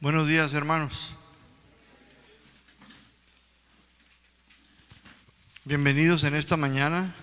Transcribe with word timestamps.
Buenos 0.00 0.28
días, 0.28 0.54
hermanos. 0.54 1.12
Bienvenidos 5.66 6.24
en 6.24 6.34
esta 6.34 6.56
mañana. 6.56 7.14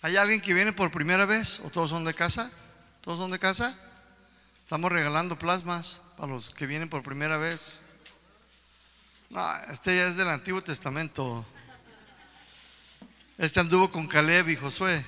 ¿Hay 0.00 0.16
alguien 0.16 0.40
que 0.40 0.54
viene 0.54 0.72
por 0.72 0.92
primera 0.92 1.26
vez 1.26 1.58
o 1.64 1.70
todos 1.70 1.90
son 1.90 2.04
de 2.04 2.14
casa? 2.14 2.52
¿Todos 3.00 3.18
son 3.18 3.32
de 3.32 3.40
casa? 3.40 3.76
Estamos 4.62 4.92
regalando 4.92 5.36
plasmas 5.36 6.00
para 6.16 6.32
los 6.32 6.54
que 6.54 6.68
vienen 6.68 6.88
por 6.88 7.02
primera 7.02 7.38
vez. 7.38 7.80
No, 9.28 9.44
este 9.64 9.96
ya 9.96 10.06
es 10.06 10.16
del 10.16 10.28
Antiguo 10.28 10.62
Testamento. 10.62 11.44
Este 13.36 13.58
anduvo 13.58 13.90
con 13.90 14.06
Caleb 14.06 14.48
y 14.48 14.54
Josué. 14.54 15.04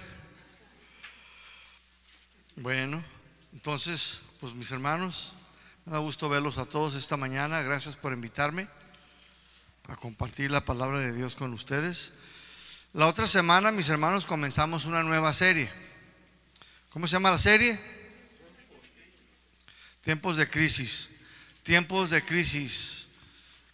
Bueno, 2.56 3.04
entonces, 3.52 4.20
pues 4.40 4.52
mis 4.52 4.72
hermanos, 4.72 5.32
da 5.86 5.98
gusto 5.98 6.28
verlos 6.28 6.58
a 6.58 6.66
todos 6.66 6.94
esta 6.94 7.16
mañana. 7.16 7.62
Gracias 7.62 7.94
por 7.94 8.12
invitarme 8.12 8.68
a 9.86 9.94
compartir 9.94 10.50
la 10.50 10.64
palabra 10.64 10.98
de 10.98 11.12
Dios 11.12 11.36
con 11.36 11.52
ustedes. 11.52 12.12
La 12.92 13.06
otra 13.06 13.28
semana, 13.28 13.70
mis 13.70 13.88
hermanos, 13.88 14.26
comenzamos 14.26 14.84
una 14.84 15.04
nueva 15.04 15.32
serie. 15.32 15.70
¿Cómo 16.90 17.06
se 17.06 17.12
llama 17.12 17.30
la 17.30 17.38
serie? 17.38 17.78
Tiempos 20.00 20.36
de 20.36 20.50
crisis. 20.50 21.08
Tiempos 21.62 22.10
de 22.10 22.24
crisis. 22.24 23.06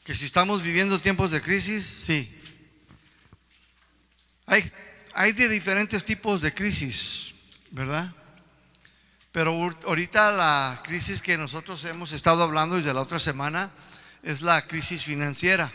Que 0.05 0.15
si 0.15 0.27
estamos 0.27 0.62
viviendo 0.62 0.98
tiempos 0.98 1.31
de 1.31 1.41
crisis, 1.41 1.84
sí. 1.87 2.39
Hay, 4.45 4.70
hay 5.15 5.33
de 5.33 5.48
diferentes 5.48 6.05
tipos 6.05 6.42
de 6.42 6.53
crisis, 6.53 7.33
¿verdad? 7.70 8.15
Pero 9.32 9.70
ahorita 9.86 10.30
la 10.30 10.80
crisis 10.84 11.22
que 11.22 11.38
nosotros 11.38 11.82
hemos 11.84 12.12
estado 12.12 12.42
hablando 12.42 12.77
desde 12.77 12.92
la 12.92 13.00
otra 13.00 13.18
semana 13.18 13.70
es 14.22 14.42
la 14.42 14.66
crisis 14.66 15.05
financiera 15.05 15.72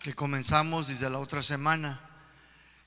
que 0.00 0.14
comenzamos 0.14 0.86
desde 0.86 1.10
la 1.10 1.18
otra 1.18 1.42
semana. 1.42 2.00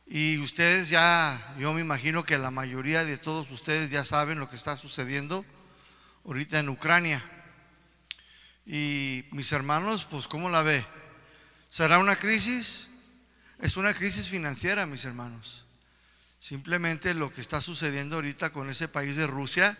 Y 0.07 0.37
ustedes 0.37 0.89
ya, 0.89 1.55
yo 1.59 1.73
me 1.73 1.81
imagino 1.81 2.23
que 2.23 2.37
la 2.37 2.51
mayoría 2.51 3.03
de 3.03 3.17
todos 3.17 3.51
ustedes 3.51 3.91
ya 3.91 4.05
saben 4.05 4.39
lo 4.39 4.49
que 4.49 4.55
está 4.55 4.77
sucediendo 4.77 5.45
ahorita 6.25 6.59
en 6.59 6.69
Ucrania. 6.69 7.23
Y 8.65 9.25
mis 9.31 9.51
hermanos, 9.51 10.07
pues 10.09 10.25
¿cómo 10.25 10.49
la 10.49 10.61
ve? 10.61 10.85
¿Será 11.69 11.99
una 11.99 12.15
crisis? 12.15 12.87
Es 13.59 13.75
una 13.75 13.93
crisis 13.93 14.29
financiera, 14.29 14.85
mis 14.85 15.03
hermanos. 15.03 15.65
Simplemente 16.41 17.13
lo 17.13 17.31
que 17.31 17.39
está 17.39 17.61
sucediendo 17.61 18.15
ahorita 18.15 18.49
con 18.49 18.67
ese 18.67 18.87
país 18.87 19.15
de 19.15 19.27
Rusia, 19.27 19.77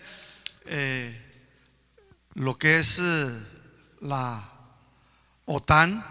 eh, 0.66 1.20
lo 2.36 2.56
que 2.56 2.78
es 2.78 3.00
eh, 3.00 3.32
la 4.02 4.48
OTAN, 5.46 6.06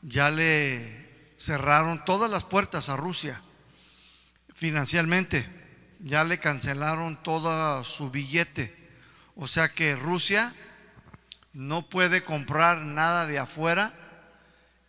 ya 0.00 0.30
le 0.30 1.34
cerraron 1.38 2.04
todas 2.04 2.30
las 2.30 2.44
puertas 2.44 2.88
a 2.88 2.96
Rusia 2.96 3.42
financieramente, 4.54 5.44
ya 5.98 6.22
le 6.22 6.38
cancelaron 6.38 7.20
todo 7.20 7.82
su 7.82 8.10
billete. 8.10 8.76
O 9.34 9.48
sea 9.48 9.70
que 9.70 9.96
Rusia 9.96 10.54
no 11.52 11.88
puede 11.88 12.22
comprar 12.22 12.78
nada 12.78 13.26
de 13.26 13.40
afuera 13.40 13.92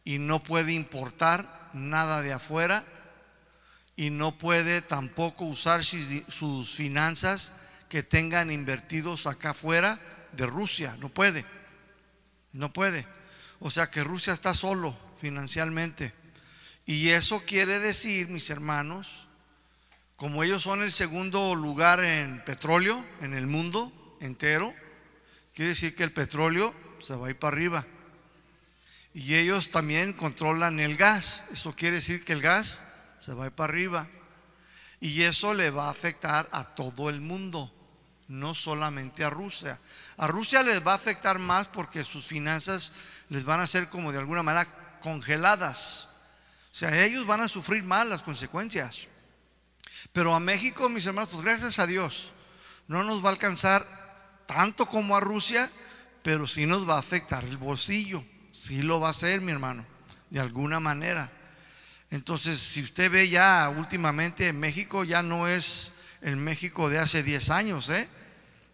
y 0.03 0.19
no 0.19 0.43
puede 0.43 0.73
importar 0.73 1.71
nada 1.73 2.21
de 2.21 2.33
afuera 2.33 2.85
y 3.95 4.09
no 4.09 4.37
puede 4.37 4.81
tampoco 4.81 5.45
usar 5.45 5.83
sus 5.83 6.75
finanzas 6.75 7.53
que 7.89 8.03
tengan 8.03 8.51
invertidos 8.51 9.25
acá 9.27 9.51
afuera 9.51 9.99
de 10.33 10.45
Rusia. 10.45 10.97
No 10.99 11.09
puede. 11.09 11.45
No 12.51 12.73
puede. 12.73 13.07
O 13.59 13.69
sea 13.69 13.89
que 13.89 14.03
Rusia 14.03 14.33
está 14.33 14.53
solo 14.53 14.97
financieramente. 15.17 16.13
Y 16.85 17.09
eso 17.09 17.43
quiere 17.45 17.79
decir, 17.79 18.27
mis 18.27 18.49
hermanos, 18.49 19.27
como 20.15 20.43
ellos 20.43 20.63
son 20.63 20.83
el 20.83 20.91
segundo 20.91 21.55
lugar 21.55 22.03
en 22.03 22.43
petróleo 22.43 23.05
en 23.21 23.33
el 23.33 23.47
mundo 23.47 23.91
entero, 24.19 24.73
quiere 25.53 25.69
decir 25.69 25.95
que 25.95 26.03
el 26.03 26.11
petróleo 26.11 26.73
se 27.01 27.15
va 27.15 27.27
a 27.27 27.29
ir 27.29 27.39
para 27.39 27.55
arriba. 27.55 27.87
Y 29.13 29.35
ellos 29.35 29.69
también 29.69 30.13
controlan 30.13 30.79
el 30.79 30.97
gas. 30.97 31.45
Eso 31.51 31.73
quiere 31.73 31.97
decir 31.97 32.25
que 32.25 32.33
el 32.33 32.41
gas 32.41 32.83
se 33.19 33.33
va 33.33 33.49
para 33.49 33.71
arriba. 33.71 34.07
Y 34.99 35.23
eso 35.23 35.53
le 35.53 35.69
va 35.69 35.87
a 35.87 35.91
afectar 35.91 36.47
a 36.51 36.63
todo 36.75 37.09
el 37.09 37.21
mundo, 37.21 37.73
no 38.27 38.55
solamente 38.55 39.23
a 39.23 39.29
Rusia. 39.29 39.79
A 40.17 40.27
Rusia 40.27 40.63
les 40.63 40.85
va 40.85 40.93
a 40.93 40.95
afectar 40.95 41.39
más 41.39 41.67
porque 41.67 42.03
sus 42.03 42.25
finanzas 42.25 42.91
les 43.29 43.43
van 43.43 43.59
a 43.59 43.67
ser 43.67 43.89
como 43.89 44.11
de 44.11 44.19
alguna 44.19 44.43
manera 44.43 44.99
congeladas. 45.01 46.07
O 46.71 46.75
sea, 46.77 47.03
ellos 47.03 47.25
van 47.25 47.41
a 47.41 47.47
sufrir 47.47 47.83
más 47.83 48.07
las 48.07 48.21
consecuencias. 48.21 49.07
Pero 50.11 50.33
a 50.33 50.39
México, 50.39 50.89
mis 50.89 51.05
hermanos, 51.05 51.29
pues 51.31 51.43
gracias 51.43 51.79
a 51.79 51.87
Dios, 51.87 52.31
no 52.87 53.03
nos 53.03 53.23
va 53.23 53.29
a 53.29 53.33
alcanzar 53.33 53.85
tanto 54.45 54.85
como 54.85 55.15
a 55.15 55.19
Rusia, 55.19 55.69
pero 56.23 56.47
sí 56.47 56.65
nos 56.65 56.87
va 56.87 56.95
a 56.95 56.99
afectar 56.99 57.43
el 57.43 57.57
bolsillo. 57.57 58.23
Sí 58.51 58.81
lo 58.81 58.99
va 58.99 59.09
a 59.09 59.11
hacer, 59.11 59.41
mi 59.41 59.51
hermano, 59.51 59.85
de 60.29 60.39
alguna 60.39 60.79
manera. 60.79 61.31
Entonces, 62.11 62.59
si 62.59 62.81
usted 62.81 63.11
ve 63.11 63.29
ya 63.29 63.73
últimamente, 63.75 64.53
México 64.53 65.03
ya 65.03 65.23
no 65.23 65.47
es 65.47 65.91
el 66.21 66.37
México 66.37 66.89
de 66.89 66.99
hace 66.99 67.23
10 67.23 67.49
años, 67.49 67.89
¿eh? 67.89 68.07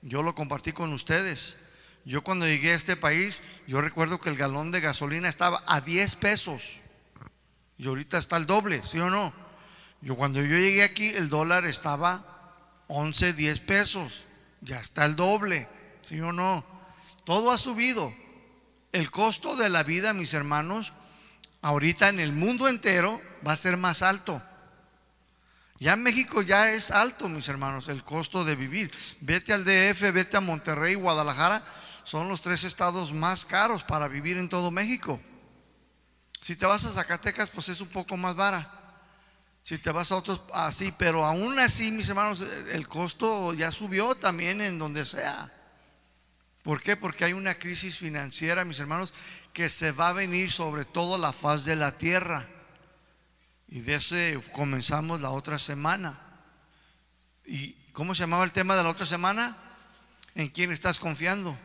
Yo 0.02 0.24
lo 0.24 0.36
compartí 0.36 0.72
con 0.72 0.94
ustedes. 0.94 1.58
Yo 2.06 2.24
cuando 2.24 2.48
llegué 2.48 2.72
a 2.72 2.76
este 2.76 2.96
país, 2.96 3.44
yo 3.68 3.82
recuerdo 3.82 4.20
que 4.20 4.30
el 4.30 4.36
galón 4.36 4.72
de 4.72 4.82
gasolina 4.82 5.30
estaba 5.30 5.64
a 5.68 5.82
10 5.82 6.16
pesos. 6.16 6.82
Y 7.78 7.88
ahorita 7.88 8.18
está 8.18 8.38
el 8.38 8.46
doble, 8.46 8.82
¿sí 8.84 9.00
o 9.00 9.10
no? 9.10 9.34
Yo 10.02 10.16
cuando 10.16 10.42
yo 10.42 10.58
llegué 10.58 10.84
aquí, 10.84 11.10
el 11.10 11.30
dólar 11.30 11.66
estaba 11.66 12.56
11, 12.88 13.34
10 13.34 13.60
pesos. 13.62 14.26
Ya 14.62 14.80
está 14.80 15.06
el 15.06 15.16
doble, 15.16 15.68
¿sí 16.02 16.20
o 16.20 16.32
no? 16.32 16.66
Todo 17.24 17.52
ha 17.52 17.58
subido. 17.58 18.14
El 18.92 19.12
costo 19.12 19.56
de 19.56 19.70
la 19.70 19.84
vida, 19.84 20.14
mis 20.14 20.34
hermanos, 20.34 20.94
ahorita 21.62 22.10
en 22.10 22.20
el 22.20 22.34
mundo 22.34 22.68
entero 22.68 23.22
va 23.46 23.54
a 23.54 23.58
ser 23.58 23.78
más 23.78 24.02
alto. 24.02 24.42
Ya 25.80 25.94
en 25.94 26.04
México 26.04 26.44
ya 26.44 26.72
es 26.72 26.92
alto, 26.92 27.28
mis 27.28 27.48
hermanos, 27.48 27.88
el 27.88 28.04
costo 28.04 28.46
de 28.46 28.56
vivir. 28.56 28.92
Vete 29.20 29.52
al 29.52 29.66
DF, 29.66 30.14
vete 30.14 30.38
a 30.38 30.42
Monterrey, 30.42 30.94
Guadalajara, 30.94 31.66
son 32.04 32.30
los 32.30 32.42
tres 32.42 32.64
estados 32.64 33.14
más 33.14 33.46
caros 33.46 33.84
para 33.84 34.08
vivir 34.08 34.38
en 34.38 34.48
todo 34.48 34.70
México. 34.70 35.20
Si 36.40 36.56
te 36.56 36.66
vas 36.66 36.86
a 36.86 36.92
Zacatecas, 36.92 37.50
pues 37.50 37.70
es 37.70 37.82
un 37.82 37.88
poco 37.88 38.16
más 38.18 38.36
vara. 38.36 38.78
Si 39.64 39.78
te 39.78 39.92
vas 39.92 40.12
a 40.12 40.18
otros, 40.18 40.42
así, 40.54 40.92
pero 40.98 41.24
aún 41.24 41.58
así, 41.60 41.92
mis 41.92 42.10
hermanos, 42.10 42.46
el 42.72 42.88
costo 42.88 43.54
ya 43.54 43.72
subió 43.72 44.16
también 44.16 44.62
en 44.62 44.80
donde 44.80 45.06
sea. 45.06 45.52
¿Por 46.64 46.82
qué? 46.82 46.96
Porque 46.96 47.26
hay 47.26 47.34
una 47.34 47.56
crisis 47.56 47.98
financiera, 47.98 48.66
mis 48.66 48.80
hermanos, 48.80 49.14
que 49.54 49.68
se 49.68 49.92
va 49.92 50.10
a 50.10 50.14
venir 50.14 50.52
sobre 50.52 50.86
todo 50.86 51.18
la 51.18 51.34
faz 51.34 51.66
de 51.66 51.76
la 51.76 51.98
tierra. 51.98 52.48
Y 53.68 53.80
de 53.80 53.96
ese 53.96 54.40
comenzamos 54.52 55.22
la 55.22 55.32
otra 55.32 55.58
semana. 55.58 56.20
¿Y 57.46 57.74
cómo 57.94 58.14
se 58.14 58.22
llamaba 58.22 58.44
el 58.44 58.52
tema 58.52 58.76
de 58.76 58.84
la 58.84 58.90
otra 58.90 59.06
semana? 59.06 59.58
¿En 60.36 60.50
quién 60.50 60.72
estás 60.72 61.00
confiando? 61.00 61.58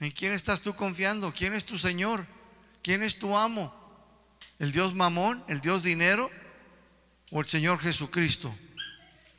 ¿En 0.00 0.10
quién 0.10 0.32
estás 0.32 0.60
tú 0.62 0.74
confiando? 0.74 1.32
¿Quién 1.32 1.52
es 1.54 1.64
tu 1.64 1.76
Señor? 1.76 2.26
¿Quién 2.82 3.02
es 3.02 3.18
tu 3.18 3.36
amo? 3.36 3.74
¿El 4.58 4.72
Dios 4.72 4.94
Mamón? 4.94 5.44
¿El 5.48 5.60
Dios 5.60 5.82
Dinero? 5.82 6.30
¿O 7.30 7.40
el 7.40 7.46
Señor 7.46 7.78
Jesucristo? 7.80 8.56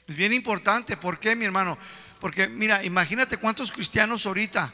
Es 0.07 0.15
bien 0.15 0.33
importante. 0.33 0.97
¿Por 0.97 1.19
qué, 1.19 1.35
mi 1.35 1.45
hermano? 1.45 1.77
Porque 2.19 2.47
mira, 2.47 2.83
imagínate 2.83 3.37
cuántos 3.37 3.71
cristianos 3.71 4.25
ahorita 4.25 4.73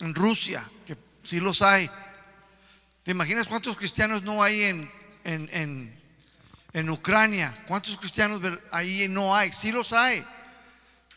en 0.00 0.14
Rusia, 0.14 0.68
que 0.86 0.96
sí 1.22 1.40
los 1.40 1.62
hay. 1.62 1.90
¿Te 3.02 3.10
imaginas 3.10 3.48
cuántos 3.48 3.76
cristianos 3.76 4.22
no 4.22 4.42
hay 4.42 4.62
en, 4.62 4.90
en, 5.24 6.00
en, 6.72 6.90
Ucrania? 6.90 7.54
¿Cuántos 7.66 7.98
cristianos 7.98 8.40
ahí 8.70 9.08
no 9.08 9.36
hay? 9.36 9.52
Sí 9.52 9.72
los 9.72 9.92
hay. 9.92 10.24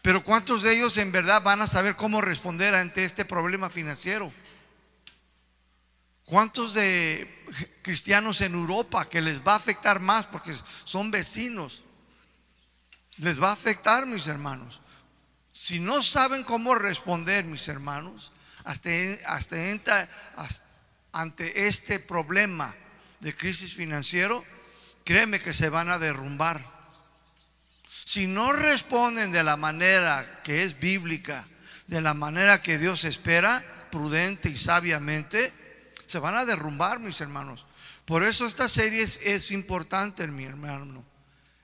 Pero 0.01 0.23
¿cuántos 0.23 0.63
de 0.63 0.75
ellos 0.75 0.97
en 0.97 1.11
verdad 1.11 1.41
van 1.41 1.61
a 1.61 1.67
saber 1.67 1.95
cómo 1.95 2.21
responder 2.21 2.75
ante 2.75 3.05
este 3.05 3.25
problema 3.25 3.69
financiero? 3.69 4.31
¿Cuántos 6.25 6.73
de 6.73 7.45
cristianos 7.81 8.41
en 8.41 8.53
Europa 8.53 9.07
que 9.07 9.21
les 9.21 9.39
va 9.39 9.53
a 9.53 9.57
afectar 9.57 10.01
más 10.01 10.25
porque 10.25 10.53
son 10.83 11.09
vecinos? 11.09 11.83
Les 13.17 13.41
va 13.41 13.49
a 13.49 13.53
afectar, 13.53 14.05
mis 14.05 14.27
hermanos. 14.27 14.81
Si 15.59 15.79
no 15.79 16.03
saben 16.03 16.43
cómo 16.43 16.75
responder, 16.75 17.43
mis 17.43 17.67
hermanos, 17.67 18.31
hasta, 18.63 18.91
hasta, 19.25 20.07
ante 21.11 21.67
este 21.67 21.99
problema 21.99 22.75
de 23.19 23.35
crisis 23.35 23.73
financiero, 23.73 24.45
créeme 25.03 25.39
que 25.39 25.55
se 25.55 25.69
van 25.69 25.89
a 25.89 25.97
derrumbar. 25.97 26.63
Si 28.05 28.27
no 28.27 28.53
responden 28.53 29.31
de 29.31 29.43
la 29.43 29.57
manera 29.57 30.41
que 30.43 30.63
es 30.63 30.79
bíblica, 30.79 31.47
de 31.87 32.01
la 32.01 32.13
manera 32.13 32.61
que 32.61 32.77
Dios 32.77 33.03
espera, 33.03 33.65
prudente 33.89 34.49
y 34.49 34.57
sabiamente, 34.57 35.51
se 36.05 36.19
van 36.19 36.35
a 36.35 36.45
derrumbar, 36.45 36.99
mis 36.99 37.19
hermanos. 37.19 37.65
Por 38.05 38.23
eso 38.23 38.45
esta 38.45 38.69
serie 38.69 39.01
es, 39.01 39.19
es 39.23 39.49
importante, 39.49 40.27
mi 40.27 40.45
hermano. 40.45 41.03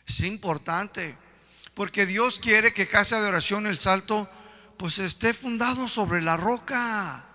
Es 0.08 0.22
importante. 0.22 1.16
Porque 1.74 2.06
Dios 2.06 2.40
quiere 2.40 2.74
que 2.74 2.88
Casa 2.88 3.22
de 3.22 3.28
Oración 3.28 3.66
El 3.66 3.78
Salto 3.78 4.30
pues 4.78 5.00
esté 5.00 5.34
fundado 5.34 5.88
sobre 5.88 6.22
la 6.22 6.38
roca. 6.38 7.26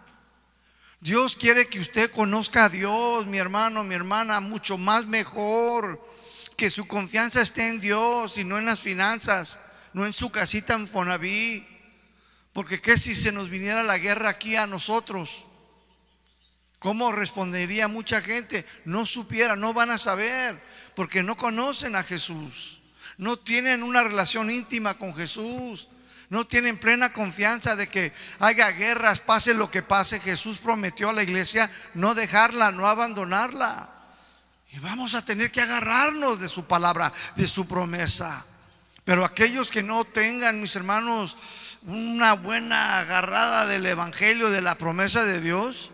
Dios 1.01 1.37
quiere 1.37 1.69
que 1.69 1.81
usted 1.81 2.11
conozca 2.11 2.65
a 2.65 2.69
Dios, 2.69 3.27
mi 3.27 3.39
hermano, 3.39 3.85
mi 3.85 3.95
hermana, 3.95 4.41
mucho 4.41 4.79
más 4.79 5.07
mejor. 5.07 6.05
Que 6.57 6.71
su 6.71 6.87
confianza 6.89 7.41
esté 7.41 7.69
en 7.69 7.81
Dios 7.81 8.37
y 8.37 8.45
no 8.45 8.59
en 8.59 8.67
las 8.67 8.81
finanzas, 8.81 9.59
no 9.93 10.07
en 10.07 10.13
su 10.13 10.31
casita 10.31 10.75
en 10.75 10.89
Fonaví. 10.89 11.67
Porque 12.53 12.81
qué 12.81 12.99
si 12.99 13.15
se 13.15 13.31
nos 13.31 13.49
viniera 13.49 13.83
la 13.83 13.99
guerra 13.99 14.31
aquí 14.31 14.57
a 14.57 14.67
nosotros. 14.67 15.47
¿Cómo 16.79 17.13
respondería 17.13 17.89
mucha 17.89 18.21
gente? 18.21 18.65
No 18.85 19.05
supiera, 19.05 19.57
no 19.57 19.73
van 19.73 19.91
a 19.91 19.99
saber, 19.99 20.61
porque 20.95 21.23
no 21.23 21.37
conocen 21.37 21.97
a 21.97 22.05
Jesús. 22.05 22.78
No 23.19 23.37
tienen 23.37 23.83
una 23.83 24.03
relación 24.03 24.51
íntima 24.51 24.95
con 24.95 25.15
Jesús. 25.15 25.89
No 26.31 26.47
tienen 26.47 26.79
plena 26.79 27.13
confianza 27.13 27.75
de 27.75 27.89
que 27.89 28.13
haya 28.39 28.71
guerras, 28.71 29.19
pase 29.19 29.55
lo 29.55 29.71
que 29.71 29.83
pase. 29.83 30.21
Jesús 30.21 30.59
prometió 30.59 31.09
a 31.09 31.13
la 31.13 31.23
iglesia 31.23 31.71
no 31.95 32.15
dejarla, 32.15 32.71
no 32.71 32.87
abandonarla. 32.87 33.91
Y 34.71 34.79
vamos 34.79 35.15
a 35.15 35.25
tener 35.25 35.51
que 35.51 35.63
agarrarnos 35.63 36.39
de 36.41 36.49
su 36.49 36.65
palabra, 36.67 37.13
de 37.35 37.47
su 37.47 37.67
promesa. 37.67 38.47
Pero 39.05 39.25
aquellos 39.25 39.71
que 39.71 39.83
no 39.83 40.05
tengan, 40.05 40.61
mis 40.61 40.77
hermanos, 40.77 41.39
una 41.83 42.35
buena 42.35 42.99
agarrada 42.99 43.67
del 43.67 43.87
Evangelio, 43.87 44.51
de 44.51 44.61
la 44.61 44.77
promesa 44.77 45.25
de 45.25 45.41
Dios, 45.41 45.91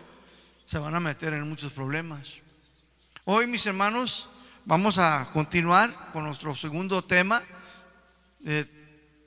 se 0.65 0.79
van 0.79 0.95
a 0.95 0.99
meter 0.99 1.33
en 1.33 1.47
muchos 1.47 1.71
problemas. 1.71 2.41
Hoy, 3.23 3.47
mis 3.47 3.65
hermanos, 3.65 4.27
vamos 4.65 4.97
a 4.97 5.29
continuar 5.31 6.11
con 6.11 6.23
nuestro 6.23 6.55
segundo 6.55 7.03
tema. 7.03 7.41
Eh, 8.45 8.65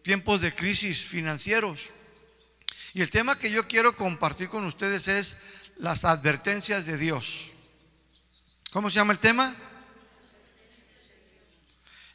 tiempos 0.03 0.41
de 0.41 0.55
crisis 0.55 1.05
financieros. 1.05 1.91
Y 2.95 3.03
el 3.03 3.11
tema 3.11 3.39
que 3.39 3.51
yo 3.51 3.69
quiero 3.69 3.95
compartir 3.97 4.49
con 4.49 4.65
ustedes 4.65 5.09
es 5.09 5.37
las 5.77 6.05
advertencias 6.05 6.87
de 6.87 6.97
Dios. 6.97 7.53
¿Cómo 8.73 8.91
se 8.91 8.97
llama 8.97 9.13
el 9.13 9.19
tema? 9.19 9.55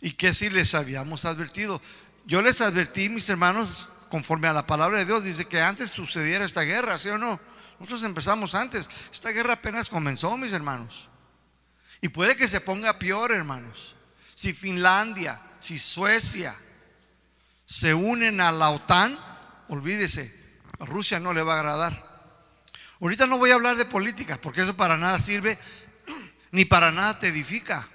¿Y 0.02 0.14
qué 0.14 0.34
si 0.34 0.50
les 0.50 0.74
habíamos 0.74 1.26
advertido? 1.26 1.82
Yo 2.26 2.42
les 2.42 2.62
advertí, 2.62 3.10
mis 3.10 3.30
hermanos, 3.30 3.90
conforme 4.10 4.48
a 4.48 4.54
la 4.54 4.66
palabra 4.66 5.00
de 5.00 5.06
Dios, 5.06 5.24
dice 5.24 5.46
que 5.46 5.62
antes 5.62 5.92
sucediera 5.92 6.46
esta 6.46 6.62
guerra, 6.62 6.98
¿sí 6.98 7.10
o 7.10 7.18
no? 7.18 7.40
Nosotros 7.80 8.04
empezamos 8.04 8.56
antes. 8.56 8.90
Esta 9.12 9.30
guerra 9.30 9.54
apenas 9.54 9.90
comenzó, 9.90 10.36
mis 10.38 10.54
hermanos. 10.54 11.10
Y 12.04 12.10
puede 12.10 12.36
que 12.36 12.50
se 12.50 12.60
ponga 12.60 13.00
peor, 13.00 13.32
hermanos. 13.32 13.96
Si 14.36 14.52
Finlandia, 14.52 15.42
si 15.58 15.80
Suecia, 15.80 16.54
se 17.66 17.94
unen 17.94 18.42
a 18.42 18.52
la 18.52 18.72
OTAN, 18.72 19.18
olvídese, 19.70 20.60
a 20.82 20.86
Rusia 20.86 21.22
no 21.22 21.32
le 21.32 21.44
va 21.44 21.56
a 21.56 21.60
agradar. 21.60 22.36
Ahorita 23.00 23.26
no 23.26 23.38
voy 23.38 23.52
a 23.52 23.54
hablar 23.54 23.78
de 23.78 23.86
política, 23.86 24.38
porque 24.42 24.64
eso 24.64 24.76
para 24.76 24.98
nada 24.98 25.18
sirve, 25.18 25.58
ni 26.52 26.66
para 26.66 26.92
nada 26.92 27.20
te 27.20 27.30
edifica. 27.30 27.88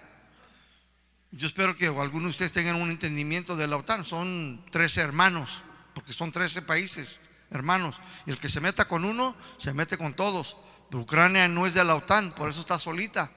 Yo 1.31 1.47
espero 1.47 1.77
que 1.77 1.89
algunos 1.89 2.23
de 2.23 2.31
ustedes 2.31 2.53
tengan 2.53 2.77
un 2.77 2.89
entendimiento 2.89 3.57
de 3.57 3.67
la 3.67 3.77
OTAN. 3.77 4.07
Son 4.07 4.65
13 4.71 5.03
hermanos, 5.03 5.65
porque 5.93 6.15
son 6.15 6.33
13 6.33 6.63
países 6.63 7.21
hermanos. 7.51 8.01
Y 8.25 8.31
el 8.31 8.39
que 8.39 8.49
se 8.49 8.63
meta 8.63 8.89
con 8.89 9.05
uno, 9.05 9.37
se 9.59 9.75
mete 9.75 9.99
con 9.99 10.15
todos. 10.15 10.57
Ucrania 10.95 11.47
no 11.47 11.67
es 11.67 11.75
de 11.75 11.85
la 11.85 11.95
OTAN, 11.95 12.35
por 12.35 12.49
eso 12.49 12.61
está 12.61 12.79
solita. 12.79 13.31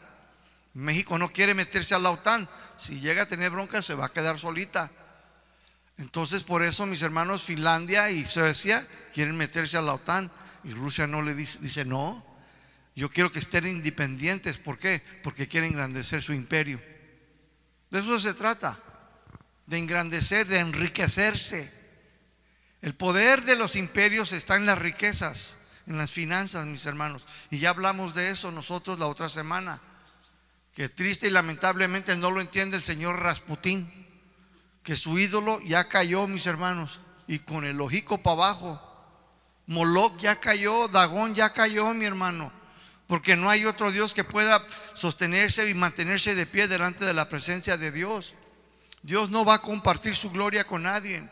México 0.74 1.18
no 1.18 1.30
quiere 1.30 1.54
meterse 1.54 1.94
a 1.94 2.00
la 2.00 2.12
OTAN. 2.12 2.48
Si 2.78 3.00
llega 3.00 3.24
a 3.24 3.28
tener 3.28 3.52
bronca, 3.52 3.82
se 3.82 3.94
va 3.94 4.06
a 4.06 4.12
quedar 4.12 4.38
solita. 4.40 4.92
Entonces 5.98 6.44
por 6.44 6.64
eso 6.64 6.86
mis 6.86 7.02
hermanos 7.02 7.44
Finlandia 7.44 8.10
y 8.10 8.26
Suecia 8.26 8.88
quieren 9.14 9.36
meterse 9.38 9.78
a 9.78 9.82
la 9.82 9.94
OTAN 9.94 10.32
y 10.64 10.74
Rusia 10.74 11.06
no 11.06 11.22
le 11.22 11.36
dice, 11.36 11.60
dice 11.62 11.86
no, 11.86 12.26
yo 12.96 13.10
quiero 13.10 13.32
que 13.32 13.40
estén 13.40 13.68
independientes. 13.68 14.58
¿Por 14.58 14.78
qué? 14.78 15.04
Porque 15.24 15.48
quieren 15.48 15.72
engrandecer 15.72 16.22
su 16.22 16.34
imperio. 16.34 16.82
De 17.90 18.00
eso 18.00 18.20
se 18.20 18.34
trata, 18.34 18.80
de 19.66 19.78
engrandecer, 19.78 20.48
de 20.48 20.60
enriquecerse. 20.60 21.72
El 22.82 22.96
poder 22.96 23.44
de 23.44 23.56
los 23.56 23.76
imperios 23.76 24.32
está 24.32 24.56
en 24.56 24.66
las 24.66 24.80
riquezas, 24.80 25.58
en 25.88 25.98
las 25.98 26.12
finanzas, 26.12 26.66
mis 26.66 26.86
hermanos. 26.86 27.28
Y 27.50 27.60
ya 27.60 27.70
hablamos 27.70 28.14
de 28.14 28.32
eso 28.32 28.52
nosotros 28.52 29.00
la 29.00 29.08
otra 29.08 29.30
semana, 29.30 29.82
que 30.74 30.90
triste 30.90 31.28
y 31.28 31.32
lamentablemente 31.32 32.16
no 32.16 32.32
lo 32.32 32.42
entiende 32.42 32.78
el 32.78 32.84
señor 32.84 33.20
Rasputín 33.20 34.02
que 34.84 34.96
su 34.96 35.20
ídolo 35.20 35.62
ya 35.62 35.88
cayó, 35.88 36.28
mis 36.28 36.48
hermanos, 36.48 37.00
y 37.28 37.40
con 37.40 37.66
el 37.66 37.80
ojico 37.82 38.22
para 38.22 38.34
abajo. 38.34 38.88
Moloch 39.68 40.18
ya 40.20 40.40
cayó, 40.40 40.88
Dagón 40.88 41.36
ya 41.36 41.54
cayó, 41.54 41.94
mi 41.94 42.06
hermano, 42.06 42.52
porque 43.08 43.36
no 43.36 43.50
hay 43.50 43.66
otro 43.66 43.92
Dios 43.92 44.14
que 44.14 44.24
pueda 44.24 44.66
sostenerse 44.94 45.70
y 45.70 45.74
mantenerse 45.74 46.36
de 46.36 46.46
pie 46.46 46.68
delante 46.68 47.06
de 47.06 47.14
la 47.14 47.30
presencia 47.30 47.78
de 47.78 47.92
Dios. 47.92 48.34
Dios 49.04 49.30
no 49.30 49.46
va 49.46 49.56
a 49.56 49.62
compartir 49.62 50.16
su 50.16 50.32
gloria 50.32 50.66
con 50.66 50.84
nadie. 50.84 51.30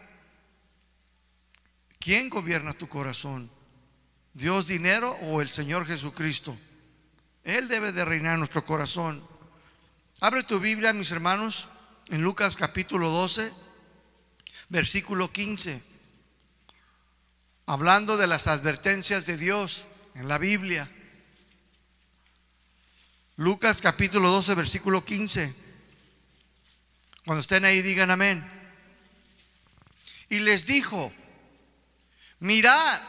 ¿Quién 1.99 2.29
gobierna 2.29 2.73
tu 2.73 2.87
corazón? 2.87 3.51
¿Dios 4.33 4.67
dinero 4.67 5.17
o 5.23 5.41
el 5.41 5.49
Señor 5.49 5.85
Jesucristo? 5.85 6.57
Él 7.43 7.67
debe 7.67 7.91
de 7.91 8.05
reinar 8.05 8.33
en 8.33 8.39
nuestro 8.39 8.65
corazón. 8.65 9.25
Abre 10.19 10.43
tu 10.43 10.59
Biblia, 10.59 10.93
mis 10.93 11.11
hermanos, 11.11 11.69
en 12.09 12.21
Lucas 12.21 12.55
capítulo 12.55 13.09
12, 13.09 13.51
versículo 14.69 15.31
15, 15.31 15.81
hablando 17.65 18.17
de 18.17 18.27
las 18.27 18.47
advertencias 18.47 19.25
de 19.25 19.37
Dios 19.37 19.87
en 20.15 20.27
la 20.27 20.37
Biblia. 20.37 20.91
Lucas 23.37 23.81
capítulo 23.81 24.29
12, 24.31 24.55
versículo 24.55 25.05
15. 25.05 25.55
Cuando 27.25 27.41
estén 27.41 27.63
ahí 27.63 27.81
digan 27.81 28.11
amén. 28.11 28.45
Y 30.27 30.39
les 30.39 30.65
dijo, 30.65 31.13
mirad, 32.39 33.01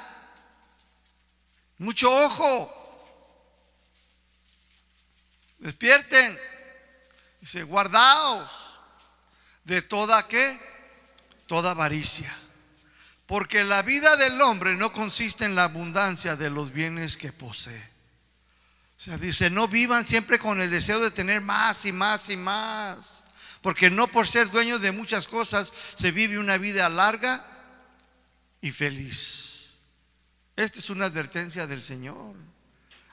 mucho 1.78 2.14
ojo, 2.14 2.79
despierten, 5.60 6.38
dice, 7.40 7.62
guardaos 7.62 8.78
de 9.64 9.82
toda 9.82 10.26
qué? 10.26 10.58
Toda 11.46 11.70
avaricia. 11.70 12.34
Porque 13.26 13.62
la 13.62 13.82
vida 13.82 14.16
del 14.16 14.40
hombre 14.40 14.74
no 14.76 14.92
consiste 14.92 15.44
en 15.44 15.54
la 15.54 15.64
abundancia 15.64 16.34
de 16.34 16.50
los 16.50 16.72
bienes 16.72 17.16
que 17.16 17.32
posee. 17.32 17.90
O 18.98 19.02
sea, 19.02 19.16
dice, 19.16 19.48
no 19.48 19.68
vivan 19.68 20.06
siempre 20.06 20.38
con 20.38 20.60
el 20.60 20.70
deseo 20.70 21.00
de 21.00 21.10
tener 21.10 21.40
más 21.40 21.86
y 21.86 21.92
más 21.92 22.28
y 22.28 22.36
más. 22.36 23.22
Porque 23.62 23.90
no 23.90 24.08
por 24.08 24.26
ser 24.26 24.50
dueño 24.50 24.78
de 24.78 24.92
muchas 24.92 25.28
cosas 25.28 25.72
se 25.96 26.10
vive 26.10 26.38
una 26.38 26.58
vida 26.58 26.88
larga 26.88 27.46
y 28.60 28.72
feliz. 28.72 29.74
Esta 30.56 30.78
es 30.78 30.90
una 30.90 31.06
advertencia 31.06 31.66
del 31.66 31.80
Señor. 31.80 32.34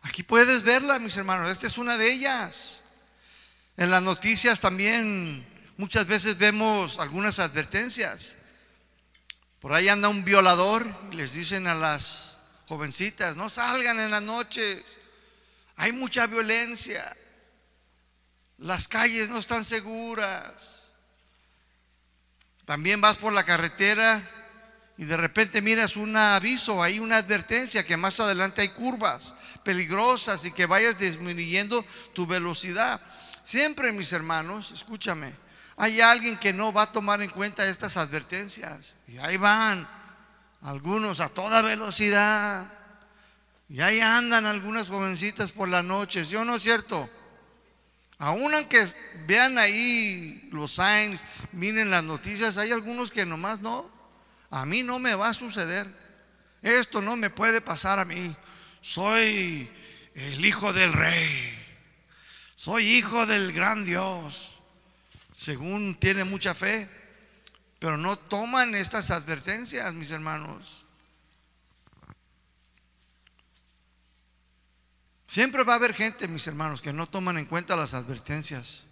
Aquí 0.08 0.24
puedes 0.24 0.64
verla, 0.64 1.00
mis 1.00 1.18
hermanos. 1.18 1.52
Esta 1.52 1.68
es 1.68 1.78
una 1.78 1.98
de 1.98 2.10
ellas. 2.10 2.80
En 3.76 3.92
las 3.92 4.02
noticias 4.02 4.62
también 4.62 5.46
muchas 5.76 6.08
veces 6.08 6.38
vemos 6.38 6.98
algunas 6.98 7.40
advertencias. 7.40 8.38
Por 9.60 9.74
ahí 9.74 9.90
anda 9.90 10.08
un 10.08 10.24
violador 10.24 10.88
y 11.12 11.18
les 11.18 11.34
dicen 11.34 11.68
a 11.68 11.76
las 11.76 12.38
jovencitas, 12.70 13.36
no 13.36 13.50
salgan 13.50 14.00
en 14.00 14.12
las 14.12 14.22
noches, 14.22 14.82
hay 15.76 15.92
mucha 15.92 16.26
violencia, 16.26 17.16
las 18.60 18.88
calles 18.88 19.28
no 19.28 19.40
están 19.40 19.66
seguras. 19.66 20.90
También 22.66 23.02
vas 23.02 23.18
por 23.18 23.34
la 23.34 23.44
carretera 23.44 24.37
y 24.98 25.06
de 25.06 25.16
repente 25.16 25.62
miras 25.62 25.96
un 25.96 26.16
aviso, 26.18 26.82
hay 26.82 27.00
una 27.00 27.18
advertencia 27.18 27.86
que 27.86 27.98
más 27.98 28.20
adelante 28.20 28.62
hay 28.62 28.70
curvas 28.70 29.36
peligrosas 29.64 30.44
y 30.46 30.52
que 30.52 30.66
vayas 30.66 30.98
disminuyendo 30.98 31.86
tu 32.14 32.26
velocidad. 32.26 33.00
Siempre, 33.44 33.92
mis 33.92 34.12
hermanos, 34.12 34.72
escúchame, 34.72 35.34
hay 35.76 36.02
alguien 36.02 36.38
que 36.38 36.52
no 36.52 36.74
va 36.74 36.84
a 36.84 36.92
tomar 36.92 37.22
en 37.22 37.30
cuenta 37.30 37.68
estas 37.68 37.96
advertencias. 37.96 38.96
Y 39.08 39.20
ahí 39.20 39.38
van 39.38 39.88
algunos 40.62 41.20
a 41.20 41.30
toda 41.30 41.62
velocidad. 41.62 42.74
Y 43.70 43.82
ahí 43.82 44.00
andan 44.00 44.48
algunas 44.48 44.88
jovencitas 44.88 45.52
por 45.52 45.70
las 45.70 45.86
noches. 45.86 46.30
¿Yo 46.30 46.44
no 46.44 46.56
es 46.56 46.64
cierto? 46.64 47.08
Aún 48.18 48.56
aunque 48.56 48.88
vean 49.28 49.60
ahí 49.60 50.50
los 50.52 50.74
signs, 50.74 51.22
miren 51.52 51.92
las 51.92 52.04
noticias, 52.04 52.58
hay 52.58 52.72
algunos 52.72 53.12
que 53.12 53.28
nomás 53.28 53.60
no. 53.60 53.97
A 54.62 54.66
mí 54.66 54.82
no 54.82 54.98
me 54.98 55.14
va 55.14 55.30
a 55.30 55.34
suceder. 55.34 55.88
Esto 56.62 57.02
no 57.02 57.16
me 57.16 57.30
puede 57.30 57.62
pasar 57.62 58.00
a 58.00 58.06
mí. 58.06 58.36
Soy 58.82 59.70
el 60.16 60.44
hijo 60.44 60.74
del 60.74 60.94
rey. 60.94 61.54
Soy 62.56 62.88
hijo 62.88 63.26
del 63.28 63.54
gran 63.54 63.86
Dios. 63.86 64.58
Según 65.34 65.96
tiene 65.96 66.24
mucha 66.24 66.56
fe, 66.56 66.90
pero 67.78 67.98
no 67.98 68.18
toman 68.18 68.74
estas 68.74 69.12
advertencias, 69.12 69.94
mis 69.94 70.10
hermanos. 70.10 70.84
Siempre 75.28 75.64
va 75.64 75.74
a 75.74 75.76
haber 75.76 75.94
gente, 75.94 76.28
mis 76.28 76.48
hermanos, 76.48 76.82
que 76.82 76.94
no 76.94 77.06
toman 77.06 77.38
en 77.38 77.46
cuenta 77.46 77.76
las 77.76 77.94
advertencias. 77.94 78.87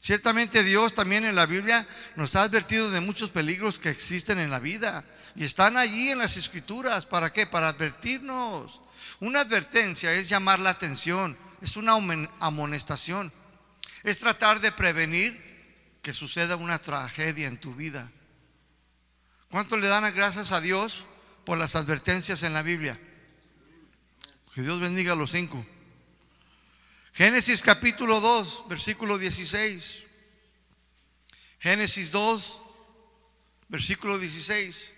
Ciertamente 0.00 0.62
Dios 0.62 0.94
también 0.94 1.24
en 1.24 1.34
la 1.34 1.46
Biblia 1.46 1.86
nos 2.16 2.36
ha 2.36 2.42
advertido 2.42 2.90
de 2.90 3.00
muchos 3.00 3.30
peligros 3.30 3.78
que 3.78 3.90
existen 3.90 4.38
en 4.38 4.50
la 4.50 4.60
vida 4.60 5.04
y 5.34 5.44
están 5.44 5.76
allí 5.76 6.10
en 6.10 6.18
las 6.18 6.36
escrituras. 6.36 7.06
¿Para 7.06 7.32
qué? 7.32 7.46
Para 7.46 7.68
advertirnos. 7.68 8.80
Una 9.20 9.40
advertencia 9.40 10.12
es 10.12 10.28
llamar 10.28 10.60
la 10.60 10.70
atención, 10.70 11.36
es 11.60 11.76
una 11.76 11.94
amonestación, 12.38 13.32
es 14.04 14.20
tratar 14.20 14.60
de 14.60 14.72
prevenir 14.72 15.98
que 16.02 16.14
suceda 16.14 16.56
una 16.56 16.78
tragedia 16.78 17.48
en 17.48 17.58
tu 17.58 17.74
vida. 17.74 18.10
¿Cuánto 19.50 19.76
le 19.76 19.88
dan 19.88 20.12
gracias 20.14 20.52
a 20.52 20.60
Dios 20.60 21.04
por 21.44 21.58
las 21.58 21.74
advertencias 21.74 22.42
en 22.42 22.52
la 22.52 22.62
Biblia? 22.62 23.00
Que 24.54 24.62
Dios 24.62 24.80
bendiga 24.80 25.12
a 25.12 25.16
los 25.16 25.30
cinco. 25.30 25.64
Génesis 27.18 27.62
capítulo 27.62 28.20
2, 28.20 28.68
versículo 28.68 29.18
16. 29.18 30.04
Génesis 31.58 32.12
2, 32.12 32.60
versículo 33.66 34.20
16. 34.20 34.92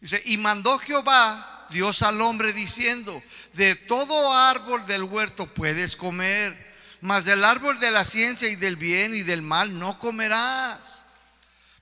Dice, 0.00 0.22
y 0.26 0.36
mandó 0.36 0.78
Jehová 0.78 1.66
Dios 1.68 2.02
al 2.02 2.20
hombre 2.20 2.52
diciendo, 2.52 3.20
de 3.54 3.74
todo 3.74 4.32
árbol 4.32 4.86
del 4.86 5.02
huerto 5.02 5.52
puedes 5.52 5.96
comer, 5.96 6.56
mas 7.00 7.24
del 7.24 7.44
árbol 7.44 7.80
de 7.80 7.90
la 7.90 8.04
ciencia 8.04 8.48
y 8.48 8.54
del 8.54 8.76
bien 8.76 9.12
y 9.12 9.22
del 9.24 9.42
mal 9.42 9.76
no 9.76 9.98
comerás. 9.98 11.04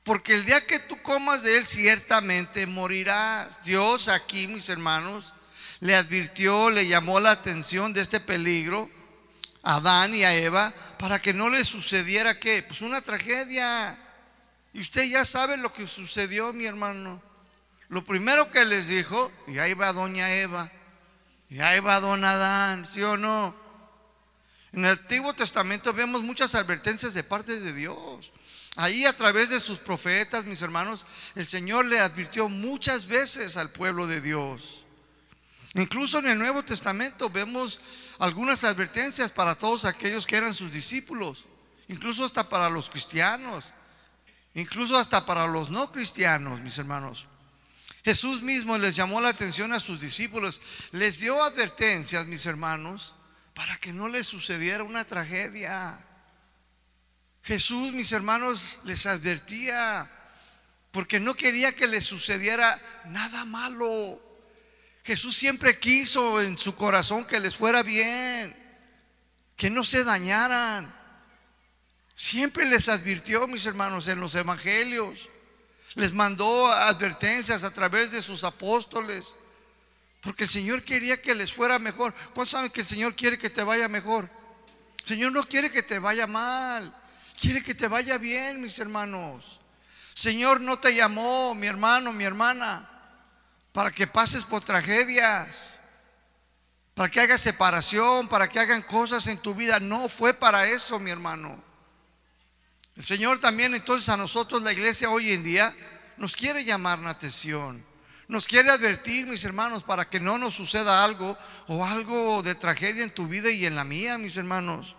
Porque 0.02 0.32
el 0.32 0.46
día 0.46 0.64
que 0.66 0.78
tú 0.78 1.02
comas 1.02 1.42
de 1.42 1.58
él 1.58 1.66
ciertamente 1.66 2.66
morirás. 2.66 3.62
Dios 3.62 4.08
aquí, 4.08 4.46
mis 4.46 4.70
hermanos, 4.70 5.34
le 5.80 5.94
advirtió, 5.94 6.70
le 6.70 6.88
llamó 6.88 7.20
la 7.20 7.32
atención 7.32 7.92
de 7.92 8.00
este 8.00 8.18
peligro 8.18 8.96
a 9.68 9.74
Adán 9.74 10.14
y 10.14 10.24
a 10.24 10.34
Eva 10.34 10.72
para 10.98 11.20
que 11.20 11.34
no 11.34 11.50
le 11.50 11.62
sucediera 11.62 12.40
qué? 12.40 12.62
Pues 12.62 12.80
una 12.80 13.02
tragedia. 13.02 13.98
Y 14.72 14.80
usted 14.80 15.04
ya 15.04 15.26
sabe 15.26 15.58
lo 15.58 15.74
que 15.74 15.86
sucedió, 15.86 16.54
mi 16.54 16.64
hermano. 16.64 17.22
Lo 17.90 18.02
primero 18.02 18.50
que 18.50 18.64
les 18.64 18.88
dijo, 18.88 19.30
y 19.46 19.58
ahí 19.58 19.74
va 19.74 19.92
doña 19.92 20.32
Eva, 20.32 20.72
y 21.50 21.60
ahí 21.60 21.80
va 21.80 22.00
don 22.00 22.24
Adán, 22.24 22.86
¿sí 22.86 23.02
o 23.02 23.18
no? 23.18 23.54
En 24.72 24.86
el 24.86 24.92
Antiguo 24.92 25.34
Testamento 25.34 25.92
vemos 25.92 26.22
muchas 26.22 26.54
advertencias 26.54 27.12
de 27.12 27.24
parte 27.24 27.60
de 27.60 27.74
Dios. 27.74 28.32
Ahí 28.76 29.04
a 29.04 29.14
través 29.14 29.50
de 29.50 29.60
sus 29.60 29.78
profetas, 29.78 30.46
mis 30.46 30.62
hermanos, 30.62 31.06
el 31.34 31.46
Señor 31.46 31.84
le 31.84 32.00
advirtió 32.00 32.48
muchas 32.48 33.06
veces 33.06 33.58
al 33.58 33.70
pueblo 33.70 34.06
de 34.06 34.22
Dios. 34.22 34.86
Incluso 35.74 36.20
en 36.20 36.28
el 36.28 36.38
Nuevo 36.38 36.64
Testamento 36.64 37.28
vemos 37.28 37.80
algunas 38.18 38.64
advertencias 38.64 39.32
para 39.32 39.54
todos 39.54 39.84
aquellos 39.84 40.26
que 40.26 40.36
eran 40.36 40.54
sus 40.54 40.72
discípulos, 40.72 41.46
incluso 41.88 42.24
hasta 42.24 42.48
para 42.48 42.68
los 42.68 42.90
cristianos, 42.90 43.66
incluso 44.54 44.98
hasta 44.98 45.24
para 45.24 45.46
los 45.46 45.70
no 45.70 45.92
cristianos, 45.92 46.60
mis 46.60 46.78
hermanos. 46.78 47.26
Jesús 48.04 48.42
mismo 48.42 48.78
les 48.78 48.96
llamó 48.96 49.20
la 49.20 49.28
atención 49.28 49.72
a 49.72 49.80
sus 49.80 50.00
discípulos, 50.00 50.60
les 50.92 51.18
dio 51.18 51.42
advertencias, 51.42 52.26
mis 52.26 52.46
hermanos, 52.46 53.14
para 53.54 53.76
que 53.76 53.92
no 53.92 54.08
les 54.08 54.26
sucediera 54.26 54.84
una 54.84 55.04
tragedia. 55.04 55.98
Jesús, 57.42 57.92
mis 57.92 58.12
hermanos, 58.12 58.78
les 58.84 59.06
advertía 59.06 60.10
porque 60.90 61.20
no 61.20 61.34
quería 61.34 61.74
que 61.74 61.86
les 61.86 62.04
sucediera 62.04 62.80
nada 63.06 63.44
malo. 63.44 64.27
Jesús 65.08 65.38
siempre 65.38 65.78
quiso 65.78 66.38
en 66.38 66.58
su 66.58 66.74
corazón 66.74 67.24
que 67.24 67.40
les 67.40 67.56
fuera 67.56 67.82
bien, 67.82 68.54
que 69.56 69.70
no 69.70 69.82
se 69.82 70.04
dañaran. 70.04 70.94
Siempre 72.14 72.66
les 72.66 72.90
advirtió, 72.90 73.46
mis 73.46 73.64
hermanos, 73.64 74.06
en 74.08 74.20
los 74.20 74.34
evangelios. 74.34 75.30
Les 75.94 76.12
mandó 76.12 76.70
advertencias 76.70 77.64
a 77.64 77.72
través 77.72 78.10
de 78.10 78.20
sus 78.20 78.44
apóstoles. 78.44 79.34
Porque 80.20 80.44
el 80.44 80.50
Señor 80.50 80.82
quería 80.82 81.22
que 81.22 81.34
les 81.34 81.54
fuera 81.54 81.78
mejor. 81.78 82.12
¿Cuántos 82.34 82.50
saben 82.50 82.70
que 82.70 82.82
el 82.82 82.86
Señor 82.86 83.16
quiere 83.16 83.38
que 83.38 83.48
te 83.48 83.62
vaya 83.62 83.88
mejor? 83.88 84.28
El 85.00 85.06
Señor 85.06 85.32
no 85.32 85.42
quiere 85.44 85.70
que 85.70 85.82
te 85.82 85.98
vaya 85.98 86.26
mal. 86.26 86.94
Quiere 87.40 87.62
que 87.62 87.74
te 87.74 87.88
vaya 87.88 88.18
bien, 88.18 88.60
mis 88.60 88.78
hermanos. 88.78 89.58
Señor 90.12 90.60
no 90.60 90.78
te 90.78 90.94
llamó, 90.94 91.54
mi 91.54 91.66
hermano, 91.66 92.12
mi 92.12 92.24
hermana 92.24 92.97
para 93.78 93.92
que 93.92 94.08
pases 94.08 94.42
por 94.42 94.60
tragedias, 94.60 95.78
para 96.94 97.08
que 97.08 97.20
hagas 97.20 97.40
separación, 97.40 98.26
para 98.26 98.48
que 98.48 98.58
hagan 98.58 98.82
cosas 98.82 99.28
en 99.28 99.38
tu 99.38 99.54
vida. 99.54 99.78
No 99.78 100.08
fue 100.08 100.34
para 100.34 100.66
eso, 100.66 100.98
mi 100.98 101.12
hermano. 101.12 101.62
El 102.96 103.04
Señor 103.04 103.38
también 103.38 103.76
entonces 103.76 104.08
a 104.08 104.16
nosotros, 104.16 104.64
la 104.64 104.72
iglesia 104.72 105.10
hoy 105.10 105.30
en 105.30 105.44
día, 105.44 105.72
nos 106.16 106.34
quiere 106.34 106.64
llamar 106.64 106.98
la 106.98 107.10
atención. 107.10 107.86
Nos 108.26 108.48
quiere 108.48 108.68
advertir, 108.68 109.28
mis 109.28 109.44
hermanos, 109.44 109.84
para 109.84 110.10
que 110.10 110.18
no 110.18 110.38
nos 110.38 110.54
suceda 110.54 111.04
algo 111.04 111.38
o 111.68 111.86
algo 111.86 112.42
de 112.42 112.56
tragedia 112.56 113.04
en 113.04 113.14
tu 113.14 113.28
vida 113.28 113.48
y 113.48 113.64
en 113.64 113.76
la 113.76 113.84
mía, 113.84 114.18
mis 114.18 114.36
hermanos. 114.36 114.96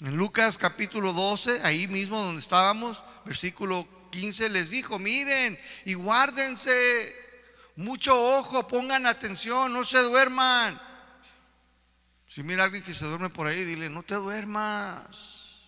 En 0.00 0.16
Lucas 0.16 0.58
capítulo 0.58 1.12
12, 1.12 1.60
ahí 1.62 1.86
mismo 1.86 2.20
donde 2.20 2.40
estábamos, 2.40 3.04
versículo 3.24 3.86
15, 4.10 4.48
les 4.48 4.70
dijo, 4.70 4.98
miren 4.98 5.56
y 5.84 5.94
guárdense 5.94 7.22
mucho 7.76 8.38
ojo, 8.38 8.66
pongan 8.68 9.06
atención, 9.06 9.72
no 9.72 9.84
se 9.84 9.98
duerman. 9.98 10.80
Si 12.26 12.42
mira 12.42 12.62
a 12.62 12.64
alguien 12.66 12.82
que 12.82 12.94
se 12.94 13.04
duerme 13.04 13.30
por 13.30 13.46
ahí, 13.46 13.64
dile, 13.64 13.88
no 13.88 14.02
te 14.02 14.14
duermas. 14.14 15.60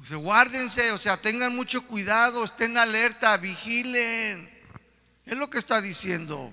O 0.00 0.04
sea, 0.04 0.16
guárdense, 0.16 0.92
o 0.92 0.98
sea, 0.98 1.20
tengan 1.20 1.54
mucho 1.54 1.86
cuidado, 1.86 2.44
estén 2.44 2.76
alerta, 2.76 3.36
vigilen. 3.36 4.48
Es 5.26 5.36
lo 5.36 5.50
que 5.50 5.58
está 5.58 5.80
diciendo. 5.80 6.52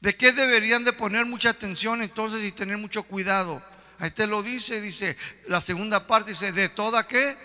¿De 0.00 0.16
qué 0.16 0.32
deberían 0.32 0.84
de 0.84 0.92
poner 0.92 1.26
mucha 1.26 1.50
atención 1.50 2.02
entonces 2.02 2.42
y 2.42 2.52
tener 2.52 2.78
mucho 2.78 3.04
cuidado? 3.04 3.62
Ahí 3.98 4.10
te 4.10 4.26
lo 4.26 4.42
dice, 4.42 4.80
dice 4.80 5.16
la 5.46 5.60
segunda 5.60 6.06
parte, 6.06 6.30
dice, 6.30 6.50
¿de 6.50 6.68
toda 6.68 7.06
qué? 7.06 7.36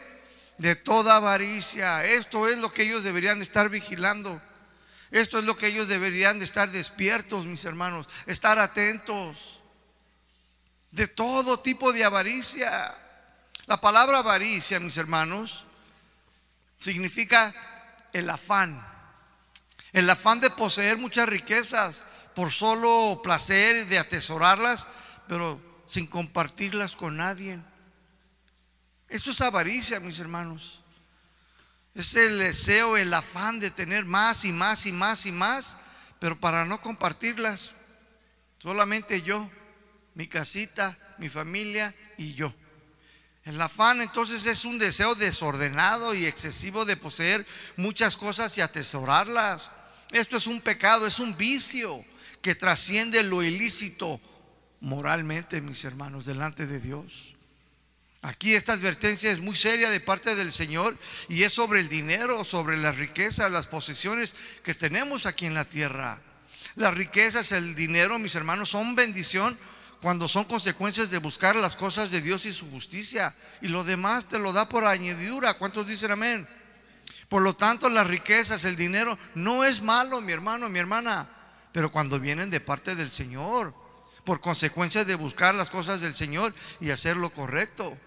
De 0.57 0.75
toda 0.75 1.17
avaricia. 1.17 2.03
Esto 2.03 2.47
es 2.47 2.57
lo 2.57 2.71
que 2.71 2.83
ellos 2.83 3.03
deberían 3.03 3.41
estar 3.41 3.69
vigilando. 3.69 4.41
Esto 5.11 5.39
es 5.39 5.45
lo 5.45 5.55
que 5.55 5.67
ellos 5.67 5.87
deberían 5.87 6.39
de 6.39 6.45
estar 6.45 6.69
despiertos, 6.69 7.45
mis 7.45 7.63
hermanos, 7.65 8.07
estar 8.25 8.59
atentos 8.59 9.61
de 10.91 11.07
todo 11.07 11.59
tipo 11.59 11.93
de 11.93 12.03
avaricia. 12.03 12.95
La 13.65 13.79
palabra 13.79 14.19
avaricia, 14.19 14.79
mis 14.79 14.97
hermanos, 14.97 15.65
significa 16.79 17.53
el 18.13 18.29
afán. 18.29 18.85
El 19.93 20.09
afán 20.09 20.39
de 20.39 20.49
poseer 20.49 20.97
muchas 20.97 21.27
riquezas 21.27 22.03
por 22.35 22.51
solo 22.51 23.21
placer 23.23 23.87
de 23.87 23.99
atesorarlas, 23.99 24.87
pero 25.27 25.61
sin 25.85 26.07
compartirlas 26.07 26.95
con 26.95 27.17
nadie. 27.17 27.59
Esto 29.07 29.31
es 29.31 29.41
avaricia, 29.41 29.99
mis 29.99 30.19
hermanos. 30.19 30.83
Es 31.97 32.15
el 32.15 32.37
deseo, 32.37 32.95
el 32.95 33.11
afán 33.11 33.59
de 33.59 33.71
tener 33.71 34.05
más 34.05 34.45
y 34.45 34.51
más 34.51 34.85
y 34.85 34.91
más 34.91 35.25
y 35.25 35.31
más, 35.31 35.77
pero 36.19 36.39
para 36.39 36.63
no 36.63 36.79
compartirlas. 36.79 37.71
Solamente 38.59 39.23
yo, 39.23 39.49
mi 40.13 40.27
casita, 40.27 40.95
mi 41.17 41.27
familia 41.27 41.95
y 42.15 42.35
yo. 42.35 42.53
El 43.45 43.59
afán 43.59 44.01
entonces 44.01 44.45
es 44.45 44.63
un 44.63 44.77
deseo 44.77 45.15
desordenado 45.15 46.13
y 46.13 46.27
excesivo 46.27 46.85
de 46.85 46.97
poseer 46.97 47.47
muchas 47.77 48.15
cosas 48.15 48.55
y 48.59 48.61
atesorarlas. 48.61 49.71
Esto 50.11 50.37
es 50.37 50.45
un 50.45 50.61
pecado, 50.61 51.07
es 51.07 51.17
un 51.17 51.35
vicio 51.35 52.05
que 52.43 52.53
trasciende 52.53 53.23
lo 53.23 53.41
ilícito 53.41 54.21
moralmente, 54.81 55.61
mis 55.61 55.83
hermanos, 55.83 56.27
delante 56.27 56.67
de 56.67 56.79
Dios. 56.79 57.36
Aquí 58.21 58.55
esta 58.55 58.73
advertencia 58.73 59.31
es 59.31 59.39
muy 59.39 59.55
seria 59.55 59.89
de 59.89 59.99
parte 59.99 60.35
del 60.35 60.51
Señor 60.51 60.97
y 61.29 61.43
es 61.43 61.53
sobre 61.53 61.79
el 61.79 61.87
dinero, 61.87 62.43
sobre 62.43 62.77
las 62.77 62.97
riquezas, 62.97 63.51
las 63.51 63.67
posesiones 63.67 64.33
que 64.63 64.73
tenemos 64.73 65.25
aquí 65.25 65.45
en 65.45 65.53
la 65.53 65.65
tierra. 65.65 66.19
Las 66.75 66.93
riquezas, 66.93 67.51
el 67.51 67.75
dinero, 67.75 68.19
mis 68.19 68.35
hermanos, 68.35 68.69
son 68.69 68.95
bendición 68.95 69.57
cuando 70.01 70.27
son 70.27 70.45
consecuencias 70.45 71.09
de 71.09 71.17
buscar 71.17 71.55
las 71.55 71.75
cosas 71.75 72.11
de 72.11 72.21
Dios 72.21 72.45
y 72.45 72.53
su 72.53 72.69
justicia. 72.69 73.35
Y 73.61 73.67
lo 73.67 73.83
demás 73.83 74.27
te 74.27 74.39
lo 74.39 74.51
da 74.51 74.67
por 74.67 74.85
añadidura. 74.85 75.55
¿Cuántos 75.55 75.87
dicen 75.87 76.11
amén? 76.11 76.47
Por 77.29 77.41
lo 77.41 77.55
tanto, 77.55 77.89
las 77.89 78.07
riquezas, 78.07 78.63
el 78.65 78.75
dinero, 78.75 79.17
no 79.35 79.63
es 79.63 79.81
malo, 79.81 80.21
mi 80.21 80.31
hermano, 80.31 80.69
mi 80.69 80.79
hermana, 80.79 81.29
pero 81.71 81.91
cuando 81.91 82.19
vienen 82.19 82.49
de 82.49 82.61
parte 82.61 82.95
del 82.95 83.09
Señor, 83.09 83.73
por 84.23 84.39
consecuencia 84.39 85.05
de 85.05 85.15
buscar 85.15 85.55
las 85.55 85.69
cosas 85.69 86.01
del 86.01 86.15
Señor 86.15 86.53
y 86.79 86.89
hacer 86.89 87.17
lo 87.17 87.29
correcto. 87.29 87.97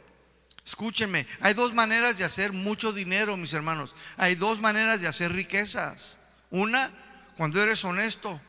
Escúchenme, 0.64 1.26
hay 1.40 1.55
dos 1.55 1.73
maneras 1.73 2.19
de 2.19 2.25
hacer 2.25 2.52
mucho 2.52 2.93
dinero, 2.93 3.37
mis 3.37 3.52
hermanos. 3.52 3.95
Hay 4.17 4.35
dos 4.35 4.61
maneras 4.61 5.00
de 5.00 5.09
hacer 5.09 5.33
riquezas. 5.33 6.19
Una, 6.50 6.90
cuando 7.37 7.62
eres 7.62 7.85
honesto, 7.85 8.40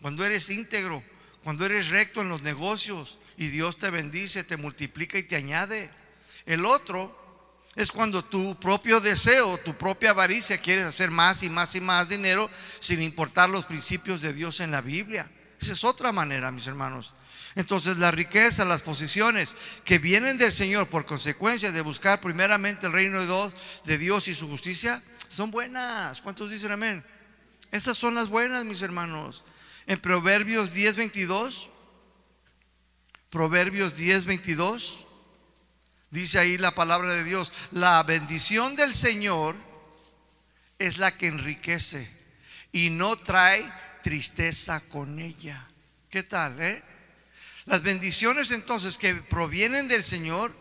cuando 0.00 0.24
eres 0.24 0.48
íntegro, 0.50 1.02
cuando 1.44 1.66
eres 1.66 1.88
recto 1.88 2.20
en 2.20 2.28
los 2.28 2.42
negocios 2.42 3.18
y 3.36 3.48
Dios 3.48 3.78
te 3.78 3.90
bendice, 3.90 4.44
te 4.44 4.56
multiplica 4.56 5.18
y 5.18 5.22
te 5.22 5.36
añade. 5.36 5.90
El 6.46 6.64
otro 6.64 7.16
es 7.76 7.92
cuando 7.92 8.24
tu 8.24 8.58
propio 8.58 9.00
deseo, 9.00 9.58
tu 9.58 9.76
propia 9.76 10.10
avaricia, 10.10 10.60
quieres 10.60 10.84
hacer 10.84 11.10
más 11.10 11.42
y 11.42 11.48
más 11.48 11.74
y 11.74 11.80
más 11.80 12.08
dinero 12.08 12.50
sin 12.80 13.00
importar 13.00 13.48
los 13.48 13.66
principios 13.66 14.20
de 14.20 14.32
Dios 14.32 14.60
en 14.60 14.72
la 14.72 14.80
Biblia. 14.80 15.30
Esa 15.60 15.74
es 15.74 15.84
otra 15.84 16.10
manera, 16.10 16.50
mis 16.50 16.66
hermanos. 16.66 17.14
Entonces 17.58 17.96
la 17.96 18.12
riqueza, 18.12 18.64
las 18.64 18.82
posiciones 18.82 19.56
que 19.84 19.98
vienen 19.98 20.38
del 20.38 20.52
Señor 20.52 20.86
por 20.86 21.04
consecuencia 21.04 21.72
de 21.72 21.80
buscar 21.80 22.20
primeramente 22.20 22.86
el 22.86 22.92
reino 22.92 23.18
de 23.18 23.26
Dios, 23.26 23.52
de 23.84 23.98
Dios 23.98 24.28
y 24.28 24.34
su 24.34 24.46
justicia, 24.46 25.02
son 25.28 25.50
buenas. 25.50 26.22
¿Cuántos 26.22 26.52
dicen 26.52 26.70
amén? 26.70 27.04
Esas 27.72 27.98
son 27.98 28.14
las 28.14 28.28
buenas, 28.28 28.64
mis 28.64 28.80
hermanos. 28.80 29.42
En 29.88 29.98
Proverbios 29.98 30.72
10, 30.72 30.94
22, 30.94 31.68
Proverbios 33.28 33.96
10, 33.96 34.24
22, 34.26 35.04
dice 36.10 36.38
ahí 36.38 36.58
la 36.58 36.76
palabra 36.76 37.12
de 37.12 37.24
Dios, 37.24 37.52
la 37.72 38.00
bendición 38.04 38.76
del 38.76 38.94
Señor 38.94 39.56
es 40.78 40.98
la 40.98 41.16
que 41.16 41.26
enriquece 41.26 42.08
y 42.70 42.90
no 42.90 43.16
trae 43.16 43.68
tristeza 44.04 44.78
con 44.78 45.18
ella. 45.18 45.68
¿Qué 46.08 46.22
tal, 46.22 46.62
eh? 46.62 46.84
Las 47.68 47.82
bendiciones 47.82 48.50
entonces 48.50 48.96
que 48.96 49.14
provienen 49.14 49.88
del 49.88 50.02
Señor 50.02 50.56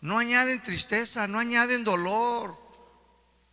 no 0.00 0.18
añaden 0.18 0.60
tristeza, 0.60 1.28
no 1.28 1.38
añaden 1.38 1.84
dolor, 1.84 2.58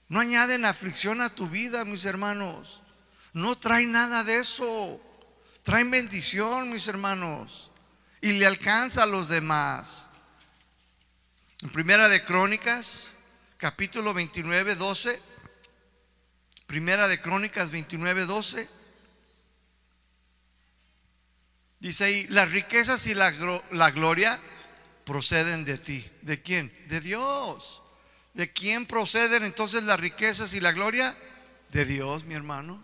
no 0.07 0.19
añaden 0.19 0.65
aflicción 0.65 1.21
a 1.21 1.29
tu 1.29 1.47
vida, 1.47 1.85
mis 1.85 2.05
hermanos. 2.05 2.81
No 3.31 3.55
traen 3.59 3.91
nada 3.91 4.23
de 4.23 4.37
eso. 4.37 4.99
Traen 5.61 5.91
bendición, 5.91 6.71
mis 6.71 6.87
hermanos. 6.87 7.69
Y 8.21 8.31
le 8.31 8.47
alcanza 8.47 9.03
a 9.03 9.05
los 9.05 9.27
demás. 9.27 10.07
En 11.61 11.69
Primera 11.69 12.09
de 12.09 12.23
Crónicas, 12.23 13.09
capítulo 13.57 14.15
29, 14.15 14.73
12. 14.73 15.21
Primera 16.65 17.07
de 17.07 17.21
Crónicas 17.21 17.69
29, 17.69 18.25
12. 18.25 18.78
Dice 21.79 22.03
ahí, 22.03 22.27
las 22.27 22.51
riquezas 22.51 23.07
y 23.07 23.15
la, 23.15 23.33
la, 23.71 23.91
gloria 23.91 24.39
proceden 25.05 25.63
de 25.63 25.77
ti. 25.77 26.05
¿De 26.21 26.41
quién? 26.41 26.73
De 26.89 26.99
Dios. 26.99 27.81
¿De 28.33 28.51
quién 28.51 28.85
proceden 28.85 29.43
entonces 29.43 29.83
las 29.83 29.99
riquezas 29.99 30.53
y 30.53 30.59
la 30.59 30.73
gloria? 30.73 31.17
De 31.69 31.85
Dios, 31.85 32.25
mi 32.25 32.35
hermano. 32.35 32.83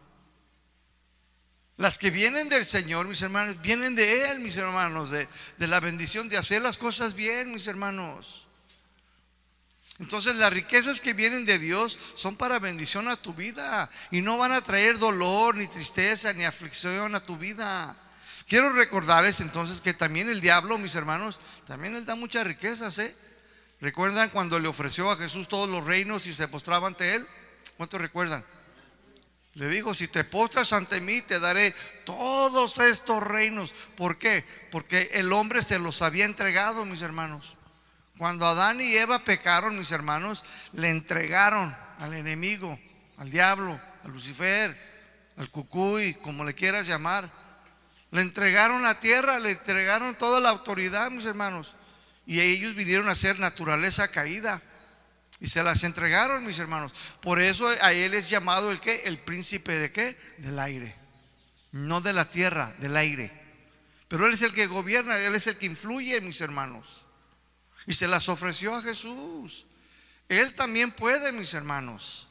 Las 1.77 1.97
que 1.97 2.09
vienen 2.09 2.47
del 2.47 2.65
Señor, 2.65 3.05
mis 3.07 3.21
hermanos, 3.21 3.61
vienen 3.61 3.95
de 3.95 4.31
Él, 4.31 4.39
mis 4.39 4.55
hermanos, 4.55 5.11
de, 5.11 5.27
de 5.57 5.67
la 5.67 5.81
bendición 5.81 6.29
de 6.29 6.37
hacer 6.37 6.61
las 6.61 6.77
cosas 6.77 7.15
bien, 7.15 7.51
mis 7.51 7.67
hermanos. 7.67 8.47
Entonces 9.99 10.37
las 10.37 10.53
riquezas 10.53 11.01
que 11.01 11.13
vienen 11.13 11.43
de 11.43 11.59
Dios 11.59 11.99
son 12.15 12.37
para 12.37 12.59
bendición 12.59 13.09
a 13.09 13.17
tu 13.17 13.33
vida 13.33 13.89
y 14.09 14.21
no 14.21 14.37
van 14.37 14.53
a 14.53 14.61
traer 14.61 14.99
dolor, 14.99 15.55
ni 15.55 15.67
tristeza, 15.67 16.31
ni 16.31 16.45
aflicción 16.45 17.13
a 17.13 17.23
tu 17.23 17.37
vida. 17.37 17.97
Quiero 18.47 18.71
recordarles 18.71 19.41
entonces 19.41 19.81
que 19.81 19.93
también 19.93 20.29
el 20.29 20.39
diablo, 20.39 20.77
mis 20.77 20.95
hermanos, 20.95 21.39
también 21.65 21.95
él 21.95 22.05
da 22.05 22.15
muchas 22.15 22.45
riquezas, 22.45 22.97
¿eh? 22.99 23.15
¿Recuerdan 23.81 24.29
cuando 24.29 24.59
le 24.59 24.67
ofreció 24.67 25.11
a 25.11 25.17
Jesús 25.17 25.47
todos 25.47 25.67
los 25.67 25.83
reinos 25.83 26.27
y 26.27 26.33
se 26.33 26.47
postraba 26.47 26.87
ante 26.87 27.15
él? 27.15 27.27
¿Cuántos 27.77 27.99
recuerdan? 27.99 28.45
Le 29.55 29.67
dijo, 29.69 29.93
si 29.93 30.07
te 30.07 30.23
postras 30.23 30.73
ante 30.73 31.01
mí, 31.01 31.21
te 31.21 31.39
daré 31.39 31.73
todos 32.05 32.77
estos 32.79 33.23
reinos. 33.23 33.73
¿Por 33.95 34.17
qué? 34.17 34.45
Porque 34.69 35.09
el 35.13 35.31
hombre 35.33 35.61
se 35.61 35.79
los 35.79 36.01
había 36.01 36.25
entregado, 36.25 36.85
mis 36.85 37.01
hermanos. 37.01 37.55
Cuando 38.17 38.45
Adán 38.45 38.79
y 38.79 38.93
Eva 38.95 39.23
pecaron, 39.23 39.77
mis 39.77 39.91
hermanos, 39.91 40.43
le 40.73 40.89
entregaron 40.89 41.75
al 41.99 42.13
enemigo, 42.13 42.77
al 43.17 43.31
diablo, 43.31 43.79
a 44.03 44.07
Lucifer, 44.07 44.77
al 45.37 45.49
cucuy, 45.49 46.13
como 46.15 46.43
le 46.43 46.53
quieras 46.53 46.85
llamar. 46.87 47.44
Le 48.11 48.21
entregaron 48.21 48.83
la 48.83 48.99
tierra, 48.99 49.39
le 49.39 49.51
entregaron 49.51 50.17
toda 50.17 50.39
la 50.39 50.49
autoridad, 50.49 51.11
mis 51.11 51.25
hermanos. 51.25 51.75
Y 52.25 52.39
ellos 52.39 52.75
vinieron 52.75 53.09
a 53.09 53.15
ser 53.15 53.39
naturaleza 53.39 54.07
caída. 54.09 54.61
Y 55.39 55.47
se 55.47 55.63
las 55.63 55.83
entregaron, 55.83 56.45
mis 56.45 56.59
hermanos. 56.59 56.93
Por 57.21 57.41
eso 57.41 57.67
a 57.67 57.91
él 57.91 58.13
es 58.13 58.29
llamado 58.29 58.71
el 58.71 58.79
qué? 58.79 59.03
El 59.05 59.19
príncipe 59.19 59.73
de 59.73 59.91
qué? 59.91 60.17
Del 60.37 60.59
aire. 60.59 60.95
No 61.71 61.99
de 61.99 62.13
la 62.13 62.29
tierra, 62.29 62.73
del 62.79 62.95
aire. 62.95 63.31
Pero 64.07 64.27
él 64.27 64.33
es 64.33 64.41
el 64.43 64.53
que 64.53 64.67
gobierna, 64.67 65.17
él 65.17 65.35
es 65.35 65.47
el 65.47 65.57
que 65.57 65.65
influye, 65.65 66.21
mis 66.21 66.39
hermanos. 66.39 67.05
Y 67.85 67.93
se 67.93 68.07
las 68.07 68.29
ofreció 68.29 68.75
a 68.75 68.81
Jesús. 68.81 69.65
Él 70.29 70.55
también 70.55 70.91
puede, 70.91 71.31
mis 71.31 71.53
hermanos. 71.53 72.27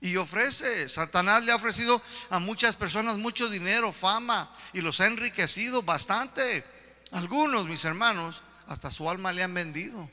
Y 0.00 0.16
ofrece, 0.16 0.88
Satanás 0.88 1.42
le 1.42 1.52
ha 1.52 1.56
ofrecido 1.56 2.02
a 2.28 2.38
muchas 2.38 2.76
personas 2.76 3.16
mucho 3.16 3.48
dinero, 3.48 3.92
fama, 3.92 4.54
y 4.72 4.80
los 4.80 5.00
ha 5.00 5.06
enriquecido 5.06 5.82
bastante. 5.82 6.64
Algunos, 7.12 7.66
mis 7.66 7.84
hermanos, 7.84 8.42
hasta 8.66 8.90
su 8.90 9.08
alma 9.08 9.32
le 9.32 9.42
han 9.42 9.54
vendido. 9.54 10.10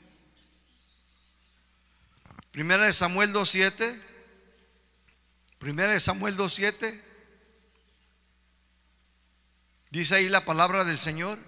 Primera 2.50 2.86
de 2.86 2.92
Samuel 2.92 3.32
2.7. 3.32 4.00
Primera 5.58 5.92
de 5.92 6.00
Samuel 6.00 6.36
2.7. 6.36 7.02
Dice 9.90 10.14
ahí 10.14 10.28
la 10.28 10.44
palabra 10.44 10.84
del 10.84 10.98
Señor. 10.98 11.38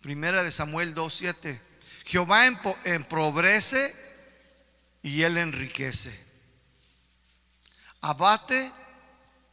Primera 0.00 0.42
de 0.42 0.50
Samuel 0.50 0.94
2.7. 0.94 1.60
Jehová 2.04 2.46
empobrece 2.84 3.94
y 5.02 5.22
él 5.22 5.36
enriquece 5.36 6.27
abate 8.00 8.72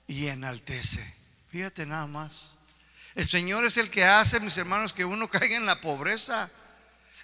y 0.07 0.27
enaltece. 0.27 1.15
Fíjate 1.49 1.85
nada 1.85 2.07
más. 2.07 2.55
El 3.15 3.27
Señor 3.27 3.65
es 3.65 3.77
el 3.77 3.89
que 3.89 4.03
hace, 4.03 4.39
mis 4.39 4.57
hermanos, 4.57 4.91
que 4.91 5.05
uno 5.05 5.29
caiga 5.29 5.55
en 5.55 5.65
la 5.65 5.79
pobreza. 5.79 6.51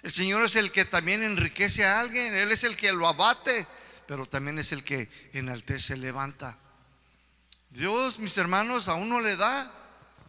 El 0.02 0.10
Señor 0.10 0.42
es 0.44 0.56
el 0.56 0.72
que 0.72 0.84
también 0.84 1.22
enriquece 1.22 1.84
a 1.84 2.00
alguien. 2.00 2.34
Él 2.34 2.50
es 2.50 2.64
el 2.64 2.76
que 2.76 2.92
lo 2.92 3.06
abate, 3.06 3.66
pero 4.06 4.26
también 4.26 4.58
es 4.58 4.72
el 4.72 4.84
que 4.84 5.10
enaltece, 5.32 5.96
levanta. 5.96 6.56
Dios, 7.70 8.18
mis 8.18 8.36
hermanos, 8.38 8.88
a 8.88 8.94
uno 8.94 9.20
le 9.20 9.36
da 9.36 9.70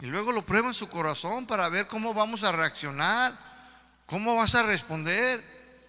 y 0.01 0.08
luego 0.08 0.32
lo 0.32 0.45
prueba 0.45 0.67
en 0.67 0.73
su 0.73 0.89
corazón 0.89 1.47
para 1.47 1.69
ver 1.69 1.88
cómo 1.88 2.13
vamos 2.13 2.43
a 2.43 2.51
reaccionar, 2.51 3.38
cómo 4.06 4.36
vas 4.36 4.56
a 4.56 4.63
responder. 4.63 5.41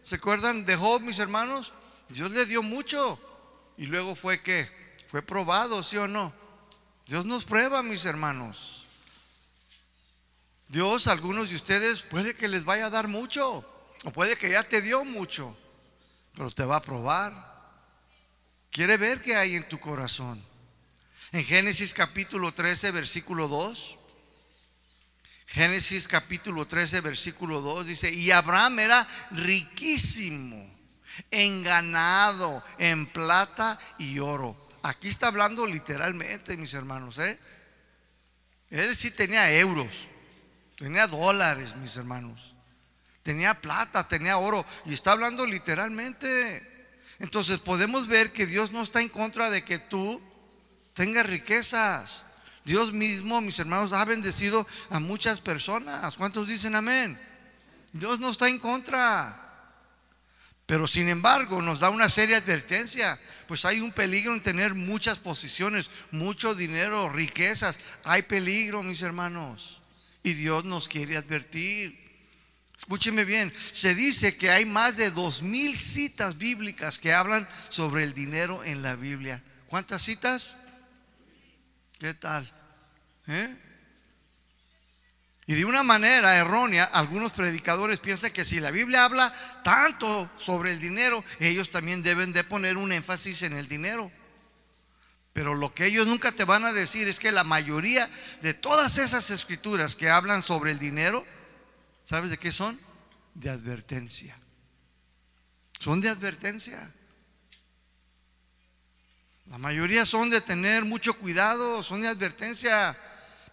¿Se 0.03 0.17
acuerdan 0.17 0.65
de 0.65 0.77
Job, 0.77 1.01
mis 1.01 1.19
hermanos? 1.19 1.73
Dios 2.09 2.31
le 2.31 2.47
dio 2.47 2.63
mucho 2.63 3.19
y 3.77 3.87
luego 3.87 4.15
fue 4.15 4.41
que 4.41 4.84
fue 5.15 5.23
probado, 5.23 5.81
¿sí 5.85 5.97
o 5.97 6.09
no? 6.09 6.33
Dios 7.07 7.25
nos 7.25 7.45
prueba, 7.45 7.85
mis 7.85 8.05
hermanos. 8.05 8.85
Dios, 10.67 11.07
algunos 11.07 11.51
de 11.51 11.55
ustedes, 11.55 12.03
puede 12.03 12.35
que 12.35 12.49
les 12.49 12.65
vaya 12.65 12.87
a 12.87 12.91
dar 12.91 13.07
mucho, 13.07 13.65
o 14.05 14.11
puede 14.11 14.35
que 14.35 14.51
ya 14.51 14.65
te 14.65 14.83
dio 14.83 15.05
mucho, 15.05 15.57
pero 16.35 16.51
te 16.51 16.65
va 16.65 16.79
a 16.79 16.83
probar. 16.83 17.33
Quiere 18.73 18.97
ver 18.97 19.23
qué 19.23 19.37
hay 19.37 19.55
en 19.55 19.69
tu 19.69 19.79
corazón. 19.79 20.45
En 21.31 21.45
Génesis 21.45 21.95
capítulo 21.95 22.53
13, 22.53 22.91
versículo 22.91 23.47
2. 23.47 23.97
Génesis 25.47 26.09
capítulo 26.09 26.67
13, 26.67 27.01
versículo 27.03 27.61
2 27.61 27.87
dice, 27.87 28.13
y 28.13 28.33
Abraham 28.33 28.81
era 28.81 29.09
riquísimo 29.31 30.69
en 31.31 31.63
ganado, 31.63 32.65
en 32.79 33.07
plata 33.07 33.79
y 33.99 34.19
oro 34.19 34.64
Aquí 34.85 35.09
está 35.09 35.29
hablando 35.29 35.67
literalmente, 35.67 36.59
mis 36.59 36.75
hermanos. 36.75 37.19
¿eh? 37.19 37.39
Él 38.69 38.95
sí 38.95 39.11
tenía 39.11 39.51
euros, 39.51 40.09
tenía 40.77 41.07
dólares, 41.07 41.75
mis 41.77 41.97
hermanos. 41.97 42.55
Tenía 43.23 43.55
plata, 43.55 44.07
tenía 44.07 44.37
oro. 44.37 44.67
Y 44.85 44.93
está 44.93 45.13
hablando 45.13 45.47
literalmente. 45.47 46.99
Entonces 47.19 47.61
podemos 47.61 48.07
ver 48.07 48.31
que 48.31 48.45
Dios 48.45 48.73
no 48.73 48.83
está 48.83 49.01
en 49.01 49.09
contra 49.09 49.49
de 49.49 49.65
que 49.65 49.79
tú 49.79 50.21
tengas 50.93 51.25
riquezas. 51.25 52.25
Dios 52.67 52.93
mismo, 52.93 53.41
mis 53.41 53.59
hermanos, 53.59 53.95
ha 53.95 54.05
bendecido 54.05 54.67
a 54.91 55.01
muchas 55.01 55.41
personas. 55.41 56.15
¿Cuántos 56.19 56.47
dicen 56.47 56.75
amén? 56.75 57.19
Dios 57.95 58.21
no 58.21 58.29
está 58.29 58.51
en 58.51 58.59
contra. 58.59 59.44
Pero 60.67 60.87
sin 60.87 61.09
embargo 61.09 61.61
nos 61.61 61.81
da 61.81 61.91
una 61.91 62.09
seria 62.09 62.39
advertencia, 62.39 63.21
pues 63.47 63.65
hay 63.65 63.81
un 63.81 63.93
peligro 63.93 64.33
en 64.33 64.43
tener 64.43 64.75
muchas 64.75 65.19
posiciones, 65.19 65.91
mucho 66.11 66.55
dinero, 66.55 67.11
riquezas. 67.11 67.79
Hay 68.03 68.23
peligro, 68.23 68.83
mis 68.83 69.03
hermanos. 69.03 69.83
Y 70.23 70.33
Dios 70.33 70.65
nos 70.65 70.89
quiere 70.89 71.19
advertir. 71.19 72.03
Escúcheme 72.77 73.25
bien, 73.25 73.53
se 73.73 73.95
dice 73.95 74.37
que 74.37 74.51
hay 74.51 74.65
más 74.65 74.97
de 74.97 75.11
dos 75.11 75.43
mil 75.43 75.77
citas 75.77 76.39
bíblicas 76.39 76.99
que 76.99 77.13
hablan 77.13 77.49
sobre 77.69 78.03
el 78.03 78.15
dinero 78.15 78.65
en 78.65 78.83
la 78.83 78.97
Biblia. 78.97 79.43
¿Cuántas 79.69 80.03
citas? 80.03 80.57
¿Qué 82.01 82.15
tal? 82.15 82.51
¿Eh? 83.29 83.57
Y 85.47 85.55
de 85.55 85.65
una 85.65 85.83
manera 85.83 86.37
errónea, 86.37 86.85
algunos 86.85 87.33
predicadores 87.33 88.01
piensan 88.01 88.33
que 88.33 88.45
si 88.45 88.61
la 88.61 88.71
Biblia 88.71 89.05
habla 89.05 89.33
tanto 89.63 90.31
sobre 90.39 90.73
el 90.73 90.81
dinero, 90.81 91.23
ellos 91.39 91.71
también 91.71 92.03
deben 92.03 92.33
de 92.33 92.45
poner 92.45 92.79
un 92.79 92.93
énfasis 92.93 93.43
en 93.43 93.53
el 93.53 93.69
dinero. 93.69 94.11
Pero 95.35 95.55
lo 95.55 95.75
que 95.75 95.87
ellos 95.87 96.07
nunca 96.07 96.33
te 96.33 96.45
van 96.45 96.65
a 96.65 96.73
decir 96.73 97.09
es 97.09 97.19
que 97.19 97.33
la 97.33 97.45
mayoría 97.45 98.09
de 98.41 98.55
todas 98.55 98.97
esas 98.97 99.31
escrituras 99.31 99.97
que 99.97 100.09
hablan 100.09 100.43
sobre 100.43 100.71
el 100.71 100.79
dinero, 100.79 101.27
¿sabes 102.07 102.31
de 102.31 102.39
qué 102.39 102.51
son? 102.51 102.81
De 103.35 103.51
advertencia. 103.51 104.39
Son 105.79 106.01
de 106.01 106.09
advertencia. 106.09 106.95
La 109.51 109.59
mayoría 109.59 110.07
son 110.07 110.31
de 110.31 110.41
tener 110.41 110.85
mucho 110.85 111.19
cuidado, 111.19 111.83
son 111.83 112.01
de 112.01 112.09
advertencia. 112.09 112.97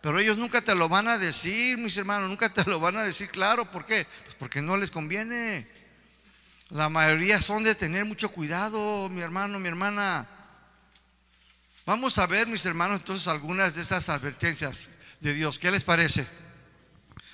Pero 0.02 0.20
ellos 0.20 0.38
nunca 0.38 0.62
te 0.62 0.74
lo 0.74 0.90
van 0.90 1.08
a 1.08 1.20
decir, 1.20 1.78
mis 1.78 1.96
hermanos, 1.96 2.28
nunca 2.28 2.52
te 2.52 2.64
lo 2.66 2.80
van 2.80 2.98
a 2.98 3.04
decir 3.04 3.30
claro. 3.30 3.70
¿Por 3.70 3.86
qué? 3.86 4.08
Pues 4.24 4.36
porque 4.36 4.62
no 4.62 4.76
les 4.76 4.90
conviene. 4.90 5.68
La 6.70 6.90
mayoría 6.90 7.42
son 7.42 7.64
de 7.64 7.76
tener 7.76 8.06
mucho 8.06 8.30
cuidado, 8.30 9.10
mi 9.10 9.22
hermano, 9.22 9.60
mi 9.60 9.68
hermana. 9.68 10.28
Vamos 11.86 12.18
a 12.18 12.26
ver, 12.26 12.48
mis 12.48 12.66
hermanos, 12.66 13.02
entonces 13.02 13.28
algunas 13.28 13.76
de 13.76 13.82
esas 13.82 14.10
advertencias 14.10 14.90
de 15.20 15.34
Dios. 15.34 15.60
¿Qué 15.60 15.70
les 15.70 15.84
parece? 15.84 16.26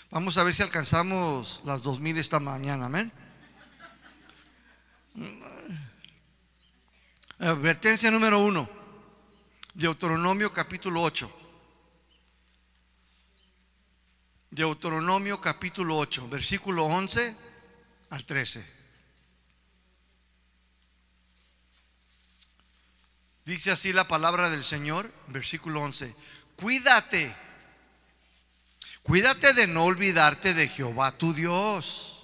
Vamos 0.09 0.37
a 0.37 0.43
ver 0.43 0.53
si 0.53 0.63
alcanzamos 0.63 1.61
las 1.65 1.83
dos 1.83 1.99
mil 1.99 2.17
esta 2.17 2.39
mañana, 2.39 2.87
amén. 2.87 3.11
Advertencia 7.39 8.11
número 8.11 8.39
uno, 8.39 8.69
Deuteronomio 9.73 10.51
capítulo 10.51 11.01
8. 11.03 11.46
Deuteronomio 14.49 15.41
capítulo 15.41 15.97
8, 15.97 16.29
versículo 16.29 16.85
11 16.85 17.35
al 18.09 18.25
13. 18.25 18.65
Dice 23.45 23.71
así 23.71 23.93
la 23.93 24.07
palabra 24.07 24.49
del 24.49 24.63
Señor, 24.63 25.13
versículo 25.27 25.81
11. 25.81 26.15
Cuídate, 26.55 27.35
cuídate 29.03 29.53
de 29.53 29.67
no 29.67 29.85
olvidarte 29.85 30.53
de 30.53 30.67
Jehová 30.67 31.17
tu 31.17 31.33
Dios, 31.33 32.17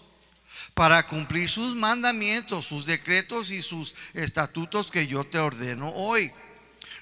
para 0.74 1.08
cumplir 1.08 1.50
sus 1.50 1.76
mandamientos, 1.76 2.66
sus 2.66 2.86
decretos 2.86 3.52
y 3.52 3.62
sus 3.62 3.96
estatutos 4.14 4.90
que 4.90 5.08
yo 5.08 5.24
te 5.24 5.38
ordeno 5.38 5.90
hoy. 5.90 6.32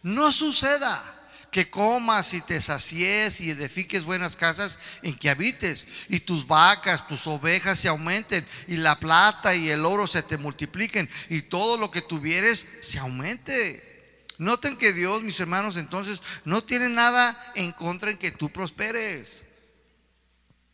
No 0.03 0.31
suceda 0.31 1.20
que 1.51 1.69
comas 1.69 2.33
y 2.33 2.41
te 2.41 2.61
sacies 2.61 3.41
y 3.41 3.51
edifiques 3.51 4.05
buenas 4.05 4.37
casas 4.37 4.79
en 5.03 5.13
que 5.15 5.29
habites, 5.29 5.85
y 6.07 6.21
tus 6.21 6.47
vacas, 6.47 7.05
tus 7.07 7.27
ovejas 7.27 7.77
se 7.77 7.89
aumenten, 7.89 8.47
y 8.67 8.77
la 8.77 8.97
plata 8.97 9.53
y 9.53 9.69
el 9.69 9.85
oro 9.85 10.07
se 10.07 10.23
te 10.23 10.37
multipliquen, 10.37 11.09
y 11.29 11.41
todo 11.43 11.77
lo 11.77 11.91
que 11.91 12.01
tuvieres 12.01 12.65
se 12.81 12.99
aumente. 12.99 14.25
Noten 14.37 14.77
que 14.77 14.93
Dios, 14.93 15.21
mis 15.23 15.39
hermanos, 15.41 15.75
entonces 15.75 16.21
no 16.45 16.63
tiene 16.63 16.87
nada 16.87 17.37
en 17.53 17.73
contra 17.73 18.09
en 18.09 18.17
que 18.17 18.31
tú 18.31 18.49
prosperes. 18.49 19.43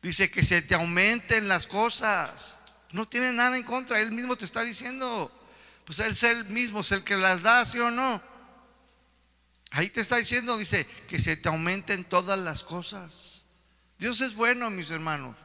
Dice 0.02 0.30
que 0.30 0.46
se 0.46 0.62
te 0.62 0.76
aumenten 0.76 1.50
las 1.50 1.68
cosas. 1.68 2.60
No 2.92 3.08
tiene 3.08 3.34
nada 3.34 3.58
en 3.58 3.64
contra. 3.64 4.00
Él 4.00 4.14
mismo 4.14 4.38
te 4.38 4.46
está 4.46 4.62
diciendo. 4.62 5.30
Pues 5.84 6.00
Él 6.00 6.14
es 6.14 6.24
el 6.24 6.46
mismo, 6.46 6.80
es 6.80 6.94
el 6.94 7.04
que 7.04 7.18
las 7.18 7.42
da, 7.42 7.66
¿sí 7.66 7.80
o 7.80 7.92
no? 7.92 8.22
Ahí 9.72 9.90
te 9.90 10.02
está 10.02 10.18
diciendo, 10.18 10.58
dice, 10.58 10.86
que 11.08 11.20
se 11.20 11.36
te 11.36 11.50
aumenten 11.50 12.04
todas 12.06 12.40
las 12.40 12.64
cosas. 12.64 13.46
Dios 13.98 14.22
es 14.22 14.36
bueno, 14.36 14.70
mis 14.70 14.92
hermanos. 14.92 15.36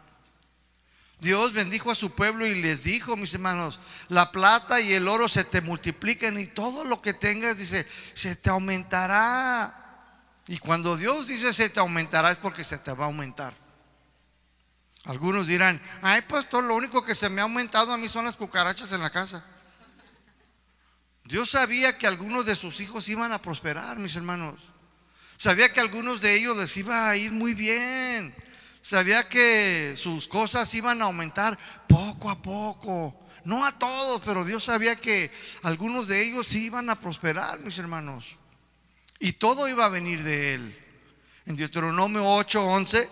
Dios 1.20 1.52
bendijo 1.52 1.90
a 1.90 1.94
su 1.94 2.10
pueblo 2.10 2.46
y 2.46 2.60
les 2.60 2.82
dijo, 2.82 3.16
mis 3.16 3.32
hermanos, 3.32 3.80
la 4.08 4.32
plata 4.32 4.80
y 4.80 4.92
el 4.92 5.06
oro 5.06 5.28
se 5.28 5.44
te 5.44 5.60
multipliquen 5.60 6.36
y 6.38 6.48
todo 6.48 6.84
lo 6.84 7.00
que 7.00 7.14
tengas, 7.14 7.58
dice, 7.58 7.86
se 8.14 8.34
te 8.34 8.50
aumentará. 8.50 9.78
Y 10.48 10.58
cuando 10.58 10.96
Dios 10.96 11.28
dice 11.28 11.54
se 11.54 11.70
te 11.70 11.78
aumentará 11.78 12.32
es 12.32 12.38
porque 12.38 12.64
se 12.64 12.78
te 12.78 12.92
va 12.92 13.04
a 13.04 13.06
aumentar. 13.06 13.54
Algunos 15.04 15.46
dirán, 15.46 15.80
ay 16.00 16.22
pastor, 16.22 16.64
lo 16.64 16.74
único 16.74 17.04
que 17.04 17.14
se 17.14 17.28
me 17.28 17.40
ha 17.40 17.44
aumentado 17.44 17.92
a 17.92 17.96
mí 17.96 18.08
son 18.08 18.24
las 18.24 18.36
cucarachas 18.36 18.92
en 18.92 19.00
la 19.00 19.10
casa. 19.10 19.44
Dios 21.24 21.50
sabía 21.50 21.96
que 21.98 22.06
algunos 22.06 22.46
de 22.46 22.54
sus 22.54 22.80
hijos 22.80 23.08
iban 23.08 23.32
a 23.32 23.40
prosperar, 23.40 23.98
mis 23.98 24.16
hermanos. 24.16 24.60
Sabía 25.36 25.72
que 25.72 25.80
algunos 25.80 26.20
de 26.20 26.36
ellos 26.36 26.56
les 26.56 26.76
iba 26.76 27.08
a 27.08 27.16
ir 27.16 27.32
muy 27.32 27.54
bien. 27.54 28.34
Sabía 28.80 29.28
que 29.28 29.94
sus 29.96 30.26
cosas 30.26 30.72
iban 30.74 31.00
a 31.00 31.06
aumentar 31.06 31.58
poco 31.88 32.30
a 32.30 32.40
poco. 32.40 33.18
No 33.44 33.64
a 33.64 33.78
todos, 33.78 34.22
pero 34.24 34.44
Dios 34.44 34.64
sabía 34.64 34.96
que 34.96 35.30
algunos 35.62 36.06
de 36.06 36.22
ellos 36.22 36.52
iban 36.54 36.90
a 36.90 37.00
prosperar, 37.00 37.60
mis 37.60 37.78
hermanos. 37.78 38.36
Y 39.18 39.32
todo 39.32 39.68
iba 39.68 39.84
a 39.84 39.88
venir 39.88 40.22
de 40.22 40.54
Él. 40.54 40.78
En 41.46 41.56
Deuteronomio 41.56 42.24
8, 42.24 42.64
11, 42.64 43.08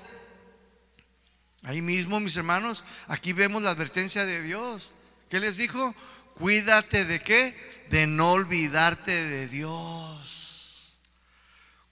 ahí 1.63 1.83
mismo, 1.83 2.21
mis 2.21 2.37
hermanos, 2.37 2.85
aquí 3.09 3.33
vemos 3.33 3.63
la 3.63 3.71
advertencia 3.71 4.25
de 4.25 4.43
Dios. 4.43 4.93
¿Qué 5.29 5.41
les 5.41 5.57
dijo? 5.57 5.95
Cuídate 6.35 7.05
de 7.05 7.21
qué? 7.21 7.70
De 7.91 8.07
no 8.07 8.33
olvidarte 8.33 9.25
de 9.25 9.49
Dios. 9.49 10.97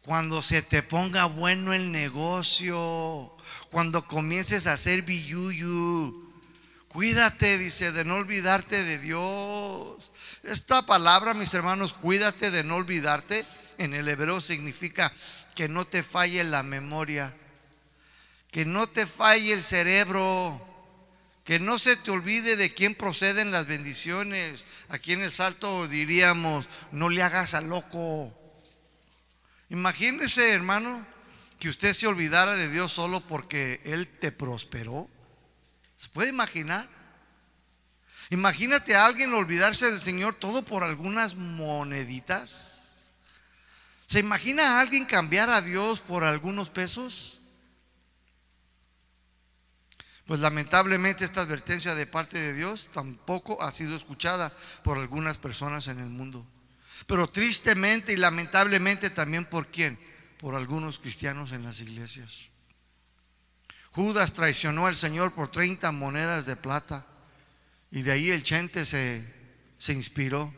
Cuando 0.02 0.40
se 0.40 0.62
te 0.62 0.82
ponga 0.82 1.24
bueno 1.26 1.74
el 1.74 1.90
negocio, 1.90 3.36
cuando 3.70 4.06
comiences 4.06 4.66
a 4.66 4.74
hacer 4.74 5.02
billuyu, 5.02 6.32
cuídate, 6.86 7.58
dice, 7.58 7.90
de 7.90 8.04
no 8.04 8.14
olvidarte 8.14 8.84
de 8.84 8.98
Dios. 8.98 10.12
Esta 10.44 10.86
palabra, 10.86 11.34
mis 11.34 11.52
hermanos, 11.52 11.94
cuídate 11.94 12.52
de 12.52 12.62
no 12.62 12.76
olvidarte, 12.76 13.44
en 13.76 13.92
el 13.92 14.08
hebreo 14.08 14.40
significa 14.40 15.12
que 15.56 15.68
no 15.68 15.84
te 15.84 16.04
falle 16.04 16.44
la 16.44 16.62
memoria, 16.62 17.34
que 18.52 18.64
no 18.64 18.86
te 18.86 19.04
falle 19.04 19.52
el 19.52 19.64
cerebro, 19.64 20.67
que 21.48 21.58
no 21.58 21.78
se 21.78 21.96
te 21.96 22.10
olvide 22.10 22.56
de 22.56 22.74
quién 22.74 22.94
proceden 22.94 23.50
las 23.50 23.66
bendiciones. 23.66 24.66
Aquí 24.90 25.14
en 25.14 25.22
el 25.22 25.32
salto 25.32 25.88
diríamos, 25.88 26.68
no 26.92 27.08
le 27.08 27.22
hagas 27.22 27.54
a 27.54 27.62
loco. 27.62 28.34
Imagínese, 29.70 30.52
hermano, 30.52 31.06
que 31.58 31.70
usted 31.70 31.94
se 31.94 32.06
olvidara 32.06 32.54
de 32.54 32.68
Dios 32.68 32.92
solo 32.92 33.22
porque 33.22 33.80
Él 33.86 34.08
te 34.08 34.30
prosperó. 34.30 35.08
¿Se 35.96 36.10
puede 36.10 36.28
imaginar? 36.28 36.86
Imagínate 38.28 38.94
a 38.94 39.06
alguien 39.06 39.32
olvidarse 39.32 39.90
del 39.90 40.02
Señor 40.02 40.34
todo 40.34 40.66
por 40.66 40.84
algunas 40.84 41.34
moneditas. 41.34 43.08
¿Se 44.04 44.18
imagina 44.18 44.76
a 44.76 44.80
alguien 44.82 45.06
cambiar 45.06 45.48
a 45.48 45.62
Dios 45.62 46.00
por 46.00 46.24
algunos 46.24 46.68
pesos? 46.68 47.37
Pues 50.28 50.40
lamentablemente 50.40 51.24
esta 51.24 51.40
advertencia 51.40 51.94
de 51.94 52.06
parte 52.06 52.38
de 52.38 52.52
Dios 52.52 52.90
tampoco 52.92 53.62
ha 53.62 53.72
sido 53.72 53.96
escuchada 53.96 54.54
por 54.84 54.98
algunas 54.98 55.38
personas 55.38 55.88
en 55.88 56.00
el 56.00 56.10
mundo. 56.10 56.46
Pero 57.06 57.28
tristemente 57.28 58.12
y 58.12 58.18
lamentablemente 58.18 59.08
también 59.08 59.46
por 59.46 59.68
quién? 59.68 59.98
Por 60.36 60.54
algunos 60.54 60.98
cristianos 60.98 61.52
en 61.52 61.62
las 61.62 61.80
iglesias. 61.80 62.50
Judas 63.92 64.34
traicionó 64.34 64.86
al 64.86 64.96
Señor 64.96 65.32
por 65.32 65.48
30 65.48 65.90
monedas 65.92 66.44
de 66.44 66.56
plata 66.56 67.06
y 67.90 68.02
de 68.02 68.12
ahí 68.12 68.30
el 68.30 68.42
chente 68.42 68.84
se, 68.84 69.34
se 69.78 69.94
inspiró 69.94 70.52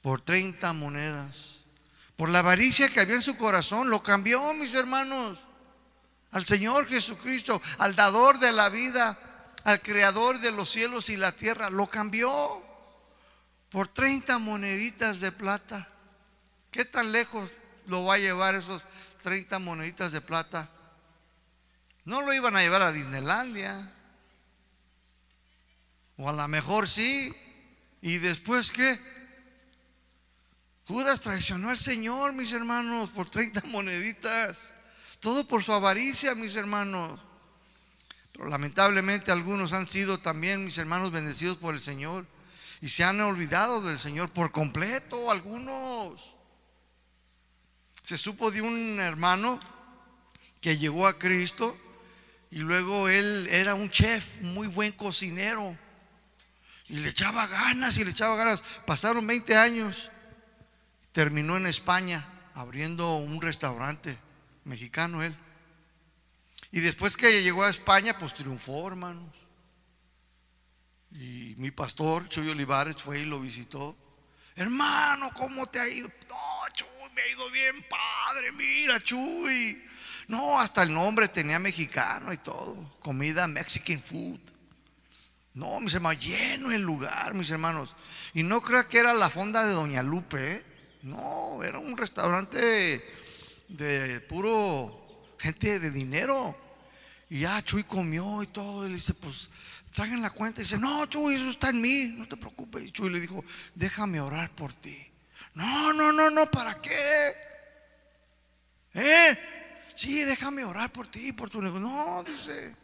por 0.00 0.22
30 0.22 0.72
monedas. 0.72 1.66
Por 2.16 2.30
la 2.30 2.38
avaricia 2.38 2.88
que 2.88 3.00
había 3.00 3.16
en 3.16 3.22
su 3.22 3.36
corazón, 3.36 3.90
lo 3.90 4.02
cambió, 4.02 4.54
mis 4.54 4.72
hermanos 4.72 5.38
al 6.32 6.44
Señor 6.44 6.86
Jesucristo, 6.86 7.62
al 7.78 7.94
dador 7.94 8.38
de 8.38 8.52
la 8.52 8.68
vida, 8.68 9.18
al 9.64 9.80
creador 9.80 10.40
de 10.40 10.52
los 10.52 10.70
cielos 10.70 11.08
y 11.08 11.16
la 11.16 11.32
tierra. 11.32 11.70
Lo 11.70 11.88
cambió 11.88 12.62
por 13.70 13.88
30 13.88 14.38
moneditas 14.38 15.20
de 15.20 15.32
plata. 15.32 15.88
¿Qué 16.70 16.84
tan 16.84 17.12
lejos 17.12 17.50
lo 17.86 18.04
va 18.04 18.14
a 18.14 18.18
llevar 18.18 18.54
esos 18.54 18.82
30 19.22 19.58
moneditas 19.58 20.12
de 20.12 20.20
plata? 20.20 20.70
No 22.04 22.22
lo 22.22 22.32
iban 22.32 22.56
a 22.56 22.60
llevar 22.60 22.82
a 22.82 22.92
Disneylandia. 22.92 23.92
O 26.16 26.28
a 26.28 26.32
lo 26.32 26.48
mejor 26.48 26.88
sí. 26.88 27.34
¿Y 28.00 28.18
después 28.18 28.70
qué? 28.70 29.00
Judas 30.86 31.20
traicionó 31.20 31.70
al 31.70 31.78
Señor, 31.78 32.32
mis 32.32 32.52
hermanos, 32.52 33.10
por 33.10 33.28
30 33.28 33.62
moneditas. 33.66 34.72
Todo 35.20 35.46
por 35.46 35.62
su 35.62 35.72
avaricia, 35.72 36.34
mis 36.34 36.56
hermanos. 36.56 37.20
Pero 38.32 38.48
lamentablemente 38.48 39.32
algunos 39.32 39.72
han 39.72 39.86
sido 39.86 40.18
también, 40.18 40.64
mis 40.64 40.76
hermanos, 40.78 41.10
bendecidos 41.10 41.56
por 41.56 41.74
el 41.74 41.80
Señor. 41.80 42.26
Y 42.80 42.88
se 42.88 43.04
han 43.04 43.20
olvidado 43.20 43.80
del 43.80 43.98
Señor 43.98 44.30
por 44.30 44.52
completo, 44.52 45.30
algunos. 45.30 46.34
Se 48.02 48.18
supo 48.18 48.50
de 48.50 48.60
un 48.60 49.00
hermano 49.00 49.58
que 50.60 50.76
llegó 50.76 51.06
a 51.06 51.18
Cristo 51.18 51.76
y 52.50 52.58
luego 52.58 53.08
él 53.08 53.48
era 53.50 53.74
un 53.74 53.90
chef, 53.90 54.40
muy 54.42 54.68
buen 54.68 54.92
cocinero. 54.92 55.76
Y 56.88 56.98
le 56.98 57.08
echaba 57.08 57.46
ganas 57.46 57.96
y 57.98 58.04
le 58.04 58.10
echaba 58.10 58.36
ganas. 58.36 58.62
Pasaron 58.84 59.26
20 59.26 59.56
años. 59.56 60.10
Terminó 61.12 61.56
en 61.56 61.66
España 61.66 62.28
abriendo 62.54 63.16
un 63.16 63.40
restaurante 63.40 64.25
mexicano 64.66 65.22
él. 65.22 65.34
Y 66.72 66.80
después 66.80 67.16
que 67.16 67.42
llegó 67.42 67.64
a 67.64 67.70
España, 67.70 68.18
pues 68.18 68.34
triunfó, 68.34 68.86
hermanos. 68.86 69.34
Y 71.12 71.54
mi 71.56 71.70
pastor, 71.70 72.28
Chuy 72.28 72.50
Olivares, 72.50 72.96
fue 72.96 73.20
y 73.20 73.24
lo 73.24 73.40
visitó. 73.40 73.96
Hermano, 74.54 75.30
¿cómo 75.34 75.66
te 75.66 75.78
ha 75.78 75.88
ido? 75.88 76.08
No, 76.28 76.74
Chuy, 76.74 77.10
me 77.14 77.22
ha 77.22 77.28
ido 77.28 77.50
bien, 77.50 77.84
padre. 77.88 78.52
Mira, 78.52 79.00
Chuy. 79.00 79.82
No, 80.28 80.58
hasta 80.58 80.82
el 80.82 80.92
nombre 80.92 81.28
tenía 81.28 81.58
mexicano 81.58 82.32
y 82.32 82.38
todo. 82.38 82.98
Comida 83.00 83.46
Mexican 83.46 84.02
food. 84.02 84.40
No, 85.54 85.80
mis 85.80 85.94
hermanos, 85.94 86.22
lleno 86.22 86.72
el 86.72 86.82
lugar, 86.82 87.32
mis 87.32 87.50
hermanos. 87.50 87.94
Y 88.34 88.42
no 88.42 88.60
creo 88.60 88.86
que 88.88 88.98
era 88.98 89.14
la 89.14 89.30
fonda 89.30 89.64
de 89.64 89.72
Doña 89.72 90.02
Lupe. 90.02 90.52
¿eh? 90.56 90.64
No, 91.02 91.62
era 91.62 91.78
un 91.78 91.96
restaurante 91.96 93.02
de 93.68 94.20
puro 94.20 95.34
gente 95.38 95.78
de 95.78 95.90
dinero. 95.90 96.56
Y 97.28 97.40
ya 97.40 97.62
Chuy 97.62 97.84
comió 97.84 98.42
y 98.42 98.46
todo. 98.46 98.86
Y 98.86 98.90
le 98.90 98.94
dice, 98.96 99.14
pues 99.14 99.50
traigan 99.90 100.22
la 100.22 100.30
cuenta. 100.30 100.60
Y 100.60 100.64
dice, 100.64 100.78
no, 100.78 101.06
Chuy, 101.06 101.34
eso 101.34 101.50
está 101.50 101.70
en 101.70 101.80
mí, 101.80 102.14
no 102.16 102.26
te 102.26 102.36
preocupes. 102.36 102.84
Y 102.84 102.90
Chuy 102.90 103.10
le 103.10 103.20
dijo, 103.20 103.44
déjame 103.74 104.20
orar 104.20 104.54
por 104.54 104.72
ti. 104.74 105.06
No, 105.54 105.92
no, 105.92 106.12
no, 106.12 106.30
no, 106.30 106.50
¿para 106.50 106.80
qué? 106.80 107.32
¿Eh? 108.94 109.38
Sí, 109.94 110.24
déjame 110.24 110.64
orar 110.64 110.92
por 110.92 111.08
ti, 111.08 111.32
por 111.32 111.50
tu 111.50 111.60
negocio. 111.60 111.88
No, 111.88 112.22
dice. 112.24 112.76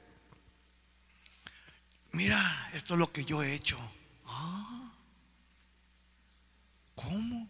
Mira, 2.13 2.71
esto 2.75 2.95
es 2.95 3.01
lo 3.01 3.13
que 3.13 3.25
yo 3.25 3.43
he 3.43 3.55
hecho. 3.55 3.79
Ah, 4.27 4.93
¿Cómo? 6.95 7.49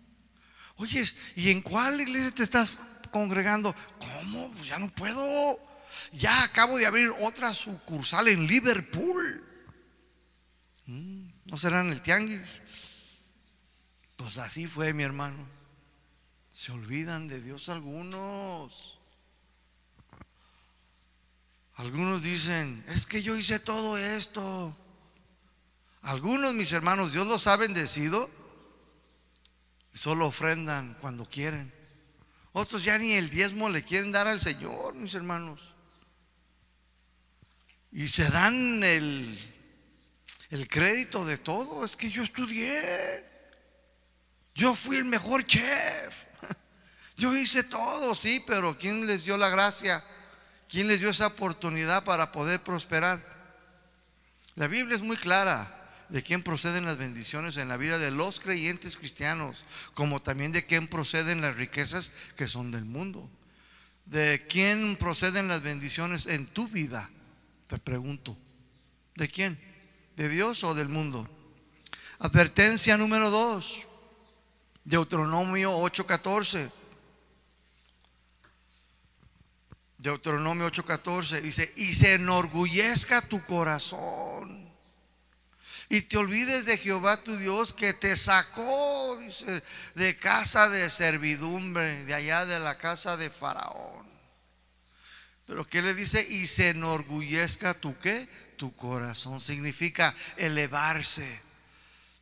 Oye, 0.77 1.05
¿y 1.37 1.51
en 1.51 1.63
cuál 1.63 2.01
iglesia 2.01 2.33
te 2.33 2.43
estás 2.43 2.77
congregando? 3.13 3.77
¿Cómo? 4.01 4.51
Pues 4.51 4.67
ya 4.67 4.81
no 4.81 4.93
puedo. 4.93 5.61
Ya 6.11 6.43
acabo 6.43 6.79
de 6.79 6.87
abrir 6.87 7.13
otra 7.21 7.55
sucursal 7.55 8.27
en 8.27 8.47
Liverpool. 8.49 9.45
Mm, 10.87 11.29
¿No 11.45 11.57
será 11.57 11.81
en 11.83 11.93
el 11.93 12.03
tianguis? 12.03 12.61
Pues 14.17 14.39
así 14.39 14.67
fue 14.67 14.93
mi 14.93 15.05
hermano. 15.05 15.47
Se 16.51 16.73
olvidan 16.73 17.29
de 17.29 17.41
Dios 17.41 17.69
algunos. 17.69 18.99
Algunos 21.75 22.23
dicen, 22.23 22.85
es 22.89 23.07
que 23.07 23.23
yo 23.23 23.37
hice 23.37 23.59
todo 23.59 23.97
esto. 23.97 24.77
Algunos, 26.03 26.53
mis 26.53 26.73
hermanos, 26.73 27.13
Dios 27.13 27.27
los 27.27 27.47
ha 27.47 27.57
bendecido. 27.57 28.29
Solo 29.95 30.27
ofrendan 30.27 30.97
cuando 31.01 31.27
quieren. 31.27 31.73
Otros 32.53 32.85
ya 32.85 32.99
ni 32.99 33.13
el 33.13 33.31
diezmo 33.31 33.71
le 33.71 33.83
quieren 33.83 34.13
dar 34.13 34.29
al 34.29 34.41
Señor, 34.41 34.95
mis 34.95 35.15
hermanos. 35.15 35.61
Y 37.91 38.09
se 38.09 38.29
dan 38.29 38.83
el, 38.85 39.39
el 40.51 40.69
crédito 40.69 41.25
de 41.25 41.39
todo. 41.39 41.85
Es 41.85 41.97
que 41.97 42.11
yo 42.11 42.23
estudié. 42.23 43.25
Yo 44.55 44.75
fui 44.75 44.97
el 44.97 45.07
mejor 45.07 45.47
chef. 45.47 46.27
Yo 47.17 47.35
hice 47.37 47.65
todo, 47.65 48.15
sí, 48.15 48.43
pero 48.47 48.77
¿quién 48.77 49.07
les 49.07 49.25
dio 49.25 49.37
la 49.37 49.49
gracia? 49.49 50.05
¿Quién 50.69 50.89
les 50.89 51.01
dio 51.01 51.11
esa 51.11 51.29
oportunidad 51.29 52.05
para 52.05 52.33
poder 52.33 52.61
prosperar? 52.61 53.21
La 54.55 54.67
Biblia 54.67 54.97
es 54.97 55.03
muy 55.03 55.17
clara 55.17 55.82
de 56.13 56.23
quién 56.23 56.43
proceden 56.43 56.85
las 56.85 56.99
bendiciones 56.99 57.57
en 57.57 57.69
la 57.69 57.79
vida 57.79 57.97
de 57.97 58.11
los 58.11 58.39
creyentes 58.39 58.99
cristianos, 58.99 59.65
como 59.95 60.21
también 60.21 60.53
de 60.53 60.67
quién 60.67 60.87
proceden 60.87 61.41
las 61.41 61.57
riquezas 61.57 62.13
que 62.37 62.49
son 62.49 62.71
del 62.71 62.85
mundo. 62.85 63.31
¿De 64.05 64.45
quién 64.47 64.97
proceden 64.97 65.49
las 65.49 65.63
bendiciones 65.63 66.27
en 66.27 66.47
tu 66.47 66.69
vida? 66.69 67.09
Te 67.67 67.79
pregunto. 67.79 68.37
¿De 69.17 69.27
quién? 69.27 69.59
¿De 70.15 70.29
Dios 70.29 70.65
o 70.65 70.75
del 70.75 70.91
mundo? 70.91 71.27
Advertencia 72.19 72.99
número 72.99 73.31
dos. 73.31 73.89
Deuteronomio 74.85 75.79
8:14. 75.79 76.71
Deuteronomio 79.97 80.67
8:14 80.67 81.41
dice, 81.41 81.73
y 81.77 81.95
se 81.95 82.17
enorgullezca 82.17 83.27
tu 83.27 83.43
corazón. 83.47 84.62
Y 85.93 86.01
te 86.01 86.17
olvides 86.17 86.65
de 86.65 86.79
Jehová 86.79 87.23
tu 87.23 87.37
Dios 87.37 87.75
que 87.75 87.93
te 87.93 88.17
sacó, 88.17 89.19
dice, 89.19 89.63
de 89.95 90.17
casa 90.17 90.71
de 90.71 90.89
servidumbre, 90.89 92.07
de 92.07 92.15
allá 92.15 92.47
de 92.47 92.59
la 92.59 92.79
casa 92.79 93.19
de 93.19 93.29
Faraón. 93.29 94.07
Pero 95.47 95.67
¿qué 95.67 95.83
le 95.83 95.93
dice? 95.93 96.27
Y 96.27 96.47
se 96.47 96.71
enorgullezca 96.71 97.75
tu 97.75 97.99
qué? 97.99 98.27
Tu 98.57 98.75
corazón. 98.75 99.39
Significa 99.43 100.15
elevarse 100.39 101.43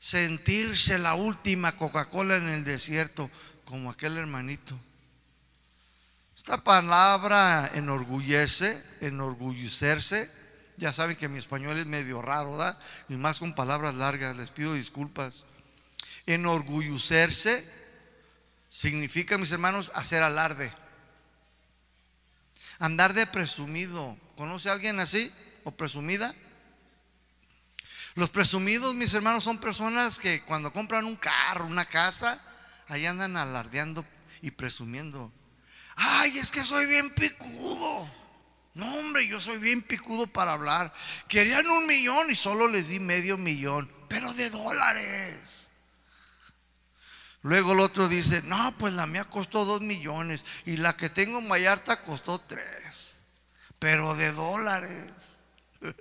sentirse 0.00 0.98
la 0.98 1.14
última 1.14 1.76
Coca-Cola 1.76 2.38
en 2.38 2.48
el 2.48 2.64
desierto, 2.64 3.30
como 3.64 3.88
aquel 3.88 4.16
hermanito. 4.16 4.76
Esta 6.36 6.64
palabra 6.64 7.70
enorgullece, 7.72 8.84
enorgullecerse. 9.00 10.39
Ya 10.80 10.94
saben 10.94 11.14
que 11.14 11.28
mi 11.28 11.38
español 11.38 11.76
es 11.76 11.84
medio 11.84 12.22
raro, 12.22 12.56
¿da? 12.56 12.78
Y 13.10 13.14
más 13.14 13.38
con 13.38 13.54
palabras 13.54 13.94
largas, 13.94 14.38
les 14.38 14.50
pido 14.50 14.72
disculpas. 14.72 15.44
Enorgullecerse 16.24 17.70
significa, 18.70 19.36
mis 19.36 19.52
hermanos, 19.52 19.92
hacer 19.94 20.22
alarde. 20.22 20.72
Andar 22.78 23.12
de 23.12 23.26
presumido. 23.26 24.16
¿Conoce 24.36 24.70
a 24.70 24.72
alguien 24.72 25.00
así 25.00 25.30
o 25.64 25.70
presumida? 25.70 26.34
Los 28.14 28.30
presumidos, 28.30 28.94
mis 28.94 29.12
hermanos, 29.12 29.44
son 29.44 29.58
personas 29.58 30.18
que 30.18 30.40
cuando 30.44 30.72
compran 30.72 31.04
un 31.04 31.16
carro, 31.16 31.66
una 31.66 31.84
casa, 31.84 32.40
ahí 32.88 33.04
andan 33.04 33.36
alardeando 33.36 34.02
y 34.40 34.50
presumiendo. 34.50 35.30
Ay, 35.94 36.38
es 36.38 36.50
que 36.50 36.64
soy 36.64 36.86
bien 36.86 37.10
picudo. 37.14 38.19
No, 38.74 38.98
hombre, 38.98 39.26
yo 39.26 39.40
soy 39.40 39.58
bien 39.58 39.82
picudo 39.82 40.26
para 40.26 40.52
hablar. 40.52 40.92
Querían 41.26 41.68
un 41.68 41.86
millón 41.86 42.30
y 42.30 42.36
solo 42.36 42.68
les 42.68 42.88
di 42.88 43.00
medio 43.00 43.36
millón, 43.36 43.90
pero 44.08 44.32
de 44.34 44.50
dólares. 44.50 45.70
Luego 47.42 47.72
el 47.72 47.80
otro 47.80 48.08
dice, 48.08 48.42
no, 48.42 48.74
pues 48.76 48.92
la 48.94 49.06
mía 49.06 49.24
costó 49.24 49.64
dos 49.64 49.80
millones 49.80 50.44
y 50.66 50.76
la 50.76 50.96
que 50.96 51.08
tengo 51.08 51.38
en 51.38 51.48
Vallarta 51.48 52.02
costó 52.02 52.38
tres, 52.40 53.18
pero 53.78 54.14
de 54.14 54.32
dólares. 54.32 55.12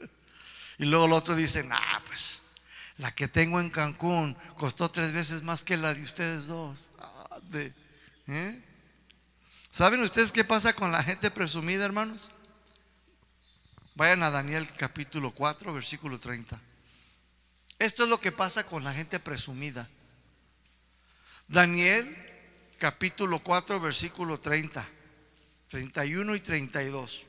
Y 0.82 0.86
luego 0.86 1.08
el 1.08 1.12
otro 1.12 1.36
dice, 1.36 1.62
nah, 1.62 2.00
pues 2.06 2.40
la 3.00 3.14
que 3.14 3.28
tengo 3.28 3.60
en 3.60 3.70
Cancún 3.70 4.34
costó 4.56 4.90
tres 4.90 5.12
veces 5.12 5.44
más 5.44 5.66
que 5.66 5.76
la 5.76 5.94
de 5.94 6.02
ustedes 6.02 6.48
dos. 6.48 6.90
Ah, 6.98 7.40
¿eh? 8.28 8.64
¿Saben 9.70 10.02
ustedes 10.02 10.32
qué 10.32 10.46
pasa 10.46 10.72
con 10.72 10.94
la 10.94 11.04
gente 11.04 11.30
presumida, 11.30 11.84
hermanos? 11.84 12.32
Vayan 14.00 14.24
a 14.24 14.30
Daniel 14.30 14.66
capítulo 14.78 15.32
4, 15.32 15.74
versículo 15.74 16.22
30. 16.22 16.58
Esto 17.80 18.04
es 18.04 18.10
lo 18.10 18.22
que 18.22 18.32
pasa 18.32 18.66
con 18.66 18.82
la 18.82 18.94
gente 18.94 19.20
presumida. 19.20 19.90
Daniel 21.50 22.08
capítulo 22.78 23.44
4, 23.44 23.82
versículo 23.82 24.40
30, 24.40 24.88
31 25.68 26.34
y 26.34 26.40
32. 26.40 27.26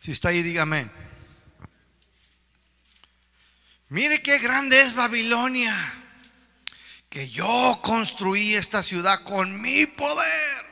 Si 0.00 0.10
está 0.10 0.30
ahí, 0.30 0.42
dígame. 0.42 1.03
Mire 3.94 4.20
qué 4.22 4.40
grande 4.40 4.82
es 4.82 4.96
Babilonia, 4.96 5.72
que 7.08 7.30
yo 7.30 7.78
construí 7.80 8.56
esta 8.56 8.82
ciudad 8.82 9.22
con 9.22 9.60
mi 9.60 9.86
poder. 9.86 10.66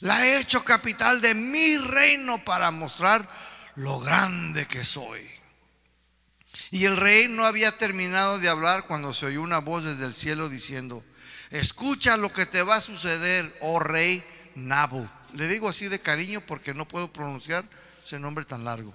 La 0.00 0.26
he 0.26 0.38
hecho 0.38 0.62
capital 0.62 1.22
de 1.22 1.34
mi 1.34 1.78
reino 1.78 2.44
para 2.44 2.70
mostrar 2.70 3.26
lo 3.76 4.00
grande 4.00 4.66
que 4.66 4.84
soy. 4.84 5.26
Y 6.70 6.84
el 6.84 6.98
rey 6.98 7.26
no 7.28 7.46
había 7.46 7.78
terminado 7.78 8.38
de 8.38 8.50
hablar 8.50 8.86
cuando 8.86 9.14
se 9.14 9.24
oyó 9.24 9.40
una 9.40 9.60
voz 9.60 9.84
desde 9.84 10.04
el 10.04 10.14
cielo 10.14 10.50
diciendo, 10.50 11.02
escucha 11.48 12.18
lo 12.18 12.30
que 12.34 12.44
te 12.44 12.62
va 12.62 12.76
a 12.76 12.80
suceder, 12.82 13.50
oh 13.62 13.80
rey 13.80 14.22
Nabu. 14.54 15.08
Le 15.32 15.48
digo 15.48 15.70
así 15.70 15.88
de 15.88 16.00
cariño 16.00 16.42
porque 16.42 16.74
no 16.74 16.86
puedo 16.86 17.10
pronunciar 17.10 17.64
ese 18.04 18.18
nombre 18.18 18.44
tan 18.44 18.62
largo. 18.62 18.94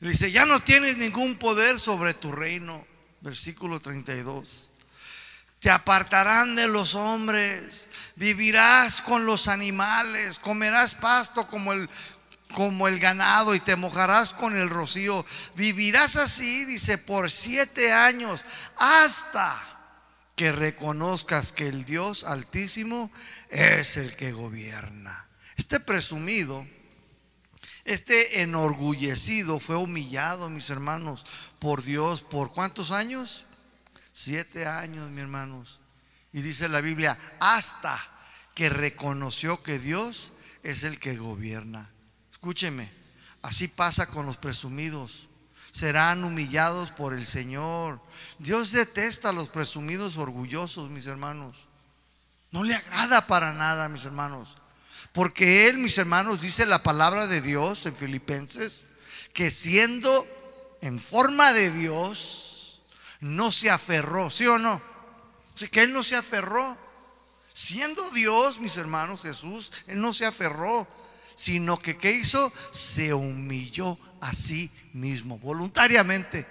Dice, 0.00 0.30
ya 0.30 0.44
no 0.46 0.60
tienes 0.60 0.98
ningún 0.98 1.36
poder 1.36 1.80
sobre 1.80 2.14
tu 2.14 2.32
reino. 2.32 2.86
Versículo 3.20 3.80
32. 3.80 4.70
Te 5.58 5.70
apartarán 5.70 6.54
de 6.54 6.68
los 6.68 6.94
hombres, 6.94 7.88
vivirás 8.14 9.00
con 9.00 9.24
los 9.24 9.48
animales, 9.48 10.38
comerás 10.38 10.94
pasto 10.94 11.48
como 11.48 11.72
el, 11.72 11.88
como 12.52 12.88
el 12.88 13.00
ganado 13.00 13.54
y 13.54 13.60
te 13.60 13.74
mojarás 13.74 14.32
con 14.32 14.56
el 14.56 14.68
rocío. 14.68 15.24
Vivirás 15.54 16.16
así, 16.16 16.66
dice, 16.66 16.98
por 16.98 17.30
siete 17.30 17.92
años 17.92 18.44
hasta 18.76 19.60
que 20.36 20.52
reconozcas 20.52 21.52
que 21.52 21.66
el 21.66 21.84
Dios 21.84 22.24
altísimo 22.24 23.10
es 23.48 23.96
el 23.96 24.14
que 24.14 24.32
gobierna. 24.32 25.26
Este 25.56 25.80
presumido, 25.80 26.66
este 27.86 28.42
enorgullecido 28.42 29.60
fue 29.60 29.76
humillado, 29.76 30.50
mis 30.50 30.70
hermanos, 30.70 31.24
por 31.60 31.82
Dios. 31.84 32.20
¿Por 32.20 32.52
cuántos 32.52 32.90
años? 32.90 33.44
Siete 34.12 34.66
años, 34.66 35.08
mis 35.10 35.22
hermanos. 35.22 35.78
Y 36.32 36.42
dice 36.42 36.68
la 36.68 36.80
Biblia, 36.80 37.16
hasta 37.38 37.96
que 38.54 38.68
reconoció 38.68 39.62
que 39.62 39.78
Dios 39.78 40.32
es 40.64 40.82
el 40.82 40.98
que 40.98 41.16
gobierna. 41.16 41.90
Escúcheme, 42.32 42.92
así 43.40 43.68
pasa 43.68 44.08
con 44.08 44.26
los 44.26 44.36
presumidos. 44.36 45.28
Serán 45.70 46.24
humillados 46.24 46.90
por 46.90 47.14
el 47.14 47.24
Señor. 47.24 48.00
Dios 48.40 48.72
detesta 48.72 49.28
a 49.28 49.32
los 49.32 49.48
presumidos 49.48 50.16
orgullosos, 50.16 50.90
mis 50.90 51.06
hermanos. 51.06 51.68
No 52.50 52.64
le 52.64 52.74
agrada 52.74 53.26
para 53.28 53.52
nada, 53.52 53.88
mis 53.88 54.04
hermanos. 54.04 54.56
Porque 55.16 55.68
Él, 55.68 55.78
mis 55.78 55.98
hermanos, 55.98 56.40
dice 56.40 56.64
la 56.64 56.84
palabra 56.84 57.26
de 57.26 57.40
Dios 57.40 57.86
en 57.86 57.96
Filipenses, 57.96 58.84
que 59.32 59.50
siendo 59.50 60.24
en 60.80 61.00
forma 61.00 61.52
de 61.52 61.72
Dios, 61.72 62.82
no 63.20 63.50
se 63.50 63.70
aferró, 63.70 64.30
¿sí 64.30 64.46
o 64.46 64.58
no? 64.58 64.80
Así 65.54 65.68
que 65.68 65.82
Él 65.82 65.92
no 65.92 66.04
se 66.04 66.14
aferró. 66.14 66.78
Siendo 67.52 68.10
Dios, 68.10 68.60
mis 68.60 68.76
hermanos, 68.76 69.22
Jesús, 69.22 69.72
Él 69.88 70.00
no 70.00 70.12
se 70.12 70.26
aferró 70.26 70.86
sino 71.36 71.78
que 71.78 71.96
¿qué 71.98 72.12
hizo? 72.12 72.52
Se 72.72 73.14
humilló 73.14 73.98
a 74.20 74.32
sí 74.32 74.72
mismo, 74.94 75.38
voluntariamente, 75.38 76.46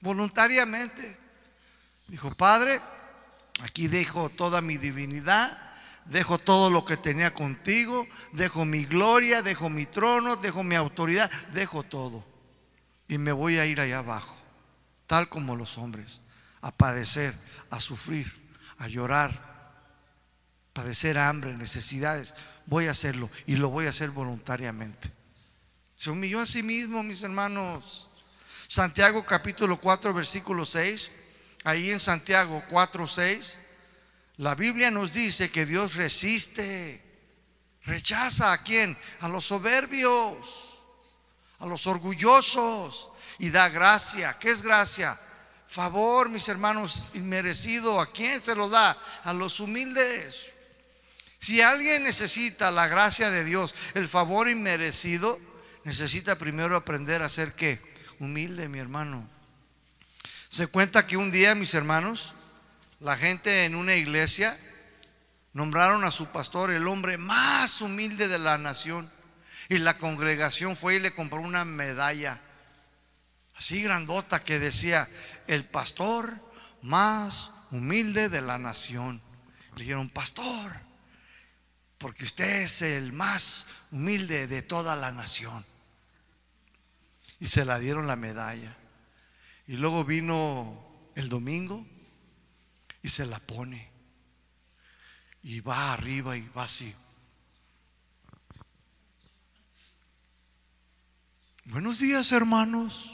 voluntariamente. 0.00 1.18
Dijo, 2.06 2.32
Padre, 2.34 2.80
aquí 3.60 3.88
dejo 3.88 4.30
toda 4.30 4.62
mi 4.62 4.78
divinidad, 4.78 5.71
dejo 6.06 6.38
todo 6.38 6.70
lo 6.70 6.84
que 6.84 6.96
tenía 6.96 7.32
contigo, 7.32 8.06
dejo 8.32 8.64
mi 8.64 8.84
gloria, 8.84 9.42
dejo 9.42 9.70
mi 9.70 9.86
trono, 9.86 10.36
dejo 10.36 10.62
mi 10.62 10.74
autoridad, 10.74 11.30
dejo 11.52 11.82
todo. 11.82 12.24
Y 13.08 13.18
me 13.18 13.32
voy 13.32 13.58
a 13.58 13.66
ir 13.66 13.80
allá 13.80 13.98
abajo, 13.98 14.36
tal 15.06 15.28
como 15.28 15.56
los 15.56 15.78
hombres, 15.78 16.20
a 16.60 16.70
padecer, 16.72 17.34
a 17.70 17.80
sufrir, 17.80 18.32
a 18.78 18.88
llorar, 18.88 19.50
padecer 20.72 21.18
hambre, 21.18 21.56
necesidades 21.56 22.34
voy 22.66 22.86
a 22.86 22.92
hacerlo 22.92 23.30
y 23.46 23.56
lo 23.56 23.70
voy 23.70 23.86
a 23.86 23.90
hacer 23.90 24.10
voluntariamente. 24.10 25.10
Se 25.94 26.10
humilló 26.10 26.40
a 26.40 26.46
sí 26.46 26.62
mismo, 26.62 27.02
mis 27.02 27.22
hermanos. 27.22 28.08
Santiago 28.66 29.24
capítulo 29.24 29.78
4, 29.80 30.14
versículo 30.14 30.64
6. 30.64 31.10
Ahí 31.64 31.90
en 31.90 32.00
Santiago 32.00 32.62
4, 32.68 33.06
6. 33.06 33.58
La 34.42 34.56
Biblia 34.56 34.90
nos 34.90 35.12
dice 35.12 35.52
que 35.52 35.64
Dios 35.64 35.94
resiste, 35.94 37.00
rechaza 37.84 38.52
a 38.52 38.60
quién? 38.64 38.98
A 39.20 39.28
los 39.28 39.44
soberbios, 39.44 40.80
a 41.60 41.66
los 41.66 41.86
orgullosos 41.86 43.12
y 43.38 43.50
da 43.50 43.68
gracia. 43.68 44.36
¿Qué 44.40 44.50
es 44.50 44.62
gracia? 44.62 45.16
Favor, 45.68 46.28
mis 46.28 46.48
hermanos, 46.48 47.12
inmerecido. 47.14 48.00
¿A 48.00 48.10
quién 48.10 48.40
se 48.40 48.56
lo 48.56 48.68
da? 48.68 48.98
A 49.22 49.32
los 49.32 49.60
humildes. 49.60 50.46
Si 51.38 51.60
alguien 51.60 52.02
necesita 52.02 52.72
la 52.72 52.88
gracia 52.88 53.30
de 53.30 53.44
Dios, 53.44 53.76
el 53.94 54.08
favor 54.08 54.48
inmerecido, 54.48 55.38
necesita 55.84 56.36
primero 56.36 56.74
aprender 56.74 57.22
a 57.22 57.28
ser 57.28 57.54
qué? 57.54 57.80
Humilde, 58.18 58.68
mi 58.68 58.80
hermano. 58.80 59.30
Se 60.48 60.66
cuenta 60.66 61.06
que 61.06 61.16
un 61.16 61.30
día, 61.30 61.54
mis 61.54 61.74
hermanos, 61.74 62.34
la 63.02 63.16
gente 63.16 63.64
en 63.64 63.74
una 63.74 63.96
iglesia 63.96 64.56
nombraron 65.54 66.04
a 66.04 66.12
su 66.12 66.26
pastor 66.26 66.70
el 66.70 66.86
hombre 66.86 67.18
más 67.18 67.80
humilde 67.80 68.28
de 68.28 68.38
la 68.38 68.58
nación. 68.58 69.10
Y 69.68 69.78
la 69.78 69.98
congregación 69.98 70.76
fue 70.76 70.96
y 70.96 70.98
le 71.00 71.12
compró 71.12 71.40
una 71.40 71.64
medalla 71.64 72.40
así 73.56 73.82
grandota 73.82 74.44
que 74.44 74.58
decía, 74.58 75.08
el 75.46 75.64
pastor 75.64 76.40
más 76.82 77.50
humilde 77.70 78.28
de 78.28 78.40
la 78.40 78.58
nación. 78.58 79.20
Le 79.74 79.82
dijeron, 79.82 80.08
pastor, 80.08 80.72
porque 81.98 82.24
usted 82.24 82.62
es 82.62 82.82
el 82.82 83.12
más 83.12 83.66
humilde 83.90 84.46
de 84.46 84.62
toda 84.62 84.94
la 84.96 85.10
nación. 85.10 85.64
Y 87.40 87.46
se 87.46 87.64
la 87.64 87.78
dieron 87.78 88.06
la 88.06 88.16
medalla. 88.16 88.76
Y 89.66 89.72
luego 89.72 90.04
vino 90.04 91.10
el 91.16 91.28
domingo 91.28 91.86
y 93.02 93.08
se 93.08 93.26
la 93.26 93.38
pone. 93.40 93.90
Y 95.42 95.60
va 95.60 95.92
arriba 95.92 96.36
y 96.36 96.48
va 96.48 96.64
así. 96.64 96.94
Buenos 101.64 101.98
días, 101.98 102.30
hermanos. 102.32 103.10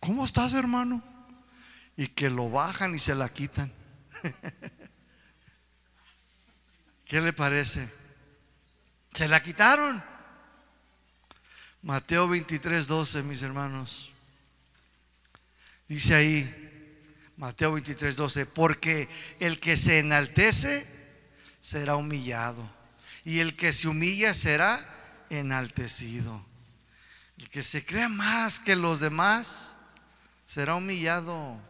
¿Cómo 0.00 0.24
estás, 0.24 0.52
hermano? 0.52 1.02
Y 1.96 2.08
que 2.08 2.30
lo 2.30 2.50
bajan 2.50 2.94
y 2.94 2.98
se 2.98 3.14
la 3.14 3.28
quitan. 3.28 3.72
¿Qué 7.04 7.20
le 7.20 7.32
parece? 7.32 7.90
Se 9.12 9.26
la 9.26 9.42
quitaron. 9.42 10.02
Mateo 11.82 12.28
23, 12.28 12.86
12, 12.86 13.22
mis 13.22 13.42
hermanos. 13.42 14.12
Dice 15.88 16.14
ahí, 16.14 16.65
Mateo 17.36 17.72
23, 17.72 18.16
12, 18.16 18.46
porque 18.46 19.08
el 19.40 19.60
que 19.60 19.76
se 19.76 19.98
enaltece 19.98 20.86
será 21.60 21.96
humillado 21.96 22.70
y 23.24 23.40
el 23.40 23.56
que 23.56 23.72
se 23.72 23.88
humilla 23.88 24.32
será 24.32 24.78
enaltecido. 25.28 26.44
El 27.38 27.50
que 27.50 27.62
se 27.62 27.84
crea 27.84 28.08
más 28.08 28.60
que 28.60 28.76
los 28.76 29.00
demás 29.00 29.74
será 30.46 30.76
humillado. 30.76 31.60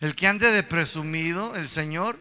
El 0.00 0.14
que 0.14 0.28
ande 0.28 0.50
de 0.50 0.62
presumido, 0.62 1.54
el 1.56 1.68
Señor 1.68 2.18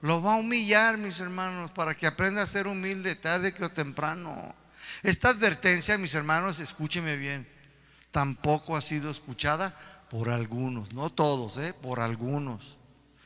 lo 0.00 0.20
va 0.20 0.34
a 0.34 0.38
humillar, 0.38 0.98
mis 0.98 1.20
hermanos, 1.20 1.70
para 1.70 1.94
que 1.94 2.06
aprenda 2.06 2.42
a 2.42 2.46
ser 2.46 2.66
humilde 2.66 3.14
tarde 3.14 3.54
que 3.54 3.64
o 3.64 3.70
temprano. 3.70 4.54
Esta 5.02 5.28
advertencia, 5.28 5.96
mis 5.96 6.14
hermanos, 6.14 6.58
escúcheme 6.58 7.16
bien, 7.16 7.48
tampoco 8.10 8.76
ha 8.76 8.82
sido 8.82 9.10
escuchada 9.10 9.78
por 10.10 10.30
algunos, 10.30 10.92
no 10.92 11.10
todos, 11.10 11.56
¿eh? 11.56 11.74
por 11.74 12.00
algunos. 12.00 12.76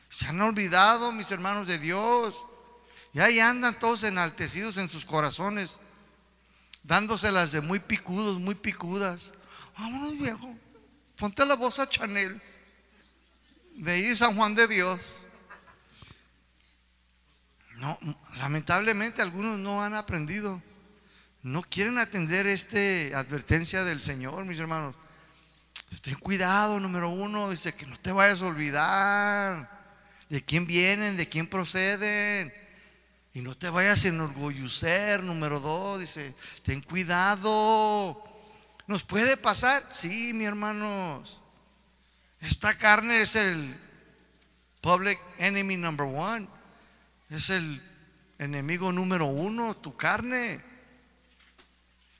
Se 0.09 0.25
han 0.25 0.41
olvidado, 0.41 1.11
mis 1.11 1.31
hermanos 1.31 1.67
de 1.67 1.77
Dios. 1.77 2.45
Y 3.13 3.19
ahí 3.19 3.39
andan 3.39 3.77
todos 3.79 4.03
enaltecidos 4.03 4.77
en 4.77 4.89
sus 4.89 5.05
corazones, 5.05 5.79
dándoselas 6.83 7.51
de 7.51 7.61
muy 7.61 7.79
picudos, 7.79 8.39
muy 8.39 8.55
picudas. 8.55 9.33
Vámonos, 9.77 10.17
viejo. 10.17 10.55
Ponte 11.15 11.45
la 11.45 11.55
voz 11.55 11.79
a 11.79 11.87
Chanel. 11.87 12.41
De 13.75 13.91
ahí 13.91 14.15
San 14.15 14.35
Juan 14.35 14.55
de 14.55 14.67
Dios. 14.67 15.25
No, 17.77 17.97
lamentablemente 18.37 19.21
algunos 19.21 19.57
no 19.57 19.83
han 19.83 19.93
aprendido. 19.93 20.61
No 21.41 21.61
quieren 21.61 21.97
atender 21.97 22.45
esta 22.45 23.17
advertencia 23.17 23.83
del 23.83 24.01
Señor, 24.01 24.43
mis 24.45 24.59
hermanos. 24.59 24.97
Ten 26.01 26.15
cuidado, 26.15 26.79
número 26.79 27.09
uno, 27.09 27.49
dice 27.49 27.73
que 27.73 27.85
no 27.85 27.97
te 27.97 28.11
vayas 28.11 28.41
a 28.41 28.45
olvidar 28.45 29.79
de 30.29 30.45
quién 30.45 30.65
vienen, 30.65 31.17
de 31.17 31.27
quién 31.27 31.47
proceden. 31.47 32.53
Y 33.33 33.41
no 33.41 33.55
te 33.55 33.69
vayas 33.69 34.05
a 34.05 34.07
enorgullecer, 34.07 35.23
número 35.23 35.59
dos, 35.59 35.99
dice, 35.99 36.33
ten 36.63 36.81
cuidado. 36.81 38.23
¿Nos 38.87 39.03
puede 39.03 39.37
pasar? 39.37 39.83
Sí, 39.91 40.33
mi 40.33 40.45
hermanos. 40.45 41.39
Esta 42.41 42.77
carne 42.77 43.21
es 43.21 43.35
el 43.35 43.77
public 44.81 45.19
enemy 45.37 45.77
number 45.77 46.07
one. 46.07 46.47
Es 47.29 47.49
el 47.49 47.81
enemigo 48.39 48.91
número 48.91 49.25
uno, 49.25 49.75
tu 49.75 49.95
carne. 49.95 50.61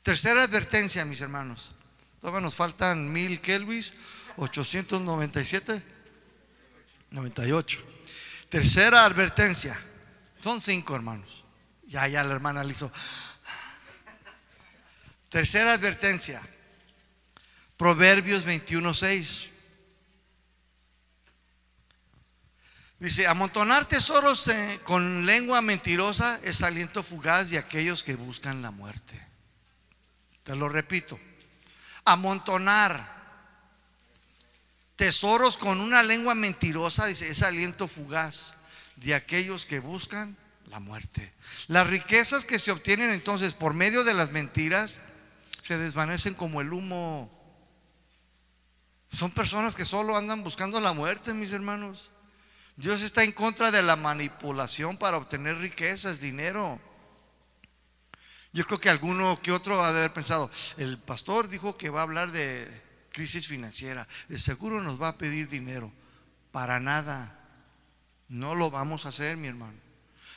Tercera 0.03 0.43
advertencia, 0.43 1.05
mis 1.05 1.21
hermanos. 1.21 1.73
Todavía 2.21 2.41
nos 2.41 2.55
faltan 2.55 3.11
mil 3.11 3.39
kelvis, 3.39 3.93
897, 4.37 5.83
98. 7.11 7.79
Tercera 8.49 9.05
advertencia. 9.05 9.79
Son 10.39 10.59
cinco 10.59 10.95
hermanos. 10.95 11.45
Ya, 11.87 12.07
ya 12.07 12.23
la 12.23 12.33
hermana 12.33 12.63
le 12.63 12.71
hizo. 12.71 12.91
Tercera 15.29 15.73
advertencia. 15.73 16.41
Proverbios 17.77 18.45
21:6. 18.45 19.49
Dice, 22.99 23.27
amontonar 23.27 23.85
tesoros 23.85 24.49
eh, 24.49 24.81
con 24.83 25.25
lengua 25.25 25.61
mentirosa 25.61 26.37
es 26.43 26.61
aliento 26.61 27.01
fugaz 27.01 27.49
de 27.49 27.57
aquellos 27.57 28.03
que 28.03 28.15
buscan 28.15 28.61
la 28.61 28.71
muerte. 28.71 29.25
Te 30.43 30.53
lo 30.53 30.67
repito, 30.67 31.17
amontonar 32.11 33.19
tesoros 34.95 35.57
con 35.57 35.79
una 35.79 36.03
lengua 36.03 36.35
mentirosa 36.35 37.05
dice, 37.05 37.29
es 37.29 37.41
aliento 37.41 37.87
fugaz 37.87 38.55
de 38.97 39.15
aquellos 39.15 39.65
que 39.65 39.79
buscan 39.79 40.35
la 40.67 40.79
muerte. 40.79 41.33
Las 41.67 41.87
riquezas 41.87 42.45
que 42.45 42.59
se 42.59 42.71
obtienen 42.71 43.09
entonces 43.09 43.53
por 43.53 43.73
medio 43.73 44.03
de 44.03 44.13
las 44.13 44.31
mentiras 44.31 44.99
se 45.61 45.77
desvanecen 45.77 46.33
como 46.33 46.61
el 46.61 46.73
humo. 46.73 47.31
Son 49.11 49.31
personas 49.31 49.75
que 49.75 49.85
solo 49.85 50.17
andan 50.17 50.43
buscando 50.43 50.79
la 50.79 50.93
muerte, 50.93 51.33
mis 51.33 51.51
hermanos. 51.51 52.11
Dios 52.75 53.01
está 53.01 53.23
en 53.23 53.31
contra 53.31 53.71
de 53.71 53.81
la 53.81 53.95
manipulación 53.95 54.97
para 54.97 55.17
obtener 55.17 55.57
riquezas, 55.57 56.19
dinero. 56.21 56.79
Yo 58.51 58.65
creo 58.65 58.79
que 58.79 58.89
alguno 58.89 59.39
que 59.41 59.51
otro 59.51 59.83
ha 59.83 59.91
de 59.91 59.99
haber 59.99 60.13
pensado, 60.13 60.49
el 60.77 60.97
pastor 60.97 61.47
dijo 61.47 61.77
que 61.77 61.89
va 61.89 61.99
a 61.99 62.03
hablar 62.03 62.31
de 62.31 62.67
crisis 63.11 63.47
financiera, 63.47 64.07
de 64.27 64.39
seguro 64.39 64.81
nos 64.81 65.01
va 65.01 65.09
a 65.09 65.17
pedir 65.17 65.49
dinero. 65.49 65.91
Para 66.51 66.79
nada. 66.79 67.35
No 68.27 68.55
lo 68.55 68.71
vamos 68.71 69.05
a 69.05 69.09
hacer, 69.09 69.37
mi 69.37 69.47
hermano. 69.47 69.77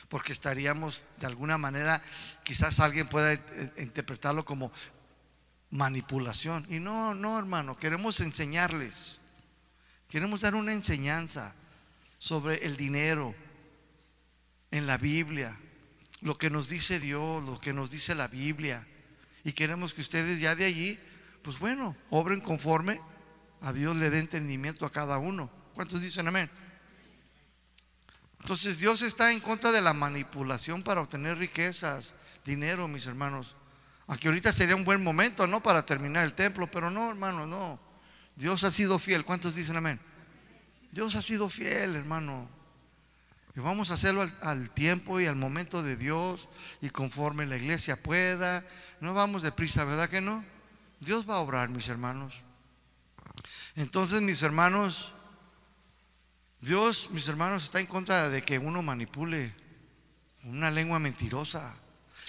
Porque 0.09 0.31
estaríamos 0.31 1.05
de 1.17 1.25
alguna 1.25 1.57
manera, 1.57 2.03
quizás 2.43 2.79
alguien 2.79 3.07
pueda 3.07 3.33
interpretarlo 3.77 4.45
como 4.45 4.71
manipulación. 5.71 6.65
Y 6.69 6.79
no, 6.79 7.15
no, 7.15 7.37
hermano, 7.37 7.75
queremos 7.75 8.19
enseñarles. 8.19 9.19
Queremos 10.07 10.41
dar 10.41 10.53
una 10.53 10.73
enseñanza 10.73 11.55
sobre 12.19 12.65
el 12.65 12.77
dinero 12.77 13.33
en 14.69 14.85
la 14.85 14.97
Biblia, 14.97 15.57
lo 16.23 16.37
que 16.37 16.49
nos 16.49 16.69
dice 16.69 16.99
Dios, 16.99 17.45
lo 17.45 17.59
que 17.59 17.73
nos 17.73 17.91
dice 17.91 18.15
la 18.15 18.27
Biblia. 18.27 18.87
Y 19.43 19.51
queremos 19.51 19.93
que 19.93 20.01
ustedes 20.01 20.39
ya 20.39 20.55
de 20.55 20.65
allí, 20.65 20.97
pues 21.41 21.59
bueno, 21.59 21.95
obren 22.09 22.39
conforme 22.39 23.01
a 23.61 23.73
Dios 23.73 23.95
le 23.95 24.09
dé 24.09 24.19
entendimiento 24.19 24.85
a 24.85 24.91
cada 24.91 25.17
uno. 25.17 25.51
¿Cuántos 25.75 26.01
dicen 26.01 26.27
amén? 26.27 26.49
Entonces 28.39 28.77
Dios 28.77 29.01
está 29.01 29.31
en 29.31 29.41
contra 29.41 29.71
de 29.71 29.81
la 29.81 29.93
manipulación 29.93 30.81
para 30.81 31.01
obtener 31.01 31.37
riquezas, 31.37 32.15
dinero, 32.45 32.87
mis 32.87 33.05
hermanos. 33.05 33.55
Aunque 34.07 34.29
ahorita 34.29 34.53
sería 34.53 34.75
un 34.75 34.85
buen 34.85 35.03
momento, 35.03 35.45
¿no? 35.45 35.61
Para 35.61 35.85
terminar 35.85 36.23
el 36.23 36.33
templo, 36.33 36.67
pero 36.67 36.89
no, 36.89 37.09
hermano, 37.09 37.45
no. 37.45 37.79
Dios 38.35 38.63
ha 38.63 38.71
sido 38.71 38.97
fiel. 38.97 39.25
¿Cuántos 39.25 39.55
dicen 39.55 39.75
amén? 39.75 39.99
Dios 40.91 41.15
ha 41.15 41.21
sido 41.21 41.49
fiel, 41.49 41.95
hermano. 41.95 42.49
Y 43.55 43.59
vamos 43.59 43.91
a 43.91 43.93
hacerlo 43.93 44.25
al, 44.41 44.71
tiempo 44.71 45.19
y 45.19 45.27
al 45.27 45.35
momento 45.35 45.83
de 45.83 45.95
Dios 45.95 46.49
y 46.81 46.89
conforme 46.89 47.45
la 47.45 47.57
iglesia 47.57 48.01
pueda. 48.01 48.65
No 48.99 49.13
vamos 49.13 49.43
deprisa, 49.43 49.83
¿verdad 49.83 50.09
que 50.09 50.21
no? 50.21 50.43
Dios 50.99 51.29
va 51.29 51.35
a 51.35 51.39
obrar, 51.39 51.69
mis 51.69 51.87
hermanos. 51.87 52.41
Entonces, 53.75 54.21
mis 54.21 54.41
hermanos, 54.41 55.13
Dios, 56.61 57.09
mis 57.11 57.27
hermanos, 57.27 57.65
está 57.65 57.79
en 57.79 57.87
contra 57.87 58.29
de 58.29 58.41
que 58.41 58.57
uno 58.57 58.81
manipule 58.81 59.53
una 60.45 60.71
lengua 60.71 60.97
mentirosa. 60.97 61.75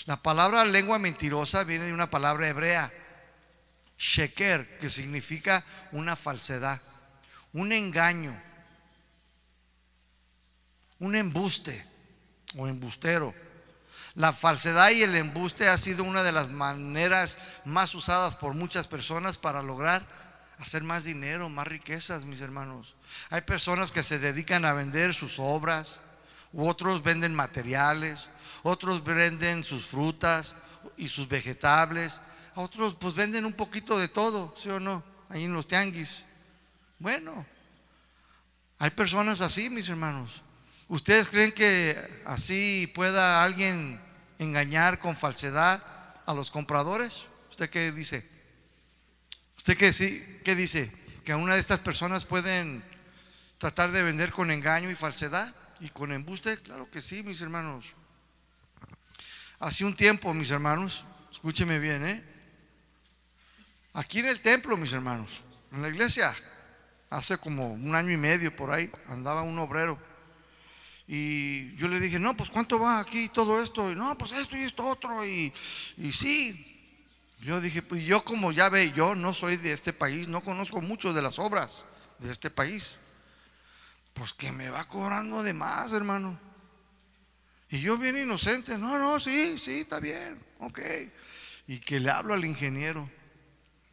La 0.04 0.22
palabra 0.22 0.64
lengua 0.66 0.98
mentirosa 0.98 1.64
viene 1.64 1.86
de 1.86 1.94
una 1.94 2.10
palabra 2.10 2.48
hebrea, 2.48 2.92
sheker, 3.96 4.78
que 4.78 4.90
significa 4.90 5.64
una 5.92 6.16
falsedad, 6.16 6.82
un 7.54 7.72
engaño 7.72 8.38
un 11.00 11.16
embuste 11.16 11.86
o 12.56 12.66
embustero. 12.66 13.34
La 14.14 14.32
falsedad 14.32 14.90
y 14.90 15.02
el 15.02 15.16
embuste 15.16 15.68
ha 15.68 15.76
sido 15.76 16.04
una 16.04 16.22
de 16.22 16.32
las 16.32 16.48
maneras 16.48 17.36
más 17.64 17.94
usadas 17.94 18.36
por 18.36 18.54
muchas 18.54 18.86
personas 18.86 19.36
para 19.36 19.62
lograr 19.62 20.06
hacer 20.58 20.84
más 20.84 21.02
dinero, 21.04 21.48
más 21.48 21.66
riquezas, 21.66 22.24
mis 22.24 22.40
hermanos. 22.40 22.94
Hay 23.30 23.40
personas 23.40 23.90
que 23.90 24.04
se 24.04 24.20
dedican 24.20 24.64
a 24.64 24.72
vender 24.72 25.14
sus 25.14 25.38
obras, 25.38 26.00
u 26.52 26.68
otros 26.68 27.02
venden 27.02 27.34
materiales, 27.34 28.30
otros 28.62 29.02
venden 29.02 29.64
sus 29.64 29.86
frutas 29.86 30.54
y 30.96 31.08
sus 31.08 31.26
vegetables, 31.26 32.20
otros 32.54 32.94
pues 32.94 33.14
venden 33.14 33.44
un 33.44 33.52
poquito 33.52 33.98
de 33.98 34.06
todo, 34.06 34.54
¿sí 34.56 34.68
o 34.68 34.78
no? 34.78 35.02
Ahí 35.28 35.44
en 35.44 35.52
los 35.52 35.66
tianguis. 35.66 36.24
Bueno, 37.00 37.44
hay 38.78 38.90
personas 38.90 39.40
así, 39.40 39.68
mis 39.68 39.88
hermanos. 39.88 40.43
¿Ustedes 40.88 41.28
creen 41.28 41.52
que 41.52 42.22
así 42.26 42.90
pueda 42.94 43.42
alguien 43.42 44.00
engañar 44.38 44.98
con 44.98 45.16
falsedad 45.16 45.82
a 46.26 46.34
los 46.34 46.50
compradores? 46.50 47.26
¿Usted 47.48 47.70
qué 47.70 47.90
dice? 47.90 48.28
¿Usted 49.56 49.78
qué, 49.78 49.92
sí, 49.94 50.40
qué 50.44 50.54
dice? 50.54 50.92
¿Que 51.24 51.34
una 51.34 51.54
de 51.54 51.60
estas 51.60 51.80
personas 51.80 52.26
pueden 52.26 52.84
tratar 53.56 53.92
de 53.92 54.02
vender 54.02 54.30
con 54.30 54.50
engaño 54.50 54.90
y 54.90 54.94
falsedad 54.94 55.54
y 55.80 55.88
con 55.88 56.12
embuste? 56.12 56.58
Claro 56.58 56.90
que 56.90 57.00
sí, 57.00 57.22
mis 57.22 57.40
hermanos. 57.40 57.94
Hace 59.60 59.86
un 59.86 59.96
tiempo, 59.96 60.34
mis 60.34 60.50
hermanos, 60.50 61.06
escúcheme 61.32 61.78
bien, 61.78 62.04
¿eh? 62.04 62.24
Aquí 63.94 64.18
en 64.18 64.26
el 64.26 64.40
templo, 64.40 64.76
mis 64.76 64.92
hermanos, 64.92 65.42
en 65.72 65.80
la 65.80 65.88
iglesia, 65.88 66.34
hace 67.08 67.38
como 67.38 67.72
un 67.72 67.94
año 67.94 68.10
y 68.10 68.18
medio 68.18 68.54
por 68.54 68.70
ahí, 68.70 68.90
andaba 69.08 69.42
un 69.42 69.58
obrero 69.58 69.98
y 71.06 71.76
yo 71.76 71.88
le 71.88 72.00
dije, 72.00 72.18
no, 72.18 72.36
pues 72.36 72.50
¿cuánto 72.50 72.78
va 72.78 72.98
aquí 72.98 73.28
todo 73.28 73.62
esto? 73.62 73.90
Y 73.90 73.94
no, 73.94 74.16
pues 74.16 74.32
esto 74.32 74.56
y 74.56 74.62
esto 74.62 74.86
otro. 74.86 75.24
Y, 75.26 75.52
y 75.98 76.12
sí. 76.12 76.70
Yo 77.40 77.60
dije, 77.60 77.82
pues 77.82 78.04
yo 78.04 78.24
como 78.24 78.52
ya 78.52 78.70
ve, 78.70 78.90
yo 78.92 79.14
no 79.14 79.34
soy 79.34 79.58
de 79.58 79.72
este 79.72 79.92
país, 79.92 80.28
no 80.28 80.42
conozco 80.42 80.80
mucho 80.80 81.12
de 81.12 81.20
las 81.20 81.38
obras 81.38 81.84
de 82.18 82.32
este 82.32 82.50
país. 82.50 82.98
Pues 84.14 84.32
que 84.32 84.50
me 84.50 84.70
va 84.70 84.84
cobrando 84.84 85.42
de 85.42 85.52
más, 85.52 85.92
hermano. 85.92 86.38
Y 87.68 87.80
yo 87.80 87.98
bien 87.98 88.16
inocente, 88.16 88.78
no, 88.78 88.98
no, 88.98 89.20
sí, 89.20 89.58
sí, 89.58 89.80
está 89.80 90.00
bien, 90.00 90.42
ok. 90.60 90.80
Y 91.66 91.80
que 91.80 92.00
le 92.00 92.10
hablo 92.10 92.32
al 92.32 92.44
ingeniero. 92.46 93.10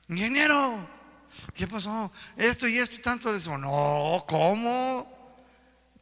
Ingeniero, 0.08 0.88
¿qué 1.54 1.68
pasó? 1.68 2.10
Esto 2.38 2.70
y 2.70 2.78
esto 2.78 2.96
y 2.96 3.00
tanto 3.00 3.34
de 3.34 3.40
eso. 3.40 3.58
No, 3.58 4.24
¿cómo? 4.30 5.21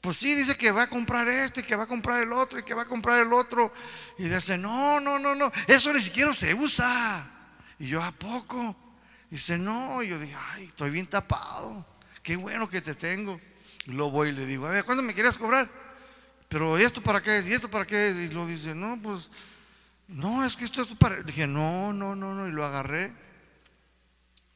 Pues 0.02 0.18
sí, 0.18 0.34
dice 0.34 0.58
que 0.58 0.72
va 0.72 0.84
a 0.84 0.90
comprar 0.90 1.28
este, 1.28 1.64
que 1.64 1.76
va 1.76 1.84
a 1.84 1.88
comprar 1.88 2.24
el 2.24 2.32
otro, 2.32 2.60
y 2.60 2.64
que 2.64 2.74
va 2.74 2.84
a 2.84 2.86
comprar 2.86 3.20
el 3.20 3.34
otro. 3.34 3.74
Y 4.18 4.30
dice, 4.30 4.58
no, 4.58 5.00
no, 5.00 5.20
no, 5.20 5.36
no, 5.36 5.52
eso 5.68 5.94
ni 5.94 6.02
siquiera 6.02 6.34
se 6.34 6.54
usa. 6.54 7.30
Y 7.78 7.88
yo, 7.88 8.02
¿a 8.02 8.12
poco? 8.12 8.76
Dice, 9.30 9.58
no. 9.58 10.02
Y 10.02 10.10
yo 10.10 10.20
dije, 10.20 10.36
ay, 10.52 10.66
estoy 10.66 10.90
bien 10.90 11.08
tapado. 11.08 11.86
Qué 12.24 12.36
bueno 12.36 12.70
que 12.70 12.82
te 12.82 12.96
tengo. 12.96 13.40
Y 13.86 13.92
luego 13.92 14.12
voy 14.12 14.30
y 14.30 14.32
le 14.34 14.46
digo, 14.46 14.68
a 14.68 14.72
ver, 14.72 14.86
¿cuándo 14.86 15.04
me 15.04 15.14
quieres 15.14 15.38
cobrar? 15.38 15.70
Pero 16.48 16.78
¿esto 16.78 17.02
para 17.02 17.22
qué? 17.22 17.44
¿Y 17.46 17.54
esto 17.54 17.70
para 17.70 17.86
qué? 17.86 18.10
Y 18.10 18.34
lo 18.34 18.48
dice, 18.48 18.74
no, 18.74 19.00
pues, 19.02 19.30
no, 20.08 20.44
es 20.44 20.56
que 20.56 20.66
esto 20.66 20.82
es 20.82 20.96
para. 20.96 21.22
dije, 21.24 21.46
no, 21.46 21.94
no, 21.94 22.16
no, 22.16 22.34
no. 22.34 22.48
Y 22.48 22.52
lo 22.52 22.66
agarré. 22.66 23.14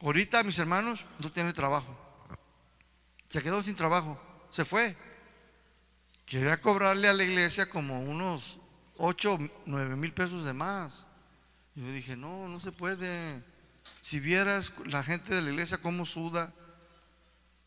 Ahorita, 0.00 0.42
mis 0.42 0.58
hermanos, 0.58 1.06
no 1.18 1.30
tiene 1.30 1.52
trabajo. 1.52 1.96
Se 3.26 3.42
quedó 3.42 3.62
sin 3.62 3.74
trabajo. 3.74 4.20
Se 4.50 4.64
fue. 4.64 4.96
Quería 6.26 6.60
cobrarle 6.60 7.08
a 7.08 7.12
la 7.12 7.24
iglesia 7.24 7.68
como 7.68 8.00
unos 8.00 8.58
8, 8.96 9.38
9 9.66 9.96
mil 9.96 10.12
pesos 10.12 10.44
de 10.44 10.52
más. 10.52 11.04
Y 11.74 11.82
yo 11.82 11.92
dije, 11.92 12.16
no, 12.16 12.48
no 12.48 12.60
se 12.60 12.72
puede. 12.72 13.42
Si 14.00 14.20
vieras 14.20 14.72
la 14.86 15.02
gente 15.02 15.34
de 15.34 15.42
la 15.42 15.50
iglesia 15.50 15.78
cómo 15.78 16.06
suda, 16.06 16.52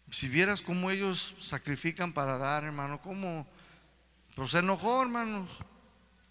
si 0.10 0.30
vieras 0.30 0.62
cómo 0.62 0.90
ellos 0.90 1.36
sacrifican 1.40 2.14
para 2.14 2.38
dar, 2.38 2.64
hermano, 2.64 3.02
cómo... 3.02 3.48
Pero 4.36 4.48
se 4.48 4.60
enojó, 4.60 5.02
hermanos. 5.02 5.50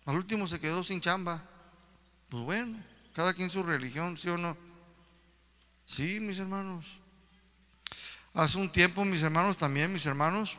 Al 0.05 0.17
último 0.17 0.47
se 0.47 0.61
quedó 0.61 0.83
sin 0.83 1.01
chamba. 1.01 1.43
Pues 2.29 2.43
bueno, 2.43 2.83
cada 3.13 3.35
quien 3.35 3.51
su 3.51 3.63
religión, 3.63 4.17
¿sí 4.17 4.29
o 4.29 4.39
no? 4.39 4.57
Sí, 5.85 6.21
mis 6.21 6.39
hermanos. 6.39 6.87
Hace 8.33 8.59
un 8.59 8.71
tiempo, 8.71 9.05
mis 9.05 9.23
hermanos 9.23 9.57
también, 9.57 9.93
mis 9.93 10.07
hermanos, 10.07 10.59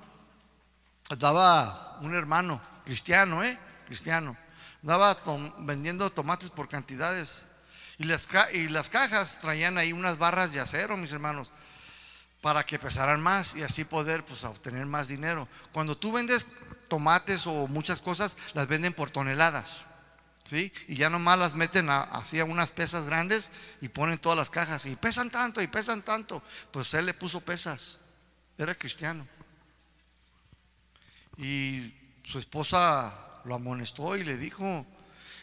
daba 1.15 1.97
un 2.01 2.13
hermano 2.15 2.61
cristiano, 2.83 3.43
¿eh? 3.43 3.57
Cristiano. 3.85 4.37
Daba 4.81 5.17
vendiendo 5.59 6.09
tomates 6.09 6.49
por 6.49 6.67
cantidades. 6.67 7.43
Y 7.97 8.03
las, 8.03 8.27
y 8.53 8.67
las 8.67 8.89
cajas 8.89 9.39
traían 9.39 9.77
ahí 9.77 9.91
unas 9.91 10.17
barras 10.17 10.53
de 10.53 10.59
acero, 10.59 10.97
mis 10.97 11.11
hermanos, 11.11 11.51
para 12.41 12.63
que 12.63 12.77
pesaran 12.77 13.21
más 13.21 13.55
y 13.55 13.63
así 13.63 13.85
poder 13.85 14.23
pues, 14.23 14.43
obtener 14.43 14.85
más 14.85 15.07
dinero. 15.07 15.47
Cuando 15.71 15.97
tú 15.97 16.11
vendes 16.11 16.45
tomates 16.87 17.47
o 17.47 17.67
muchas 17.67 17.99
cosas, 17.99 18.37
las 18.53 18.67
venden 18.67 18.93
por 18.93 19.09
toneladas. 19.09 19.81
¿Sí? 20.45 20.71
Y 20.87 20.95
ya 20.95 21.09
nomás 21.09 21.37
las 21.37 21.55
meten 21.55 21.89
así 21.89 22.39
a 22.39 22.45
unas 22.45 22.71
pesas 22.71 23.05
grandes 23.05 23.51
y 23.81 23.89
ponen 23.89 24.17
todas 24.17 24.37
las 24.37 24.49
cajas 24.49 24.85
y 24.85 24.95
pesan 24.95 25.29
tanto 25.29 25.61
y 25.61 25.67
pesan 25.67 26.03
tanto. 26.03 26.41
Pues 26.71 26.93
él 26.93 27.05
le 27.05 27.13
puso 27.13 27.41
pesas. 27.41 27.97
Era 28.57 28.73
cristiano. 28.73 29.27
Y 31.37 31.93
su 32.23 32.39
esposa 32.39 33.41
lo 33.45 33.55
amonestó 33.55 34.15
y 34.15 34.23
le 34.23 34.37
dijo, 34.37 34.85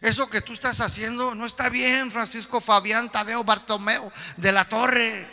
eso 0.01 0.29
que 0.29 0.43
tú 0.43 0.53
estás 0.53 0.81
haciendo 0.81 1.35
no 1.35 1.47
está 1.47 1.69
bien, 1.69 2.11
Francisco 2.11 2.61
Fabián 2.61 3.11
Tadeo 3.11 3.45
Bartomeo 3.45 4.13
de 4.37 4.53
la 4.53 4.69
Torre. 4.69 5.27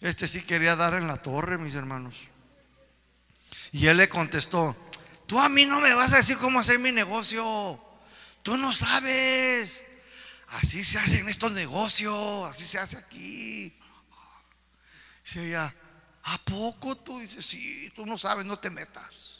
Este 0.00 0.28
sí 0.28 0.42
quería 0.42 0.76
dar 0.76 0.94
en 0.94 1.08
la 1.08 1.16
torre, 1.16 1.58
mis 1.58 1.74
hermanos. 1.74 2.28
Y 3.72 3.86
él 3.86 3.96
le 3.96 4.08
contestó, 4.08 4.76
tú 5.26 5.40
a 5.40 5.48
mí 5.48 5.66
no 5.66 5.80
me 5.80 5.94
vas 5.94 6.12
a 6.12 6.18
decir 6.18 6.36
cómo 6.36 6.60
hacer 6.60 6.78
mi 6.78 6.92
negocio. 6.92 7.80
Tú 8.42 8.56
no 8.56 8.72
sabes. 8.72 9.84
Así 10.48 10.84
se 10.84 10.98
hacen 10.98 11.28
estos 11.28 11.52
negocios, 11.52 12.48
así 12.48 12.64
se 12.64 12.78
hace 12.78 12.98
aquí. 12.98 13.74
Dice 15.24 15.48
ella, 15.48 15.74
¿a 16.26 16.38
poco 16.38 16.96
tú? 16.96 17.20
Dice, 17.20 17.40
sí, 17.40 17.90
tú 17.94 18.04
no 18.04 18.18
sabes, 18.18 18.44
no 18.44 18.58
te 18.58 18.68
metas. 18.68 19.38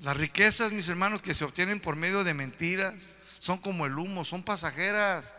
Las 0.00 0.16
riquezas, 0.16 0.72
mis 0.72 0.88
hermanos, 0.88 1.22
que 1.22 1.34
se 1.34 1.44
obtienen 1.44 1.80
por 1.80 1.96
medio 1.96 2.22
de 2.22 2.34
mentiras, 2.34 2.94
son 3.38 3.58
como 3.58 3.86
el 3.86 3.98
humo, 3.98 4.24
son 4.24 4.42
pasajeras. 4.42 5.34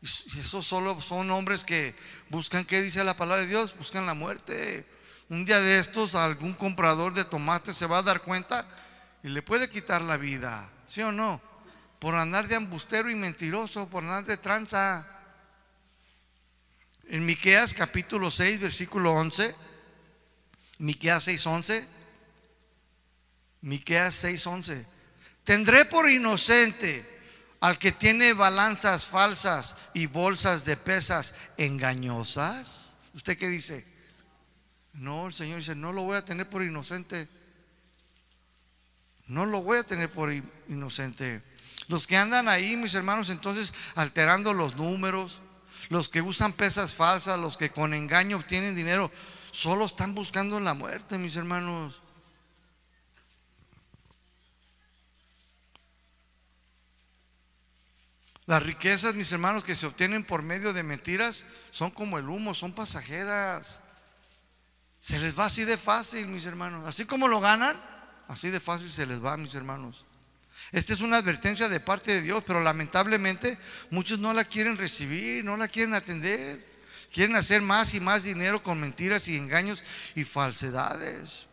Y 0.00 0.40
esos 0.40 0.66
solo 0.66 1.00
son 1.00 1.30
hombres 1.30 1.64
que 1.64 1.94
buscan, 2.28 2.64
¿qué 2.64 2.80
dice 2.80 3.04
la 3.04 3.16
palabra 3.16 3.42
de 3.42 3.48
Dios? 3.48 3.76
Buscan 3.76 4.06
la 4.06 4.14
muerte. 4.14 4.86
Un 5.28 5.44
día 5.44 5.60
de 5.60 5.78
estos 5.78 6.14
algún 6.14 6.54
comprador 6.54 7.14
de 7.14 7.24
tomate 7.24 7.72
se 7.72 7.86
va 7.86 7.98
a 7.98 8.02
dar 8.02 8.22
cuenta 8.22 8.66
y 9.22 9.28
le 9.28 9.42
puede 9.42 9.68
quitar 9.68 10.02
la 10.02 10.16
vida, 10.16 10.70
¿sí 10.86 11.02
o 11.02 11.10
no? 11.10 11.40
Por 11.98 12.14
andar 12.14 12.46
de 12.48 12.56
ambustero 12.56 13.10
y 13.10 13.14
mentiroso, 13.14 13.88
por 13.88 14.04
andar 14.04 14.24
de 14.24 14.36
tranza. 14.36 15.11
En 17.08 17.24
Miqueas 17.26 17.74
capítulo 17.74 18.30
6, 18.30 18.60
versículo 18.60 19.12
11, 19.12 19.54
Miqueas 20.78 21.24
6, 21.24 21.46
11 21.46 22.02
Miqueas 23.62 24.24
6:11. 24.24 24.84
Tendré 25.44 25.84
por 25.84 26.10
inocente 26.10 27.08
al 27.60 27.78
que 27.78 27.92
tiene 27.92 28.32
balanzas 28.32 29.06
falsas 29.06 29.76
y 29.94 30.06
bolsas 30.06 30.64
de 30.64 30.76
pesas 30.76 31.34
engañosas. 31.56 32.96
¿Usted 33.14 33.38
qué 33.38 33.48
dice? 33.48 33.86
No, 34.94 35.28
el 35.28 35.32
Señor 35.32 35.58
dice, 35.58 35.74
no 35.74 35.92
lo 35.92 36.02
voy 36.02 36.16
a 36.16 36.24
tener 36.24 36.48
por 36.48 36.62
inocente. 36.62 37.28
No 39.26 39.46
lo 39.46 39.62
voy 39.62 39.78
a 39.78 39.84
tener 39.84 40.10
por 40.10 40.32
inocente. 40.68 41.40
Los 41.88 42.06
que 42.06 42.16
andan 42.16 42.48
ahí, 42.48 42.76
mis 42.76 42.94
hermanos, 42.94 43.30
entonces 43.30 43.72
alterando 43.94 44.52
los 44.52 44.76
números, 44.76 45.40
los 45.88 46.08
que 46.08 46.22
usan 46.22 46.52
pesas 46.52 46.94
falsas, 46.94 47.38
los 47.38 47.56
que 47.56 47.70
con 47.70 47.94
engaño 47.94 48.36
obtienen 48.36 48.74
dinero, 48.74 49.10
solo 49.50 49.84
están 49.84 50.14
buscando 50.14 50.58
la 50.60 50.74
muerte, 50.74 51.18
mis 51.18 51.36
hermanos. 51.36 52.00
Las 58.46 58.62
riquezas, 58.62 59.14
mis 59.14 59.30
hermanos, 59.30 59.62
que 59.62 59.76
se 59.76 59.86
obtienen 59.86 60.24
por 60.24 60.42
medio 60.42 60.72
de 60.72 60.82
mentiras 60.82 61.44
son 61.70 61.90
como 61.90 62.18
el 62.18 62.28
humo, 62.28 62.54
son 62.54 62.72
pasajeras. 62.72 63.80
Se 65.00 65.18
les 65.18 65.38
va 65.38 65.46
así 65.46 65.64
de 65.64 65.76
fácil, 65.76 66.26
mis 66.26 66.44
hermanos. 66.44 66.86
Así 66.86 67.04
como 67.06 67.28
lo 67.28 67.40
ganan, 67.40 67.80
así 68.28 68.50
de 68.50 68.60
fácil 68.60 68.90
se 68.90 69.06
les 69.06 69.24
va, 69.24 69.36
mis 69.36 69.54
hermanos. 69.54 70.04
Esta 70.72 70.94
es 70.94 71.00
una 71.00 71.18
advertencia 71.18 71.68
de 71.68 71.80
parte 71.80 72.12
de 72.12 72.22
Dios, 72.22 72.42
pero 72.46 72.60
lamentablemente 72.60 73.58
muchos 73.90 74.18
no 74.18 74.32
la 74.32 74.44
quieren 74.44 74.78
recibir, 74.78 75.44
no 75.44 75.56
la 75.56 75.68
quieren 75.68 75.94
atender. 75.94 76.72
Quieren 77.12 77.36
hacer 77.36 77.60
más 77.60 77.92
y 77.92 78.00
más 78.00 78.24
dinero 78.24 78.62
con 78.62 78.80
mentiras 78.80 79.28
y 79.28 79.36
engaños 79.36 79.84
y 80.14 80.24
falsedades. 80.24 81.46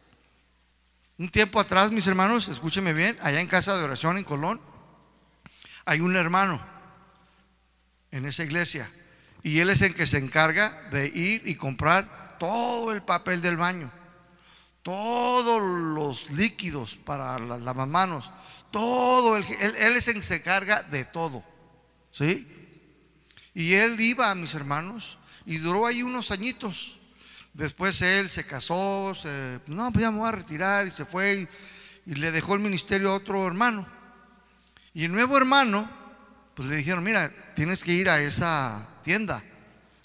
Un 1.18 1.30
tiempo 1.30 1.60
atrás, 1.60 1.92
mis 1.92 2.08
hermanos, 2.08 2.48
escúcheme 2.48 2.94
bien, 2.94 3.18
allá 3.22 3.42
en 3.42 3.48
casa 3.48 3.78
de 3.78 3.84
oración 3.84 4.18
en 4.18 4.24
Colón, 4.24 4.62
hay 5.84 6.00
un 6.00 6.16
hermano 6.16 6.66
en 8.12 8.26
esa 8.26 8.46
iglesia. 8.46 8.90
Y 9.44 9.60
él 9.60 9.70
es 9.70 9.82
el 9.82 9.94
que 9.94 10.08
se 10.08 10.18
encarga 10.18 10.88
de 10.92 11.08
ir 11.08 11.46
y 11.46 11.56
comprar 11.56 12.38
todo 12.40 12.94
el 12.94 13.02
papel 13.02 13.42
del 13.42 13.58
baño, 13.58 13.92
todos 14.82 15.62
los 15.62 16.32
líquidos 16.32 16.96
para 16.96 17.38
las 17.38 17.60
lavamanos, 17.60 18.32
todo. 18.72 19.38
Él, 19.38 19.46
él 19.78 20.02
se 20.02 20.36
encarga 20.36 20.84
de 20.84 21.06
todo. 21.06 21.44
¿Sí? 22.12 22.48
Y 23.54 23.74
él 23.74 24.00
iba, 24.00 24.34
mis 24.36 24.54
hermanos, 24.54 25.18
y 25.46 25.58
duró 25.58 25.86
ahí 25.86 26.04
unos 26.04 26.32
añitos. 26.32 27.00
Después 27.54 28.02
él 28.02 28.30
se 28.30 28.46
casó, 28.46 29.14
se, 29.16 29.60
no, 29.68 29.92
pues 29.92 30.04
ya 30.04 30.12
me 30.12 30.20
voy 30.20 30.28
a 30.28 30.32
retirar 30.32 30.88
y 30.88 30.92
se 30.92 31.06
fue 31.06 31.48
y, 32.06 32.12
y 32.12 32.16
le 32.16 32.32
dejó 32.32 32.54
el 32.54 32.62
ministerio 32.62 33.12
a 33.12 33.16
otro 33.16 33.46
hermano. 33.46 33.88
Y 34.94 35.06
el 35.06 35.12
nuevo 35.12 35.38
hermano 35.38 36.00
pues 36.60 36.68
le 36.68 36.76
dijeron, 36.76 37.04
mira, 37.04 37.34
tienes 37.56 37.86
que 37.86 37.94
ir 37.94 38.10
a 38.10 38.22
esa 38.22 38.86
tienda 39.02 39.42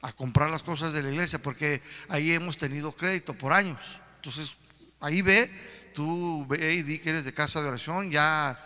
a 0.03 0.13
comprar 0.13 0.51
las 0.51 0.63
cosas 0.63 0.93
de 0.93 1.03
la 1.03 1.11
iglesia, 1.11 1.41
porque 1.41 1.83
ahí 2.09 2.31
hemos 2.31 2.57
tenido 2.57 2.93
crédito 2.93 3.35
por 3.35 3.53
años. 3.53 4.01
Entonces, 4.17 4.55
ahí 5.01 5.21
ve, 5.21 5.51
tú 5.95 6.45
ve 6.47 6.75
y 6.75 6.83
di 6.83 6.99
que 6.99 7.11
eres 7.11 7.25
de 7.25 7.33
casa 7.33 7.63
de 7.63 7.69
oración, 7.69 8.11
ya, 8.11 8.61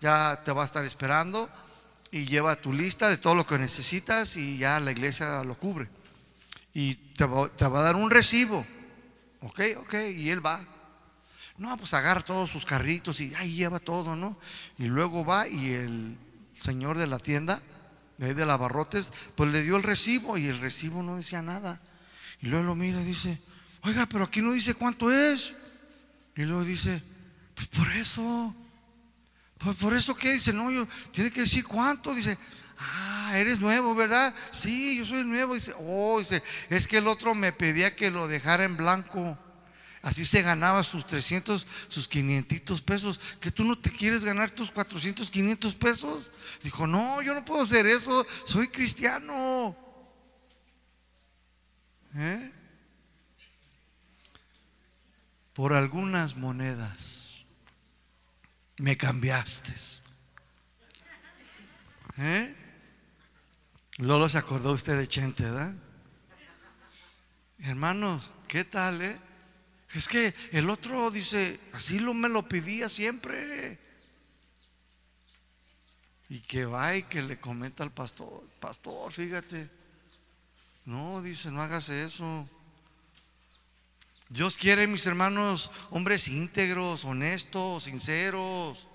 ya 0.00 0.40
te 0.44 0.52
va 0.52 0.62
a 0.62 0.66
estar 0.66 0.84
esperando 0.84 1.48
y 2.12 2.26
lleva 2.26 2.54
tu 2.54 2.72
lista 2.72 3.08
de 3.08 3.16
todo 3.16 3.34
lo 3.34 3.44
que 3.46 3.58
necesitas 3.58 4.36
y 4.36 4.58
ya 4.58 4.78
la 4.78 4.92
iglesia 4.92 5.42
lo 5.42 5.58
cubre. 5.58 5.88
Y 6.72 6.94
te 6.94 7.24
va, 7.24 7.48
te 7.48 7.66
va 7.66 7.80
a 7.80 7.82
dar 7.82 7.96
un 7.96 8.10
recibo. 8.10 8.64
Ok, 9.40 9.60
ok, 9.78 9.94
y 10.14 10.30
él 10.30 10.44
va. 10.44 10.64
No, 11.58 11.76
pues 11.76 11.94
agarra 11.94 12.20
todos 12.20 12.50
sus 12.50 12.64
carritos 12.64 13.20
y 13.20 13.34
ahí 13.34 13.54
lleva 13.54 13.78
todo, 13.78 14.14
¿no? 14.16 14.38
Y 14.78 14.86
luego 14.86 15.24
va 15.24 15.48
y 15.48 15.72
el 15.72 16.16
señor 16.52 16.98
de 16.98 17.06
la 17.06 17.18
tienda, 17.18 17.60
de, 18.18 18.34
de 18.34 18.44
Barrotes 18.44 19.12
pues 19.34 19.50
le 19.50 19.62
dio 19.62 19.76
el 19.76 19.82
recibo 19.82 20.38
y 20.38 20.46
el 20.46 20.60
recibo 20.60 21.02
no 21.02 21.16
decía 21.16 21.42
nada. 21.42 21.80
Y 22.40 22.46
luego 22.46 22.64
lo 22.64 22.74
mira 22.74 23.00
y 23.00 23.04
dice, 23.04 23.40
oiga, 23.82 24.06
pero 24.06 24.24
aquí 24.24 24.40
no 24.40 24.52
dice 24.52 24.74
cuánto 24.74 25.12
es. 25.12 25.54
Y 26.36 26.42
luego 26.42 26.64
dice, 26.64 27.02
pues 27.54 27.68
por 27.68 27.90
eso. 27.92 28.54
Pues 29.58 29.76
por 29.76 29.94
eso 29.94 30.14
que 30.14 30.32
dice, 30.32 30.52
no, 30.52 30.70
yo 30.70 30.86
tiene 31.12 31.30
que 31.30 31.42
decir 31.42 31.64
cuánto. 31.64 32.14
Dice, 32.14 32.36
ah, 32.78 33.32
eres 33.36 33.60
nuevo, 33.60 33.94
¿verdad? 33.94 34.34
Sí, 34.56 34.98
yo 34.98 35.06
soy 35.06 35.24
nuevo. 35.24 35.54
Dice, 35.54 35.72
oh, 35.78 36.18
dice, 36.18 36.42
es 36.68 36.86
que 36.86 36.98
el 36.98 37.06
otro 37.06 37.34
me 37.34 37.52
pedía 37.52 37.94
que 37.94 38.10
lo 38.10 38.28
dejara 38.28 38.64
en 38.64 38.76
blanco. 38.76 39.38
Así 40.02 40.26
se 40.26 40.42
ganaba 40.42 40.84
sus 40.84 41.06
300, 41.06 41.66
sus 41.88 42.08
500 42.08 42.82
pesos. 42.82 43.18
¿Que 43.40 43.50
tú 43.50 43.64
no 43.64 43.78
te 43.78 43.90
quieres 43.90 44.22
ganar 44.22 44.50
tus 44.50 44.70
400, 44.70 45.30
500 45.30 45.74
pesos? 45.76 46.30
Dijo, 46.62 46.86
no, 46.86 47.22
yo 47.22 47.32
no 47.32 47.42
puedo 47.42 47.62
hacer 47.62 47.86
eso. 47.86 48.26
Soy 48.44 48.68
cristiano. 48.68 49.74
¿Eh? 52.16 52.52
Por 55.54 55.72
algunas 55.72 56.36
monedas 56.36 57.44
me 58.78 58.96
cambiaste. 58.96 59.72
¿Eh? 62.18 62.54
Lolo 63.98 64.28
se 64.28 64.38
acordó 64.38 64.72
usted 64.72 64.98
de 64.98 65.06
Chente, 65.06 65.44
¿verdad? 65.44 65.74
Hermanos, 67.58 68.30
¿qué 68.48 68.64
tal, 68.64 69.00
eh? 69.00 69.18
Es 69.94 70.08
que 70.08 70.34
el 70.50 70.68
otro 70.68 71.12
dice, 71.12 71.60
así 71.72 72.00
lo 72.00 72.14
me 72.14 72.28
lo 72.28 72.48
pedía 72.48 72.88
siempre. 72.88 73.78
Y 76.28 76.40
que 76.40 76.64
va 76.64 76.96
y 76.96 77.04
que 77.04 77.22
le 77.22 77.38
comenta 77.38 77.84
al 77.84 77.92
pastor, 77.92 78.42
pastor, 78.58 79.12
fíjate. 79.12 79.70
No, 80.84 81.22
dice, 81.22 81.52
no 81.52 81.62
hagas 81.62 81.88
eso. 81.90 82.48
Dios 84.34 84.56
quiere, 84.56 84.88
mis 84.88 85.06
hermanos, 85.06 85.70
hombres 85.90 86.26
íntegros, 86.26 87.04
honestos, 87.04 87.84
sinceros, 87.84 88.88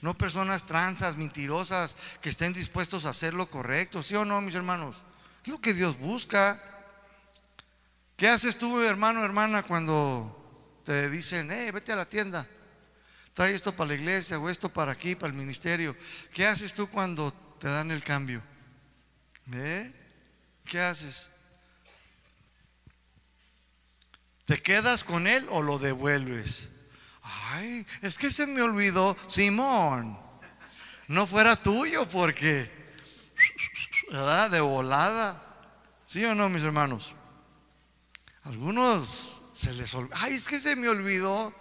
no 0.00 0.18
personas 0.18 0.66
transas, 0.66 1.16
mentirosas, 1.16 1.94
que 2.20 2.28
estén 2.28 2.52
dispuestos 2.52 3.06
a 3.06 3.10
hacer 3.10 3.32
lo 3.32 3.48
correcto, 3.48 4.02
¿sí 4.02 4.16
o 4.16 4.24
no, 4.24 4.40
mis 4.40 4.56
hermanos? 4.56 4.96
Es 5.44 5.48
lo 5.52 5.60
que 5.60 5.74
Dios 5.74 5.96
busca. 5.96 6.60
¿Qué 8.16 8.28
haces 8.28 8.58
tú, 8.58 8.80
hermano, 8.80 9.24
hermana, 9.24 9.62
cuando 9.62 10.82
te 10.84 11.08
dicen, 11.08 11.52
hey, 11.52 11.70
vete 11.70 11.92
a 11.92 11.96
la 11.96 12.08
tienda, 12.08 12.48
trae 13.32 13.54
esto 13.54 13.70
para 13.76 13.90
la 13.90 13.94
iglesia 13.94 14.40
o 14.40 14.50
esto 14.50 14.70
para 14.70 14.90
aquí, 14.90 15.14
para 15.14 15.32
el 15.32 15.38
ministerio? 15.38 15.96
¿Qué 16.34 16.48
haces 16.48 16.74
tú 16.74 16.90
cuando 16.90 17.32
te 17.60 17.68
dan 17.68 17.92
el 17.92 18.02
cambio? 18.02 18.42
¿Eh? 19.52 19.94
¿Qué 20.64 20.80
haces? 20.80 21.30
¿Te 24.50 24.60
quedas 24.60 25.04
con 25.04 25.28
él 25.28 25.46
o 25.50 25.62
lo 25.62 25.78
devuelves? 25.78 26.70
Ay, 27.22 27.86
es 28.02 28.18
que 28.18 28.32
se 28.32 28.48
me 28.48 28.60
olvidó, 28.62 29.16
Simón. 29.28 30.18
No 31.06 31.28
fuera 31.28 31.54
tuyo 31.54 32.08
porque, 32.08 32.68
¿verdad? 34.10 34.50
De 34.50 34.60
volada. 34.60 35.40
¿Sí 36.04 36.24
o 36.24 36.34
no, 36.34 36.48
mis 36.48 36.64
hermanos? 36.64 37.14
Algunos 38.42 39.40
se 39.52 39.72
les 39.72 39.94
olvidó. 39.94 40.16
Ay, 40.18 40.34
es 40.34 40.48
que 40.48 40.58
se 40.58 40.74
me 40.74 40.88
olvidó. 40.88 41.54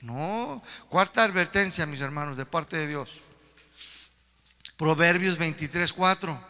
No. 0.00 0.64
Cuarta 0.88 1.22
advertencia, 1.22 1.86
mis 1.86 2.00
hermanos, 2.00 2.36
de 2.36 2.44
parte 2.44 2.76
de 2.76 2.88
Dios. 2.88 3.20
Proverbios 4.76 5.38
23, 5.38 5.92
4. 5.92 6.49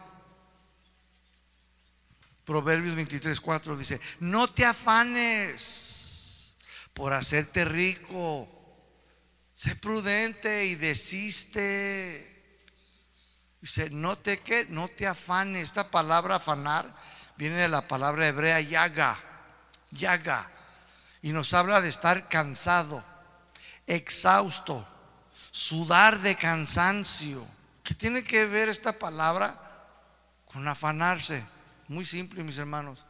Proverbios 2.45 2.95
23, 2.95 3.39
4 3.39 3.77
dice, 3.77 4.01
no 4.19 4.47
te 4.47 4.65
afanes 4.65 6.55
por 6.93 7.13
hacerte 7.13 7.65
rico, 7.65 8.49
sé 9.53 9.75
prudente 9.75 10.65
y 10.65 10.75
desiste. 10.75 12.27
Dice, 13.61 13.91
no 13.91 14.17
te 14.17 14.39
que, 14.39 14.65
no 14.69 14.87
te 14.87 15.05
afanes. 15.05 15.63
Esta 15.63 15.91
palabra 15.91 16.37
afanar 16.37 16.95
viene 17.37 17.57
de 17.57 17.69
la 17.69 17.87
palabra 17.87 18.27
hebrea 18.27 18.59
yaga, 18.59 19.19
yaga, 19.91 20.49
y 21.21 21.31
nos 21.31 21.53
habla 21.53 21.79
de 21.79 21.89
estar 21.89 22.27
cansado, 22.27 23.03
exhausto, 23.85 24.87
sudar 25.51 26.19
de 26.19 26.35
cansancio. 26.35 27.47
¿Qué 27.83 27.93
tiene 27.93 28.23
que 28.23 28.47
ver 28.47 28.69
esta 28.69 28.97
palabra 28.97 29.59
con 30.45 30.67
afanarse? 30.67 31.45
Muy 31.91 32.05
simple, 32.05 32.41
mis 32.41 32.57
hermanos. 32.57 33.05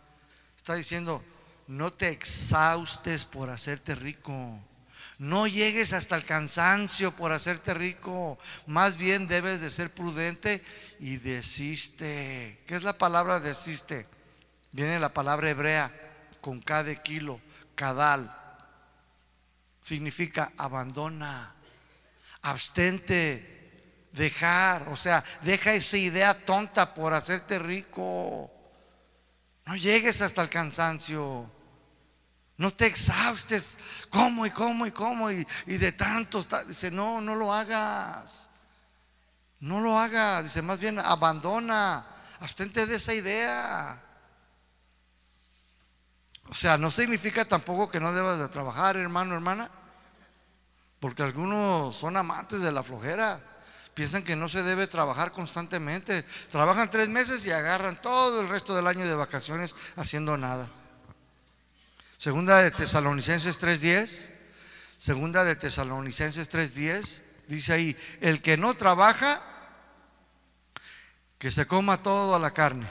Está 0.57 0.73
diciendo, 0.73 1.23
no 1.67 1.91
te 1.91 2.09
exhaustes 2.09 3.25
por 3.25 3.51
hacerte 3.51 3.93
rico. 3.93 4.59
No 5.19 5.45
llegues 5.45 5.93
hasta 5.93 6.15
el 6.15 6.25
cansancio 6.25 7.11
por 7.11 7.31
hacerte 7.31 7.75
rico. 7.75 8.39
Más 8.65 8.97
bien 8.97 9.27
debes 9.27 9.61
de 9.61 9.69
ser 9.69 9.93
prudente 9.93 10.63
y 10.99 11.17
desiste. 11.17 12.59
¿Qué 12.65 12.75
es 12.75 12.81
la 12.81 12.97
palabra 12.97 13.39
desiste? 13.39 14.07
Viene 14.71 14.99
la 14.99 15.13
palabra 15.13 15.51
hebrea 15.51 15.91
con 16.41 16.59
cada 16.59 16.95
kilo, 16.95 17.39
cadal. 17.75 18.35
Significa 19.79 20.53
abandona, 20.57 21.53
abstente, 22.41 24.07
dejar. 24.11 24.89
O 24.89 24.95
sea, 24.95 25.23
deja 25.43 25.71
esa 25.71 25.97
idea 25.97 26.33
tonta 26.33 26.95
por 26.95 27.13
hacerte 27.13 27.59
rico. 27.59 28.51
No 29.71 29.77
llegues 29.77 30.21
hasta 30.21 30.41
el 30.41 30.49
cansancio. 30.49 31.49
No 32.57 32.71
te 32.71 32.87
exhaustes. 32.87 33.79
¿Cómo 34.09 34.45
y 34.45 34.49
cómo 34.49 34.85
y 34.85 34.91
cómo? 34.91 35.31
Y, 35.31 35.45
de 35.65 35.93
tantos. 35.93 36.45
Dice, 36.67 36.91
no, 36.91 37.21
no 37.21 37.35
lo 37.35 37.53
hagas. 37.53 38.49
No 39.61 39.79
lo 39.79 39.97
hagas. 39.97 40.43
Dice, 40.43 40.61
más 40.61 40.77
bien 40.77 40.99
abandona. 40.99 42.05
Abstente 42.41 42.85
de 42.85 42.97
esa 42.97 43.13
idea. 43.13 44.03
O 46.49 46.53
sea, 46.53 46.77
no 46.77 46.91
significa 46.91 47.45
tampoco 47.45 47.89
que 47.89 48.01
no 48.01 48.11
debas 48.11 48.39
de 48.39 48.49
trabajar, 48.49 48.97
hermano, 48.97 49.35
hermana. 49.35 49.71
Porque 50.99 51.23
algunos 51.23 51.95
son 51.95 52.17
amantes 52.17 52.59
de 52.59 52.73
la 52.73 52.83
flojera. 52.83 53.41
Piensan 53.93 54.23
que 54.23 54.35
no 54.35 54.47
se 54.47 54.63
debe 54.63 54.87
trabajar 54.87 55.31
constantemente. 55.31 56.23
Trabajan 56.49 56.89
tres 56.89 57.09
meses 57.09 57.45
y 57.45 57.51
agarran 57.51 58.01
todo 58.01 58.41
el 58.41 58.47
resto 58.47 58.73
del 58.73 58.87
año 58.87 59.05
de 59.05 59.15
vacaciones 59.15 59.75
haciendo 59.97 60.37
nada. 60.37 60.69
Segunda 62.17 62.59
de 62.59 62.71
Tesalonicenses 62.71 63.59
3.10. 63.59 64.29
Segunda 64.97 65.43
de 65.43 65.55
Tesalonicenses 65.55 66.49
3.10. 66.49 67.21
Dice 67.47 67.73
ahí, 67.73 67.97
el 68.21 68.41
que 68.41 68.55
no 68.55 68.75
trabaja, 68.75 69.41
que 71.37 71.51
se 71.51 71.67
coma 71.67 72.01
todo 72.01 72.35
a 72.35 72.39
la 72.39 72.51
carne. 72.51 72.87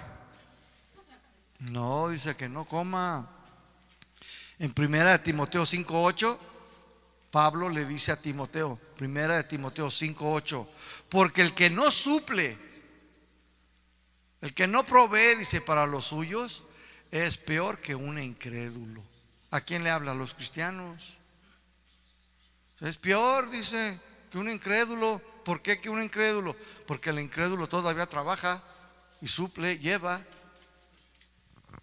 No, 1.61 2.09
dice 2.09 2.37
que 2.37 2.49
no 2.49 2.65
coma. 2.65 3.29
En 4.59 4.75
primera 4.75 5.13
de 5.13 5.21
Timoteo 5.21 5.63
5.8 5.63 6.39
Pablo 7.31 7.69
le 7.69 7.85
dice 7.85 8.13
a 8.13 8.21
Timoteo, 8.21 8.79
primera 8.97 9.37
de 9.37 9.45
Timoteo 9.45 9.89
5:8, 9.89 10.67
porque 11.09 11.43
el 11.43 11.55
que 11.55 11.71
no 11.71 11.91
suple, 11.91 12.59
el 14.41 14.55
que 14.55 14.67
no 14.67 14.85
provee, 14.85 15.37
dice, 15.37 15.61
para 15.61 15.87
los 15.87 16.07
suyos, 16.07 16.65
es 17.11 17.37
peor 17.37 17.81
que 17.81 17.95
un 17.95 18.19
incrédulo. 18.19 19.03
¿A 19.51 19.61
quién 19.61 19.85
le 19.85 19.91
habla? 19.91 20.13
A 20.13 20.15
los 20.15 20.35
cristianos. 20.35 21.17
Es 22.81 22.97
peor, 22.97 23.51
dice, 23.51 24.01
que 24.31 24.39
un 24.39 24.49
incrédulo. 24.49 25.21
¿Por 25.45 25.61
qué 25.61 25.81
que 25.81 25.91
un 25.91 26.03
incrédulo? 26.03 26.57
Porque 26.87 27.11
el 27.11 27.19
incrédulo 27.19 27.69
todavía 27.69 28.07
trabaja 28.07 28.63
y 29.21 29.29
suple, 29.29 29.79
lleva. 29.79 30.23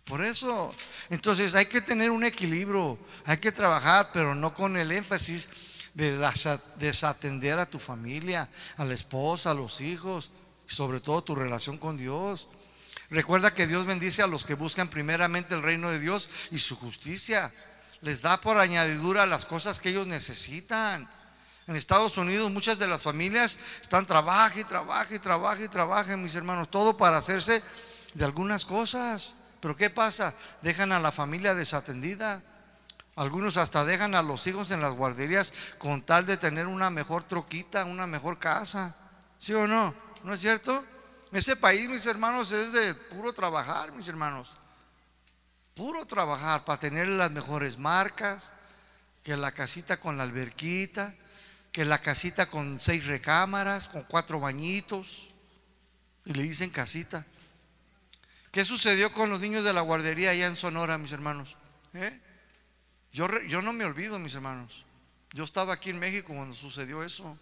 Por 0.03 0.23
eso, 0.23 0.73
entonces 1.09 1.53
hay 1.53 1.65
que 1.65 1.81
tener 1.81 2.11
un 2.11 2.23
equilibrio, 2.23 2.97
hay 3.25 3.37
que 3.37 3.51
trabajar, 3.51 4.09
pero 4.13 4.33
no 4.33 4.53
con 4.53 4.77
el 4.77 4.91
énfasis 4.91 5.49
de 5.93 6.17
desatender 6.77 7.59
a 7.59 7.65
tu 7.65 7.79
familia, 7.79 8.47
a 8.77 8.85
la 8.85 8.93
esposa, 8.93 9.51
a 9.51 9.53
los 9.53 9.81
hijos, 9.81 10.29
y 10.69 10.73
sobre 10.73 10.99
todo 10.99 11.23
tu 11.23 11.35
relación 11.35 11.77
con 11.77 11.97
Dios. 11.97 12.47
Recuerda 13.09 13.53
que 13.53 13.67
Dios 13.67 13.85
bendice 13.85 14.21
a 14.21 14.27
los 14.27 14.45
que 14.45 14.53
buscan 14.53 14.89
primeramente 14.89 15.55
el 15.55 15.63
reino 15.63 15.89
de 15.89 15.99
Dios 15.99 16.29
y 16.51 16.59
su 16.59 16.75
justicia. 16.75 17.53
Les 18.01 18.21
da 18.21 18.39
por 18.39 18.57
añadidura 18.57 19.25
las 19.25 19.45
cosas 19.45 19.79
que 19.79 19.89
ellos 19.89 20.07
necesitan. 20.07 21.09
En 21.67 21.75
Estados 21.75 22.17
Unidos 22.17 22.51
muchas 22.51 22.79
de 22.79 22.87
las 22.87 23.01
familias 23.01 23.57
están 23.81 24.03
y 24.03 24.63
trabaja 24.63 25.63
y 25.63 25.67
trabaja, 25.67 26.15
mis 26.15 26.35
hermanos, 26.35 26.69
todo 26.69 26.95
para 26.95 27.17
hacerse 27.17 27.63
de 28.13 28.25
algunas 28.25 28.65
cosas. 28.65 29.33
Pero 29.59 29.75
¿qué 29.75 29.89
pasa? 29.89 30.33
Dejan 30.61 30.91
a 30.91 30.99
la 30.99 31.11
familia 31.11 31.55
desatendida. 31.55 32.41
Algunos 33.15 33.57
hasta 33.57 33.83
dejan 33.83 34.13
a 34.13 34.21
los 34.21 34.45
hijos 34.45 34.69
en 34.71 34.81
las 34.81 34.93
guarderías 34.93 35.51
con 35.79 36.03
tal 36.03 36.25
de 36.25 36.37
tener 36.37 36.67
una 36.67 36.89
mejor 36.89 37.23
troquita, 37.23 37.85
una 37.85 38.05
mejor 38.05 38.37
casa. 38.37 38.95
¿Sí 39.39 39.53
o 39.53 39.67
no? 39.67 39.93
¿No 40.23 40.33
es 40.33 40.41
cierto? 40.41 40.83
Ese 41.31 41.55
país, 41.55 41.89
mis 41.89 42.05
hermanos, 42.05 42.51
es 42.51 42.73
de 42.73 42.93
puro 42.93 43.33
trabajar, 43.33 43.91
mis 43.91 44.07
hermanos. 44.07 44.55
Puro 45.75 46.05
trabajar 46.05 46.63
para 46.63 46.79
tener 46.79 47.07
las 47.07 47.31
mejores 47.31 47.77
marcas, 47.77 48.53
que 49.23 49.35
la 49.35 49.51
casita 49.51 49.97
con 49.97 50.17
la 50.17 50.23
alberquita, 50.23 51.13
que 51.71 51.85
la 51.85 52.01
casita 52.01 52.47
con 52.47 52.79
seis 52.79 53.05
recámaras, 53.05 53.89
con 53.89 54.03
cuatro 54.03 54.39
bañitos. 54.39 55.29
Y 56.25 56.33
le 56.33 56.43
dicen 56.43 56.69
casita. 56.69 57.25
¿Qué 58.57 58.65
sucedió 58.65 59.11
con 59.11 59.29
los 59.29 59.39
niños 59.39 59.63
de 59.63 59.71
la 59.71 59.81
guardería 59.81 60.31
allá 60.31 60.47
en 60.47 60.55
Sonora, 60.55 60.97
mis 60.97 61.11
hermanos? 61.11 61.55
¿Eh? 61.93 62.19
Yo, 63.13 63.27
yo 63.47 63.61
no 63.61 63.71
me 63.71 63.85
olvido, 63.85 64.17
mis 64.17 64.33
hermanos. 64.33 64.83
Yo 65.31 65.43
estaba 65.43 65.73
aquí 65.73 65.91
en 65.91 65.99
México 65.99 66.33
cuando 66.33 66.55
sucedió 66.55 67.03
eso. 67.03 67.37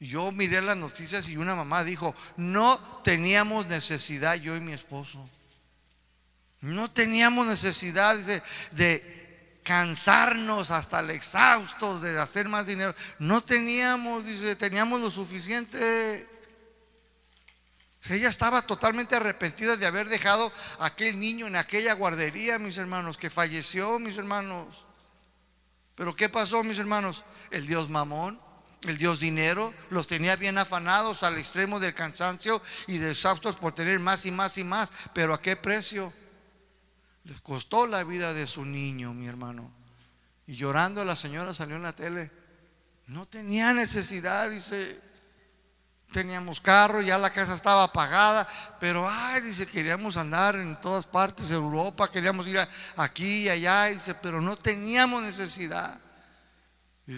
Y 0.00 0.06
yo 0.06 0.32
miré 0.32 0.62
las 0.62 0.78
noticias 0.78 1.28
y 1.28 1.36
una 1.36 1.54
mamá 1.54 1.84
dijo, 1.84 2.14
no 2.38 3.02
teníamos 3.04 3.66
necesidad, 3.66 4.36
yo 4.36 4.56
y 4.56 4.60
mi 4.60 4.72
esposo. 4.72 5.28
No 6.62 6.90
teníamos 6.90 7.46
necesidad 7.46 8.16
de, 8.16 8.42
de 8.70 9.60
cansarnos 9.62 10.70
hasta 10.70 11.00
el 11.00 11.10
exhausto, 11.10 12.00
de 12.00 12.18
hacer 12.18 12.48
más 12.48 12.64
dinero. 12.64 12.94
No 13.18 13.42
teníamos, 13.42 14.24
dice, 14.24 14.56
teníamos 14.56 15.02
lo 15.02 15.10
suficiente. 15.10 16.26
Ella 18.10 18.28
estaba 18.28 18.62
totalmente 18.62 19.16
arrepentida 19.16 19.76
de 19.76 19.86
haber 19.86 20.08
dejado 20.08 20.52
a 20.78 20.86
aquel 20.86 21.18
niño 21.18 21.46
en 21.46 21.56
aquella 21.56 21.94
guardería, 21.94 22.58
mis 22.58 22.76
hermanos, 22.76 23.16
que 23.16 23.30
falleció, 23.30 23.98
mis 23.98 24.18
hermanos. 24.18 24.84
Pero 25.94 26.14
¿qué 26.14 26.28
pasó, 26.28 26.62
mis 26.62 26.78
hermanos? 26.78 27.24
El 27.50 27.66
Dios 27.66 27.88
mamón, 27.88 28.38
el 28.82 28.98
Dios 28.98 29.20
dinero, 29.20 29.72
los 29.88 30.06
tenía 30.06 30.36
bien 30.36 30.58
afanados 30.58 31.22
al 31.22 31.38
extremo 31.38 31.80
del 31.80 31.94
cansancio 31.94 32.60
y 32.86 32.98
de 32.98 33.12
exhaustos 33.12 33.56
por 33.56 33.72
tener 33.72 33.98
más 34.00 34.26
y 34.26 34.30
más 34.30 34.58
y 34.58 34.64
más. 34.64 34.92
Pero 35.14 35.32
¿a 35.32 35.40
qué 35.40 35.56
precio? 35.56 36.12
Les 37.24 37.40
costó 37.40 37.86
la 37.86 38.04
vida 38.04 38.34
de 38.34 38.46
su 38.46 38.66
niño, 38.66 39.14
mi 39.14 39.26
hermano. 39.26 39.70
Y 40.46 40.56
llorando 40.56 41.02
la 41.06 41.16
señora 41.16 41.54
salió 41.54 41.76
en 41.76 41.82
la 41.82 41.94
tele. 41.94 42.30
No 43.06 43.24
tenía 43.24 43.72
necesidad, 43.72 44.50
dice. 44.50 45.13
Teníamos 46.14 46.60
carro, 46.60 47.02
ya 47.02 47.18
la 47.18 47.30
casa 47.30 47.56
estaba 47.56 47.92
pagada, 47.92 48.46
pero 48.78 49.04
ay, 49.10 49.40
dice, 49.40 49.66
queríamos 49.66 50.16
andar 50.16 50.54
en 50.54 50.80
todas 50.80 51.06
partes 51.06 51.50
Europa, 51.50 52.08
queríamos 52.08 52.46
ir 52.46 52.56
aquí 52.94 53.42
y 53.42 53.48
allá, 53.48 53.86
dice, 53.86 54.14
pero 54.14 54.40
no 54.40 54.56
teníamos 54.56 55.24
necesidad. 55.24 56.00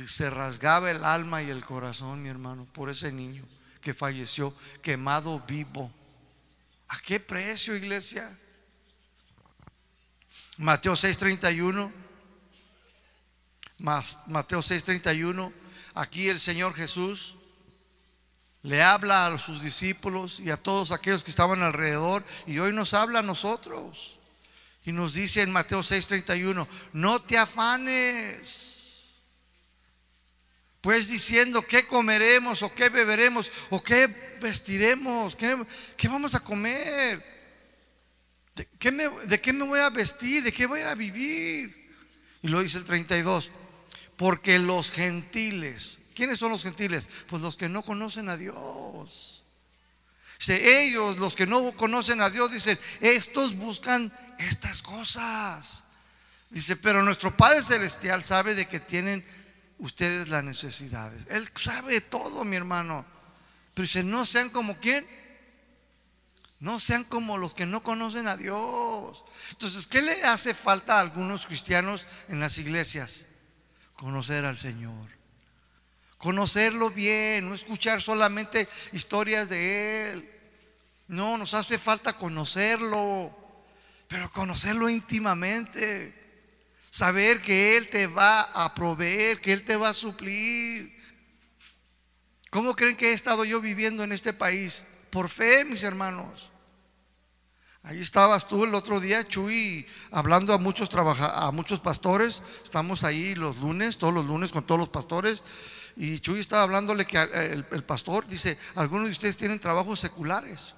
Se 0.06 0.30
rasgaba 0.30 0.90
el 0.90 1.04
alma 1.04 1.42
y 1.42 1.50
el 1.50 1.62
corazón, 1.62 2.22
mi 2.22 2.30
hermano, 2.30 2.64
por 2.72 2.88
ese 2.88 3.12
niño 3.12 3.44
que 3.82 3.92
falleció 3.92 4.54
quemado 4.80 5.40
vivo. 5.40 5.92
¿A 6.88 6.98
qué 7.00 7.20
precio, 7.20 7.76
iglesia? 7.76 8.34
Mateo 10.56 10.94
6:31. 10.94 11.92
Mateo 13.78 14.62
6:31. 14.62 15.52
Aquí 15.92 16.28
el 16.28 16.40
Señor 16.40 16.72
Jesús 16.72 17.35
le 18.66 18.82
habla 18.82 19.26
a 19.26 19.38
sus 19.38 19.62
discípulos 19.62 20.40
y 20.40 20.50
a 20.50 20.56
todos 20.56 20.90
aquellos 20.90 21.22
que 21.22 21.30
estaban 21.30 21.62
alrededor 21.62 22.24
y 22.46 22.58
hoy 22.58 22.72
nos 22.72 22.94
habla 22.94 23.20
a 23.20 23.22
nosotros. 23.22 24.18
Y 24.84 24.90
nos 24.90 25.14
dice 25.14 25.42
en 25.42 25.52
Mateo 25.52 25.84
6:31, 25.84 26.66
no 26.92 27.22
te 27.22 27.38
afanes. 27.38 29.12
Pues 30.80 31.08
diciendo, 31.08 31.62
¿qué 31.62 31.86
comeremos 31.86 32.62
o 32.62 32.74
qué 32.74 32.88
beberemos 32.88 33.52
o 33.70 33.80
qué 33.82 34.08
vestiremos? 34.40 35.36
¿Qué, 35.36 35.64
qué 35.96 36.08
vamos 36.08 36.34
a 36.34 36.42
comer? 36.42 37.24
¿De 38.56 38.66
qué, 38.80 38.90
¿De 38.90 39.40
qué 39.40 39.52
me 39.52 39.64
voy 39.64 39.78
a 39.78 39.90
vestir? 39.90 40.42
¿De 40.42 40.52
qué 40.52 40.66
voy 40.66 40.80
a 40.80 40.94
vivir? 40.96 41.94
Y 42.42 42.48
lo 42.48 42.62
dice 42.62 42.78
el 42.78 42.84
32. 42.84 43.52
Porque 44.16 44.58
los 44.58 44.90
gentiles, 44.90 45.98
¿quiénes 46.16 46.38
son 46.38 46.50
los 46.50 46.62
gentiles? 46.62 47.08
Pues 47.28 47.42
los 47.42 47.56
que 47.56 47.68
no 47.68 47.82
conocen 47.82 48.28
a 48.30 48.36
Dios. 48.36 49.44
ellos, 50.48 51.18
los 51.18 51.34
que 51.34 51.46
no 51.46 51.72
conocen 51.76 52.20
a 52.20 52.30
Dios, 52.30 52.50
dicen, 52.50 52.78
estos 53.00 53.54
buscan 53.54 54.12
estas 54.38 54.82
cosas. 54.82 55.84
Dice, 56.50 56.76
pero 56.76 57.02
nuestro 57.02 57.36
Padre 57.36 57.62
Celestial 57.62 58.24
sabe 58.24 58.54
de 58.54 58.66
que 58.66 58.80
tienen 58.80 59.24
ustedes 59.78 60.28
las 60.28 60.42
necesidades. 60.42 61.26
Él 61.28 61.48
sabe 61.54 62.00
todo, 62.00 62.44
mi 62.44 62.56
hermano. 62.56 63.04
Pero 63.74 63.84
dice, 63.84 64.02
no 64.02 64.24
sean 64.24 64.50
como 64.50 64.78
quién. 64.78 65.06
No 66.58 66.80
sean 66.80 67.04
como 67.04 67.36
los 67.36 67.52
que 67.52 67.66
no 67.66 67.82
conocen 67.82 68.26
a 68.26 68.38
Dios. 68.38 69.24
Entonces, 69.50 69.86
¿qué 69.86 70.00
le 70.00 70.24
hace 70.24 70.54
falta 70.54 70.96
a 70.96 71.00
algunos 71.00 71.46
cristianos 71.46 72.06
en 72.28 72.40
las 72.40 72.56
iglesias? 72.56 73.26
Conocer 73.94 74.46
al 74.46 74.56
Señor. 74.56 75.15
Conocerlo 76.26 76.90
bien, 76.90 77.48
no 77.48 77.54
escuchar 77.54 78.02
solamente 78.02 78.68
historias 78.90 79.48
de 79.48 80.10
Él. 80.10 80.30
No, 81.06 81.38
nos 81.38 81.54
hace 81.54 81.78
falta 81.78 82.14
conocerlo, 82.14 83.30
pero 84.08 84.28
conocerlo 84.32 84.88
íntimamente. 84.88 86.12
Saber 86.90 87.40
que 87.40 87.76
Él 87.76 87.88
te 87.88 88.08
va 88.08 88.40
a 88.40 88.74
proveer, 88.74 89.40
que 89.40 89.52
Él 89.52 89.62
te 89.62 89.76
va 89.76 89.90
a 89.90 89.94
suplir. 89.94 91.00
¿Cómo 92.50 92.74
creen 92.74 92.96
que 92.96 93.10
he 93.10 93.14
estado 93.14 93.44
yo 93.44 93.60
viviendo 93.60 94.02
en 94.02 94.10
este 94.10 94.32
país? 94.32 94.84
Por 95.10 95.28
fe, 95.28 95.64
mis 95.64 95.84
hermanos. 95.84 96.50
Ahí 97.84 98.00
estabas 98.00 98.48
tú 98.48 98.64
el 98.64 98.74
otro 98.74 98.98
día, 98.98 99.28
Chuy, 99.28 99.86
hablando 100.10 100.52
a 100.52 100.58
muchos 100.58 100.90
a 100.92 101.52
muchos 101.52 101.78
pastores. 101.78 102.42
Estamos 102.64 103.04
ahí 103.04 103.36
los 103.36 103.58
lunes, 103.58 103.96
todos 103.96 104.12
los 104.12 104.26
lunes 104.26 104.50
con 104.50 104.66
todos 104.66 104.80
los 104.80 104.88
pastores. 104.88 105.44
Y 105.96 106.20
Chuy 106.20 106.40
estaba 106.40 106.62
hablándole 106.62 107.06
que 107.06 107.18
el, 107.18 107.84
pastor 107.84 108.26
dice, 108.26 108.58
algunos 108.74 109.06
de 109.06 109.12
ustedes 109.12 109.36
tienen 109.36 109.58
trabajos 109.58 109.98
seculares. 109.98 110.74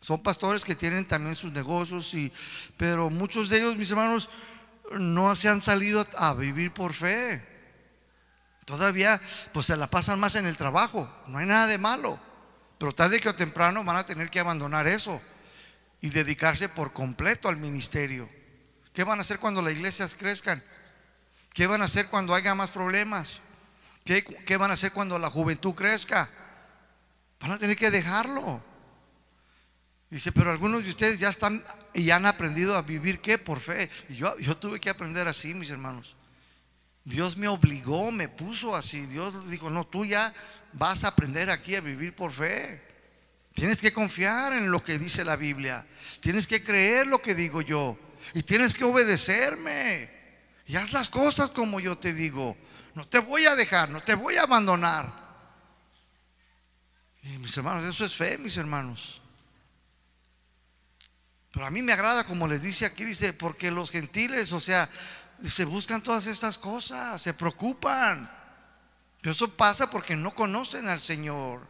Son 0.00 0.20
pastores 0.22 0.64
que 0.64 0.74
tienen 0.74 1.06
también 1.06 1.36
sus 1.36 1.52
negocios, 1.52 2.12
y, 2.14 2.32
pero 2.76 3.10
muchos 3.10 3.48
de 3.48 3.58
ellos, 3.58 3.76
mis 3.76 3.90
hermanos, 3.90 4.28
no 4.90 5.34
se 5.36 5.48
han 5.48 5.60
salido 5.60 6.04
a 6.16 6.34
vivir 6.34 6.72
por 6.72 6.94
fe. 6.94 7.46
Todavía, 8.64 9.20
pues 9.52 9.66
se 9.66 9.76
la 9.76 9.88
pasan 9.88 10.18
más 10.18 10.34
en 10.34 10.46
el 10.46 10.56
trabajo. 10.56 11.08
No 11.26 11.38
hay 11.38 11.46
nada 11.46 11.68
de 11.68 11.78
malo. 11.78 12.18
Pero 12.78 12.92
tarde 12.92 13.20
o 13.28 13.34
temprano 13.34 13.84
van 13.84 13.98
a 13.98 14.06
tener 14.06 14.30
que 14.30 14.40
abandonar 14.40 14.88
eso 14.88 15.20
y 16.00 16.08
dedicarse 16.08 16.68
por 16.68 16.92
completo 16.92 17.48
al 17.48 17.56
ministerio. 17.56 18.28
¿Qué 18.92 19.04
van 19.04 19.18
a 19.18 19.22
hacer 19.22 19.38
cuando 19.38 19.62
las 19.62 19.74
iglesias 19.74 20.16
crezcan? 20.18 20.62
¿Qué 21.52 21.66
van 21.66 21.82
a 21.82 21.84
hacer 21.84 22.08
cuando 22.08 22.34
haya 22.34 22.54
más 22.54 22.70
problemas? 22.70 23.40
¿Qué, 24.10 24.24
¿Qué, 24.24 24.56
van 24.56 24.72
a 24.72 24.74
hacer 24.74 24.90
cuando 24.90 25.20
la 25.20 25.30
juventud 25.30 25.72
crezca? 25.72 26.28
Van 27.38 27.52
a 27.52 27.58
tener 27.58 27.76
que 27.76 27.92
dejarlo. 27.92 28.60
Dice, 30.10 30.32
pero 30.32 30.50
algunos 30.50 30.82
de 30.82 30.90
ustedes 30.90 31.20
ya 31.20 31.28
están 31.28 31.62
y 31.94 32.10
han 32.10 32.26
aprendido 32.26 32.74
a 32.76 32.82
vivir 32.82 33.20
qué 33.20 33.38
por 33.38 33.60
fe. 33.60 33.88
Y 34.08 34.16
yo, 34.16 34.36
yo 34.40 34.56
tuve 34.56 34.80
que 34.80 34.90
aprender 34.90 35.28
así, 35.28 35.54
mis 35.54 35.70
hermanos. 35.70 36.16
Dios 37.04 37.36
me 37.36 37.46
obligó, 37.46 38.10
me 38.10 38.28
puso 38.28 38.74
así. 38.74 39.06
Dios 39.06 39.48
dijo, 39.48 39.70
no, 39.70 39.86
tú 39.86 40.04
ya 40.04 40.34
vas 40.72 41.04
a 41.04 41.08
aprender 41.08 41.48
aquí 41.48 41.76
a 41.76 41.80
vivir 41.80 42.12
por 42.12 42.32
fe. 42.32 42.82
Tienes 43.54 43.80
que 43.80 43.92
confiar 43.92 44.54
en 44.54 44.72
lo 44.72 44.82
que 44.82 44.98
dice 44.98 45.24
la 45.24 45.36
Biblia. 45.36 45.86
Tienes 46.18 46.48
que 46.48 46.64
creer 46.64 47.06
lo 47.06 47.22
que 47.22 47.36
digo 47.36 47.62
yo. 47.62 47.96
Y 48.34 48.42
tienes 48.42 48.74
que 48.74 48.82
obedecerme. 48.82 50.10
Y 50.66 50.74
haz 50.74 50.92
las 50.92 51.08
cosas 51.08 51.52
como 51.52 51.78
yo 51.78 51.96
te 51.96 52.12
digo. 52.12 52.56
No 53.00 53.08
te 53.08 53.18
voy 53.18 53.46
a 53.46 53.56
dejar, 53.56 53.88
no 53.88 54.02
te 54.02 54.14
voy 54.14 54.36
a 54.36 54.42
abandonar. 54.42 55.10
Mis 57.22 57.56
hermanos, 57.56 57.82
eso 57.84 58.04
es 58.04 58.14
fe, 58.14 58.36
mis 58.36 58.58
hermanos. 58.58 59.22
Pero 61.50 61.64
a 61.64 61.70
mí 61.70 61.80
me 61.80 61.94
agrada 61.94 62.24
como 62.24 62.46
les 62.46 62.62
dice 62.62 62.84
aquí, 62.84 63.04
dice, 63.04 63.32
porque 63.32 63.70
los 63.70 63.90
gentiles, 63.90 64.52
o 64.52 64.60
sea, 64.60 64.90
se 65.42 65.64
buscan 65.64 66.02
todas 66.02 66.26
estas 66.26 66.58
cosas, 66.58 67.22
se 67.22 67.32
preocupan. 67.32 68.30
Pero 69.22 69.32
eso 69.32 69.48
pasa 69.56 69.88
porque 69.88 70.14
no 70.14 70.34
conocen 70.34 70.86
al 70.86 71.00
Señor. 71.00 71.66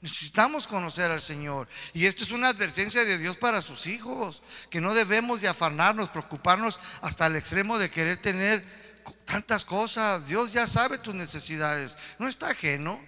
Necesitamos 0.00 0.66
conocer 0.66 1.10
al 1.10 1.20
Señor. 1.20 1.68
Y 1.92 2.06
esto 2.06 2.24
es 2.24 2.30
una 2.30 2.48
advertencia 2.48 3.04
de 3.04 3.18
Dios 3.18 3.36
para 3.36 3.60
sus 3.60 3.86
hijos, 3.86 4.42
que 4.70 4.80
no 4.80 4.94
debemos 4.94 5.42
de 5.42 5.48
afanarnos, 5.48 6.08
preocuparnos 6.08 6.80
hasta 7.02 7.26
el 7.26 7.36
extremo 7.36 7.76
de 7.76 7.90
querer 7.90 8.16
tener 8.22 8.79
tantas 9.24 9.64
cosas. 9.64 10.26
Dios 10.26 10.52
ya 10.52 10.66
sabe 10.66 10.98
tus 10.98 11.14
necesidades. 11.14 11.96
No 12.18 12.28
está 12.28 12.50
ajeno, 12.50 13.00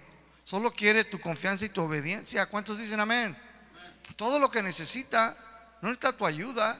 solo 0.43 0.71
quiere 0.73 1.03
tu 1.03 1.19
confianza 1.19 1.65
y 1.65 1.69
tu 1.69 1.81
obediencia. 1.81 2.45
¿Cuántos 2.47 2.77
dicen 2.77 2.99
amén? 2.99 3.37
Todo 4.15 4.39
lo 4.39 4.51
que 4.51 4.61
necesita, 4.61 5.37
no 5.81 5.89
necesita 5.89 6.17
tu 6.17 6.25
ayuda. 6.25 6.77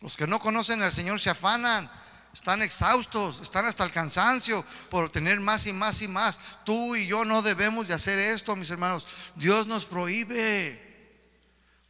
Los 0.00 0.16
que 0.16 0.26
no 0.26 0.38
conocen 0.38 0.82
al 0.82 0.92
Señor 0.92 1.20
se 1.20 1.30
afanan 1.30 1.90
están 2.32 2.62
exhaustos, 2.62 3.40
están 3.40 3.66
hasta 3.66 3.84
el 3.84 3.90
cansancio 3.90 4.64
por 4.90 5.10
tener 5.10 5.40
más 5.40 5.66
y 5.66 5.72
más 5.72 6.02
y 6.02 6.08
más. 6.08 6.38
Tú 6.64 6.94
y 6.94 7.06
yo 7.06 7.24
no 7.24 7.42
debemos 7.42 7.88
de 7.88 7.94
hacer 7.94 8.18
esto, 8.18 8.54
mis 8.54 8.70
hermanos. 8.70 9.06
Dios 9.34 9.66
nos 9.66 9.84
prohíbe. 9.84 10.84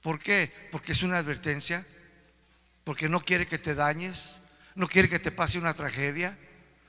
¿Por 0.00 0.18
qué? 0.18 0.68
Porque 0.72 0.92
es 0.92 1.02
una 1.02 1.18
advertencia, 1.18 1.84
porque 2.84 3.10
no 3.10 3.20
quiere 3.20 3.46
que 3.46 3.58
te 3.58 3.74
dañes, 3.74 4.37
no 4.78 4.86
quiere 4.86 5.08
que 5.08 5.18
te 5.18 5.32
pase 5.32 5.58
una 5.58 5.74
tragedia, 5.74 6.38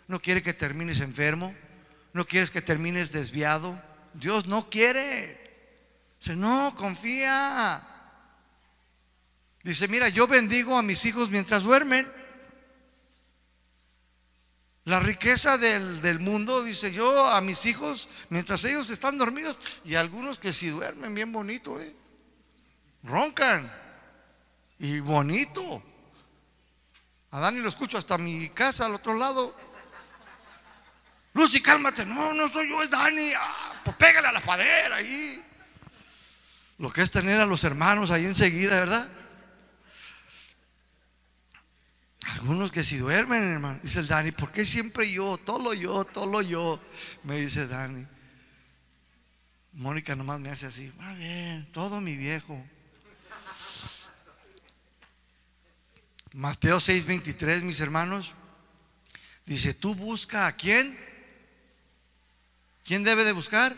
no 0.08 0.22
quiere 0.22 0.44
que 0.44 0.54
termines 0.54 1.00
enfermo, 1.00 1.56
no 2.14 2.24
quieres 2.24 2.52
que 2.52 2.62
termines 2.62 3.12
desviado. 3.12 3.82
Dios 4.14 4.46
no 4.46 4.70
quiere. 4.70 5.40
Dice, 6.20 6.36
no, 6.36 6.76
confía. 6.76 7.84
Dice, 9.64 9.88
mira, 9.88 10.08
yo 10.08 10.28
bendigo 10.28 10.78
a 10.78 10.84
mis 10.84 11.04
hijos 11.06 11.32
mientras 11.32 11.64
duermen. 11.64 12.08
La 14.86 15.00
riqueza 15.00 15.58
del, 15.58 16.20
mundo, 16.20 16.64
dice 16.64 16.92
yo, 16.92 17.26
a 17.26 17.42
mis 17.42 17.66
hijos, 17.66 18.08
mientras 18.30 18.64
ellos 18.66 18.92
están 18.92 19.18
dormidos, 19.18 19.82
y 19.84 19.96
algunos 19.96 20.38
que 20.38 20.54
si 20.54 20.70
duermen 20.70 21.16
bien 21.16 21.32
bonito, 21.32 21.82
¿eh? 21.82 21.96
roncan, 23.02 23.72
y 24.78 25.00
bonito. 25.00 25.84
A 27.32 27.39
Dani 27.39 27.59
lo 27.59 27.69
escucho 27.69 27.97
hasta 27.97 28.17
mi 28.17 28.49
casa 28.49 28.86
al 28.86 28.95
otro 28.95 29.13
lado. 29.15 29.55
Lucy, 31.34 31.61
cálmate. 31.61 32.05
No, 32.05 32.34
no 32.34 32.47
soy 32.47 32.69
yo, 32.69 32.82
es 32.82 32.89
Dani. 32.89 33.32
Ah, 33.38 33.82
pues 33.84 33.95
pégale 33.97 34.27
a 34.27 34.32
la 34.32 34.41
padera 34.41 34.97
ahí. 34.97 35.43
Lo 36.80 36.91
que 36.91 37.01
es 37.01 37.11
tener 37.11 37.39
a 37.39 37.45
los 37.45 37.63
hermanos 37.63 38.09
ahí 38.09 38.25
enseguida, 38.25 38.80
¿verdad? 38.80 39.09
Algunos 42.34 42.71
que 42.71 42.84
si 42.84 42.97
duermen, 42.97 43.43
hermano, 43.43 43.80
dice 43.82 43.99
el 43.99 44.07
Dani, 44.07 44.32
¿por 44.32 44.51
qué 44.51 44.65
siempre 44.65 45.11
yo? 45.11 45.38
Todo 45.38 45.73
yo, 45.73 46.05
todo 46.05 46.41
yo, 46.41 46.80
me 47.23 47.38
dice 47.38 47.67
Dani. 47.67 48.05
Mónica 49.73 50.15
nomás 50.15 50.39
me 50.39 50.49
hace 50.49 50.67
así, 50.67 50.91
va 50.99 51.13
bien, 51.15 51.69
todo 51.71 52.01
mi 52.01 52.15
viejo. 52.15 52.63
Mateo 56.34 56.80
6:23, 56.80 57.63
mis 57.63 57.80
hermanos, 57.80 58.36
dice, 59.45 59.73
tú 59.73 59.95
busca 59.95 60.47
a 60.47 60.55
quién. 60.55 60.97
¿Quién 62.84 63.03
debe 63.03 63.23
de 63.23 63.32
buscar? 63.32 63.75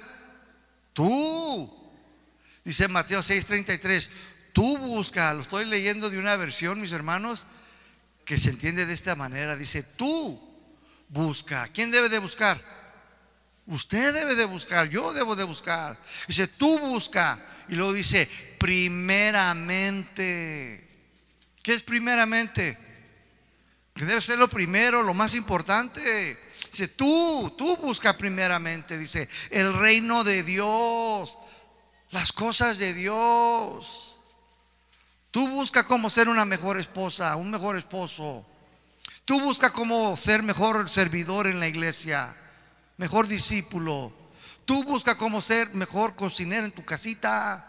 Tú. 0.93 1.71
Dice 2.63 2.87
Mateo 2.87 3.21
6:33, 3.21 4.09
tú 4.53 4.77
busca, 4.77 5.33
lo 5.33 5.41
estoy 5.41 5.65
leyendo 5.65 6.09
de 6.09 6.19
una 6.19 6.35
versión, 6.35 6.81
mis 6.81 6.91
hermanos, 6.91 7.45
que 8.25 8.37
se 8.37 8.49
entiende 8.49 8.85
de 8.85 8.93
esta 8.93 9.15
manera. 9.15 9.55
Dice, 9.55 9.83
tú 9.83 10.39
busca. 11.09 11.69
¿Quién 11.69 11.91
debe 11.91 12.09
de 12.09 12.19
buscar? 12.19 12.61
Usted 13.65 14.13
debe 14.13 14.35
de 14.35 14.45
buscar, 14.45 14.89
yo 14.89 15.13
debo 15.13 15.35
de 15.35 15.45
buscar. 15.45 15.97
Dice, 16.27 16.47
tú 16.47 16.77
busca. 16.79 17.41
Y 17.69 17.75
luego 17.75 17.93
dice, 17.93 18.27
primeramente. 18.57 20.90
¿Qué 21.61 21.73
es 21.73 21.83
primeramente? 21.83 22.77
Que 23.93 24.05
debe 24.05 24.21
ser 24.21 24.39
lo 24.39 24.49
primero, 24.49 25.03
lo 25.03 25.13
más 25.13 25.33
importante. 25.33 26.39
Dice, 26.71 26.87
tú, 26.87 27.53
tú 27.57 27.75
busca 27.77 28.17
primeramente, 28.17 28.97
dice, 28.97 29.27
el 29.49 29.73
reino 29.73 30.23
de 30.23 30.43
Dios, 30.43 31.37
las 32.11 32.31
cosas 32.31 32.77
de 32.77 32.93
Dios. 32.93 34.15
Tú 35.31 35.47
busca 35.47 35.85
cómo 35.85 36.09
ser 36.09 36.29
una 36.29 36.45
mejor 36.45 36.77
esposa, 36.77 37.35
un 37.35 37.51
mejor 37.51 37.77
esposo. 37.77 38.45
Tú 39.25 39.39
busca 39.39 39.71
cómo 39.71 40.17
ser 40.17 40.43
mejor 40.43 40.89
servidor 40.89 41.47
en 41.47 41.59
la 41.59 41.67
iglesia, 41.67 42.35
mejor 42.97 43.27
discípulo. 43.27 44.13
Tú 44.65 44.83
busca 44.83 45.17
cómo 45.17 45.41
ser 45.41 45.73
mejor 45.73 46.15
cocinero 46.15 46.65
en 46.65 46.71
tu 46.71 46.83
casita, 46.83 47.65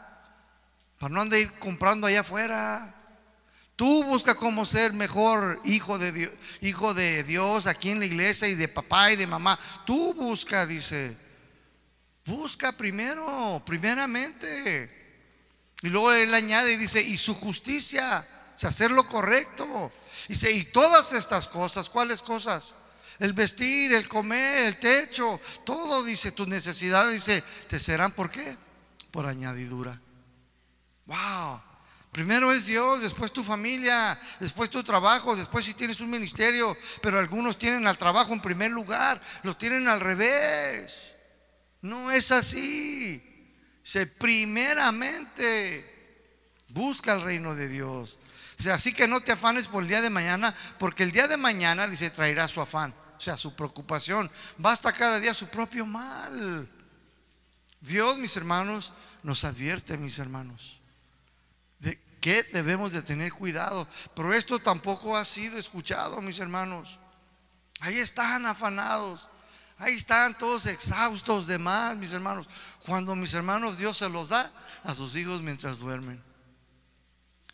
para 0.99 1.15
no 1.15 1.21
andar 1.21 1.59
comprando 1.59 2.07
allá 2.07 2.21
afuera. 2.21 3.02
Tú 3.83 4.05
busca 4.05 4.37
cómo 4.37 4.65
ser 4.65 4.93
mejor 4.93 5.61
hijo 5.65 5.99
de 5.99 6.13
Dios, 6.13 6.31
hijo 6.61 6.95
de 6.95 7.25
Dios 7.25 7.67
aquí 7.67 7.91
en 7.91 7.99
la 7.99 8.07
iglesia 8.07 8.47
y 8.47 8.55
de 8.55 8.69
papá 8.69 9.11
y 9.11 9.17
de 9.17 9.27
mamá. 9.27 9.59
Tú 9.85 10.15
busca, 10.15 10.65
dice. 10.67 11.17
Busca 12.25 12.71
primero, 12.71 13.61
primeramente. 13.67 15.19
Y 15.83 15.89
luego 15.89 16.13
él 16.13 16.33
añade 16.33 16.75
y 16.75 16.77
dice, 16.77 17.03
y 17.03 17.19
su 17.19 17.35
justicia, 17.35 18.25
o 18.63 18.67
hacer 18.69 18.93
lo 18.93 19.05
correcto. 19.09 19.91
Dice, 20.29 20.53
y 20.53 20.67
todas 20.67 21.13
estas 21.13 21.49
cosas, 21.49 21.91
¿cuáles 21.91 22.23
cosas? 22.23 22.77
El 23.19 23.33
vestir, 23.33 23.95
el 23.95 24.07
comer, 24.07 24.63
el 24.63 24.77
techo, 24.77 25.41
todo, 25.65 26.05
dice, 26.05 26.31
tus 26.31 26.47
necesidades, 26.47 27.15
dice, 27.15 27.43
te 27.67 27.81
serán, 27.81 28.13
¿por 28.13 28.31
qué? 28.31 28.57
Por 29.11 29.27
añadidura. 29.27 30.01
Wow. 31.07 31.72
Primero 32.13 32.53
es 32.53 32.67
Dios, 32.67 33.01
después 33.01 33.33
tu 33.33 33.43
familia, 33.43 34.21
después 34.39 34.69
tu 34.69 34.85
trabajo, 34.85 35.35
después 35.35 35.65
si 35.65 35.73
tienes 35.73 35.99
un 36.01 36.11
ministerio, 36.11 36.77
pero 37.01 37.19
algunos 37.19 37.59
tienen 37.59 37.87
al 37.87 37.97
trabajo 37.97 38.35
en 38.35 38.43
primer 38.43 38.71
lugar, 38.71 39.19
lo 39.43 39.57
tienen 39.57 39.89
al 39.89 39.99
revés. 39.99 41.15
No 41.81 42.11
es 42.11 42.31
así. 42.31 43.57
Se 43.83 44.07
primeramente 44.07 45.91
busca 46.69 47.15
el 47.15 47.23
reino 47.23 47.55
de 47.55 47.69
Dios. 47.69 48.19
O 48.61 48.63
sea, 48.63 48.75
así 48.75 48.93
que 48.93 49.09
no 49.09 49.23
te 49.23 49.33
afanes 49.33 49.67
por 49.67 49.83
el 49.83 49.89
día 49.89 50.03
de 50.03 50.11
mañana, 50.11 50.55
porque 50.79 51.05
el 51.05 51.13
día 51.13 51.29
de 51.29 51.39
mañana 51.39 51.89
dice 51.89 52.11
traerá 52.11 52.47
su 52.47 52.61
afán, 52.61 52.95
o 53.17 53.21
sea, 53.23 53.39
su 53.39 53.57
preocupación. 53.57 54.31
Basta 54.59 54.93
cada 54.93 55.19
día 55.19 55.33
su 55.33 55.49
propio 55.49 55.87
mal. 55.87 56.69
Dios, 57.81 58.19
mis 58.19 58.37
hermanos, 58.37 58.93
nos 59.23 59.45
advierte, 59.45 59.97
mis 59.97 60.19
hermanos 60.19 60.82
que 62.23 62.45
debemos 62.45 62.93
de 62.93 63.03
tener 63.03 63.33
cuidado. 63.33 63.87
Pero 64.15 64.33
esto 64.33 64.59
tampoco 64.61 65.15
ha 65.15 65.25
sido 65.25 65.59
escuchado, 65.59 66.23
mis 66.23 66.39
hermanos. 66.39 66.99
Ahí 67.81 67.99
están 67.99 68.47
afanados. 68.47 69.29
Ahí 69.77 69.95
están 69.95 70.39
todos 70.39 70.67
exhaustos 70.67 71.49
de 71.49 71.59
más, 71.59 71.97
mis 71.97 72.13
hermanos. 72.13 72.49
Cuando 72.87 73.17
mis 73.17 73.35
hermanos 73.35 73.77
Dios 73.77 73.99
se 73.99 74.09
los 74.09 74.29
da 74.29 74.53
a 74.85 74.95
sus 74.95 75.17
hijos 75.17 75.43
mientras 75.43 75.81
duermen. 75.81 76.23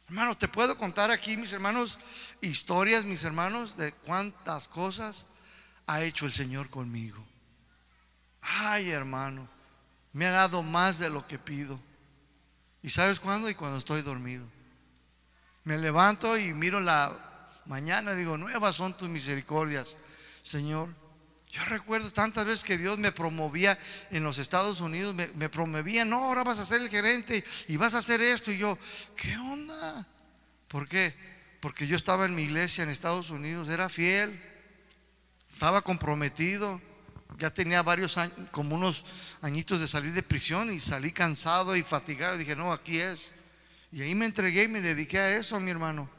Hermanos, 0.06 0.38
te 0.38 0.48
puedo 0.48 0.76
contar 0.76 1.10
aquí, 1.10 1.36
mis 1.36 1.52
hermanos, 1.52 1.98
historias, 2.42 3.04
mis 3.04 3.24
hermanos, 3.24 3.76
de 3.76 3.92
cuántas 3.92 4.68
cosas 4.68 5.26
ha 5.86 6.02
hecho 6.02 6.26
el 6.26 6.32
Señor 6.32 6.68
conmigo. 6.68 7.24
Ay, 8.42 8.90
hermano, 8.90 9.48
me 10.12 10.26
ha 10.26 10.32
dado 10.32 10.62
más 10.62 10.98
de 10.98 11.08
lo 11.08 11.26
que 11.26 11.38
pido. 11.38 11.80
¿Y 12.82 12.90
sabes 12.90 13.18
cuándo? 13.18 13.48
Y 13.48 13.54
cuando 13.54 13.78
estoy 13.78 14.02
dormido. 14.02 14.57
Me 15.68 15.76
levanto 15.76 16.38
y 16.38 16.54
miro 16.54 16.80
la 16.80 17.14
mañana 17.66 18.14
digo, 18.14 18.38
nuevas 18.38 18.74
son 18.74 18.96
tus 18.96 19.06
misericordias, 19.06 19.98
Señor. 20.42 20.88
Yo 21.50 21.62
recuerdo 21.66 22.10
tantas 22.10 22.46
veces 22.46 22.64
que 22.64 22.78
Dios 22.78 22.96
me 22.96 23.12
promovía 23.12 23.78
en 24.10 24.24
los 24.24 24.38
Estados 24.38 24.80
Unidos, 24.80 25.14
me, 25.14 25.48
promovía, 25.50 26.06
no, 26.06 26.24
ahora 26.24 26.42
vas 26.42 26.58
a 26.58 26.64
ser 26.64 26.80
el 26.80 26.88
gerente 26.88 27.44
y 27.66 27.76
vas 27.76 27.94
a 27.94 27.98
hacer 27.98 28.22
esto. 28.22 28.50
Y 28.50 28.56
yo, 28.56 28.78
¿qué 29.14 29.36
onda? 29.36 30.08
¿Por 30.68 30.88
qué? 30.88 31.14
Porque 31.60 31.86
yo 31.86 31.96
estaba 31.96 32.24
en 32.24 32.34
mi 32.34 32.44
iglesia 32.44 32.82
en 32.82 32.88
Estados 32.88 33.28
Unidos, 33.28 33.68
era 33.68 33.90
fiel, 33.90 34.42
estaba 35.52 35.82
comprometido, 35.82 36.80
ya 37.36 37.52
tenía 37.52 37.82
varios 37.82 38.16
años, 38.16 38.32
como 38.52 38.74
unos 38.74 39.04
añitos 39.42 39.80
de 39.80 39.88
salir 39.88 40.14
de 40.14 40.22
prisión 40.22 40.72
y 40.72 40.80
salí 40.80 41.12
cansado 41.12 41.76
y 41.76 41.82
fatigado. 41.82 42.36
Y 42.36 42.38
dije, 42.38 42.56
no, 42.56 42.72
aquí 42.72 43.00
es. 43.00 43.32
Y 43.90 44.02
ahí 44.02 44.14
me 44.14 44.26
entregué 44.26 44.64
y 44.64 44.68
me 44.68 44.80
dediqué 44.80 45.18
a 45.18 45.36
eso, 45.36 45.58
mi 45.60 45.70
hermano. 45.70 46.10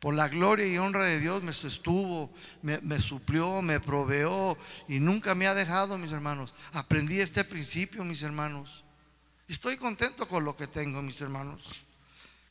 Por 0.00 0.14
la 0.14 0.28
gloria 0.28 0.66
y 0.66 0.76
honra 0.76 1.04
de 1.04 1.18
Dios 1.18 1.42
me 1.42 1.52
sostuvo, 1.52 2.30
me, 2.62 3.00
suplió, 3.00 3.62
me 3.62 3.80
proveó 3.80 4.58
y 4.86 5.00
nunca 5.00 5.34
me 5.34 5.46
ha 5.46 5.54
dejado, 5.54 5.96
mis 5.96 6.12
hermanos. 6.12 6.52
Aprendí 6.72 7.20
este 7.20 7.42
principio, 7.42 8.04
mis 8.04 8.22
hermanos. 8.22 8.84
Estoy 9.48 9.76
contento 9.76 10.28
con 10.28 10.44
lo 10.44 10.56
que 10.56 10.66
tengo, 10.66 11.00
mis 11.00 11.20
hermanos. 11.20 11.84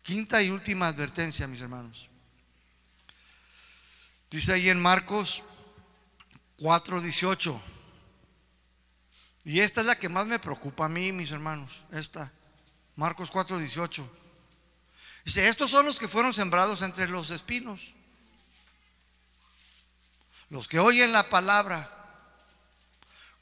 Quinta 0.02 0.42
y 0.42 0.50
última 0.50 0.88
advertencia, 0.88 1.48
mis 1.48 1.62
hermanos. 1.62 2.10
Dice 4.32 4.54
ahí 4.54 4.70
en 4.70 4.82
Marcos 4.82 5.44
4:18. 6.58 7.62
Y 9.46 9.60
esta 9.60 9.82
es 9.82 9.88
la 9.88 10.00
que 10.00 10.10
más 10.10 10.26
me 10.26 10.40
preocupa 10.40 10.86
a 10.86 10.90
mí, 10.90 11.12
mis 11.12 11.30
hermanos. 11.30 11.86
Esta. 11.92 12.32
Marcos 12.96 13.32
4, 13.32 13.60
18. 13.60 14.10
Dice, 15.26 15.48
estos 15.48 15.72
son 15.72 15.86
los 15.86 15.98
que 15.98 16.08
fueron 16.08 16.34
sembrados 16.34 16.82
entre 16.82 17.08
los 17.08 17.30
espinos. 17.30 17.94
Los 20.50 20.68
que 20.68 20.80
oyen 20.80 21.12
la 21.12 21.30
palabra. 21.30 21.90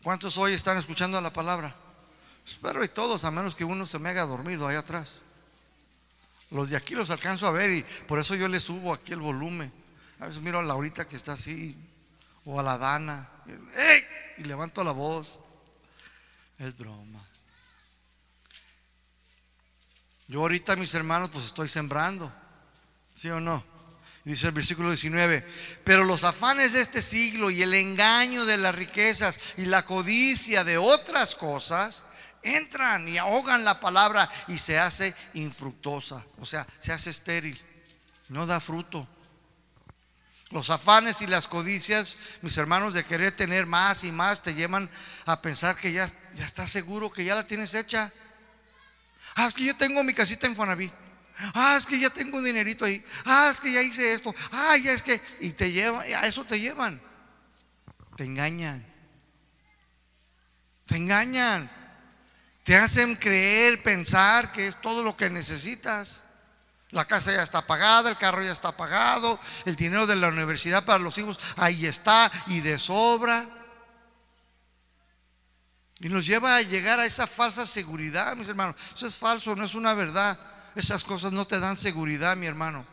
¿Cuántos 0.04 0.38
hoy 0.38 0.54
están 0.54 0.78
escuchando 0.78 1.20
la 1.20 1.34
palabra? 1.34 1.76
Espero 2.45 2.84
y 2.84 2.89
todos, 2.89 3.24
a 3.24 3.32
menos 3.32 3.56
que 3.56 3.64
uno 3.64 3.86
se 3.86 3.99
me 3.99 4.10
haya 4.10 4.26
dormido 4.26 4.68
ahí 4.68 4.76
atrás. 4.76 5.14
Los 6.49 6.70
de 6.70 6.78
aquí 6.78 6.95
los 6.95 7.10
alcanzo 7.10 7.47
a 7.47 7.52
ver 7.52 7.70
y 7.72 7.84
por 8.08 8.20
eso 8.20 8.36
yo 8.36 8.47
le 8.47 8.60
subo 8.60 8.93
aquí 8.93 9.14
el 9.14 9.20
volumen. 9.20 9.72
A 10.20 10.28
veces 10.28 10.41
miro 10.41 10.60
a 10.60 10.64
Laurita 10.64 11.08
que 11.08 11.16
está 11.16 11.34
así, 11.34 11.76
o 12.45 12.60
a 12.60 12.64
la 12.64 12.78
Dana, 12.78 13.30
y 14.38 14.43
levanto 14.43 14.84
la 14.84 14.91
voz. 14.91 15.39
Es 16.60 16.78
broma. 16.78 17.24
Yo 20.32 20.40
ahorita, 20.40 20.78
mis 20.78 20.94
hermanos, 20.94 21.30
pues 21.30 21.48
estoy 21.48 21.68
sembrando. 21.68 22.32
¿Sí 23.14 23.30
o 23.30 23.42
no? 23.42 23.66
Dice 24.24 24.46
el 24.48 24.54
versículo 24.54 24.88
19, 24.88 25.46
pero 25.84 26.06
los 26.06 26.24
afanes 26.24 26.72
de 26.72 26.80
este 26.80 27.02
siglo 27.02 27.52
y 27.52 27.62
el 27.62 27.74
engaño 27.74 28.46
de 28.46 28.56
las 28.56 28.74
riquezas 28.74 29.38
y 29.58 29.66
la 29.66 29.84
codicia 29.84 30.64
de 30.64 30.78
otras 30.78 31.36
cosas 31.36 32.06
entran 32.44 33.10
y 33.10 33.18
ahogan 33.18 33.66
la 33.66 33.82
palabra 33.82 34.30
y 34.48 34.58
se 34.58 34.80
hace 34.80 35.14
infructuosa, 35.34 36.26
o 36.40 36.46
sea, 36.46 36.66
se 36.80 36.94
hace 36.94 37.10
estéril, 37.10 37.62
no 38.30 38.46
da 38.46 38.62
fruto. 38.62 39.06
Los 40.52 40.70
afanes 40.70 41.22
y 41.22 41.28
las 41.28 41.46
codicias, 41.50 42.16
mis 42.42 42.56
hermanos, 42.56 42.94
de 42.94 43.04
querer 43.04 43.36
tener 43.36 43.66
más 43.66 44.06
y 44.06 44.14
más, 44.14 44.42
te 44.42 44.54
llevan 44.54 44.90
a 45.26 45.42
pensar 45.42 45.76
que 45.76 45.92
ya, 45.92 46.10
ya 46.36 46.46
estás 46.46 46.72
seguro, 46.72 47.12
que 47.12 47.26
ya 47.26 47.36
la 47.36 47.46
tienes 47.46 47.74
hecha. 47.74 48.14
Ah, 49.36 49.48
es 49.48 49.54
que 49.54 49.66
yo 49.66 49.76
tengo 49.76 50.04
mi 50.04 50.14
casita 50.14 50.48
en 50.48 50.56
Fonaví. 50.56 50.92
Ah, 51.54 51.76
es 51.78 51.86
que 51.86 52.00
ya 52.00 52.10
tengo 52.10 52.38
un 52.38 52.44
dinerito 52.44 52.86
ahí. 52.86 53.04
Ah, 53.26 53.50
es 53.52 53.60
que 53.60 53.72
ya 53.72 53.82
hice 53.82 54.14
esto. 54.14 54.34
Ah, 54.52 54.78
ya 54.78 54.92
es 54.92 55.02
que. 55.02 55.22
Y 55.40 55.52
te 55.52 55.72
llevan, 55.72 56.02
a 56.02 56.28
eso 56.28 56.44
te 56.46 56.60
llevan. 56.60 57.02
Te 58.16 58.26
engañan. 58.26 58.86
Te 60.86 60.98
engañan. 60.98 61.70
Te 62.64 62.76
hacen 62.76 63.16
creer, 63.16 63.82
pensar 63.82 64.52
que 64.52 64.68
es 64.68 64.82
todo 64.82 65.04
lo 65.04 65.18
que 65.18 65.30
necesitas. 65.30 66.22
La 66.92 67.06
casa 67.06 67.32
ya 67.32 67.42
está 67.42 67.66
pagada, 67.66 68.10
el 68.10 68.18
carro 68.18 68.44
ya 68.44 68.52
está 68.52 68.76
pagado, 68.76 69.40
el 69.66 69.78
dinero 69.78 70.06
de 70.06 70.18
la 70.18 70.28
universidad 70.28 70.84
para 70.84 71.00
los 71.00 71.18
hijos 71.18 71.40
ahí 71.56 71.86
está 71.86 72.30
y 72.48 72.60
de 72.60 72.78
sobra. 72.78 73.61
Y 76.02 76.10
nos 76.10 76.26
lleva 76.26 76.56
a 76.56 76.62
llegar 76.64 76.99
a 76.99 77.06
esa 77.06 77.28
falsa 77.28 77.66
seguridad, 77.68 78.36
mis 78.36 78.49
hermanos. 78.49 78.76
Eso 78.95 79.06
es 79.06 79.16
falso, 79.16 79.56
no 79.56 79.64
es 79.64 79.76
una 79.76 79.93
verdad. 79.93 80.39
Esas 80.76 81.04
cosas 81.04 81.32
no 81.32 81.45
te 81.45 81.60
dan 81.60 81.78
seguridad, 81.78 82.36
mi 82.36 82.47
hermano. 82.47 82.86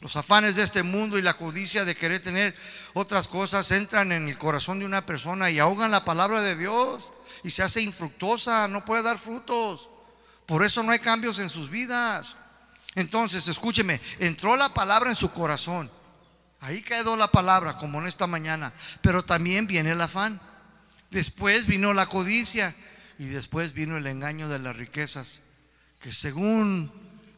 Los 0.00 0.16
afanes 0.16 0.56
de 0.56 0.62
este 0.62 0.82
mundo 0.82 1.16
y 1.16 1.22
la 1.22 1.38
codicia 1.38 1.86
de 1.86 1.94
querer 1.94 2.20
tener 2.20 2.54
otras 2.92 3.26
cosas 3.26 3.70
entran 3.70 4.12
en 4.12 4.28
el 4.28 4.36
corazón 4.36 4.78
de 4.78 4.84
una 4.84 5.06
persona 5.06 5.50
y 5.50 5.58
ahogan 5.58 5.90
la 5.90 6.04
palabra 6.04 6.42
de 6.42 6.54
Dios 6.54 7.10
y 7.42 7.48
se 7.48 7.62
hace 7.62 7.80
infructuosa, 7.80 8.68
no 8.68 8.84
puede 8.84 9.02
dar 9.02 9.16
frutos. 9.16 9.88
Por 10.44 10.62
eso 10.62 10.82
no 10.82 10.92
hay 10.92 10.98
cambios 10.98 11.38
en 11.38 11.48
sus 11.48 11.70
vidas. 11.70 12.36
Entonces, 12.94 13.48
escúcheme, 13.48 14.02
entró 14.18 14.56
la 14.56 14.74
palabra 14.74 15.08
en 15.08 15.16
su 15.16 15.30
corazón. 15.30 15.90
Ahí 16.60 16.82
quedó 16.82 17.16
la 17.16 17.28
palabra, 17.28 17.78
como 17.78 17.98
en 18.00 18.06
esta 18.06 18.26
mañana. 18.26 18.74
Pero 19.00 19.24
también 19.24 19.66
viene 19.66 19.92
el 19.92 20.00
afán. 20.02 20.38
Después 21.14 21.66
vino 21.66 21.92
la 21.92 22.06
codicia 22.06 22.74
y 23.20 23.26
después 23.26 23.72
vino 23.72 23.96
el 23.96 24.08
engaño 24.08 24.48
de 24.48 24.58
las 24.58 24.74
riquezas. 24.74 25.42
Que 26.00 26.10
según 26.10 26.90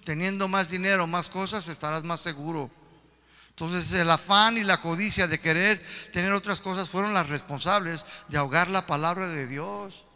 teniendo 0.03 0.49
más 0.49 0.71
dinero, 0.71 1.07
más 1.07 1.29
cosas, 1.29 1.69
estarás 1.69 2.03
más 2.03 2.23
seguro. 2.23 2.71
Entonces 3.51 3.93
el 3.93 4.11
afán 4.11 4.57
y 4.57 4.65
la 4.65 4.81
codicia 4.81 5.29
de 5.29 5.39
querer 5.39 5.85
tener 6.11 6.33
otras 6.33 6.61
cosas 6.61 6.89
fueron 6.89 7.13
las 7.13 7.29
responsables 7.29 8.07
de 8.29 8.39
ahogar 8.39 8.69
la 8.69 8.87
palabra 8.87 9.29
de 9.29 9.47
Dios. 9.47 10.07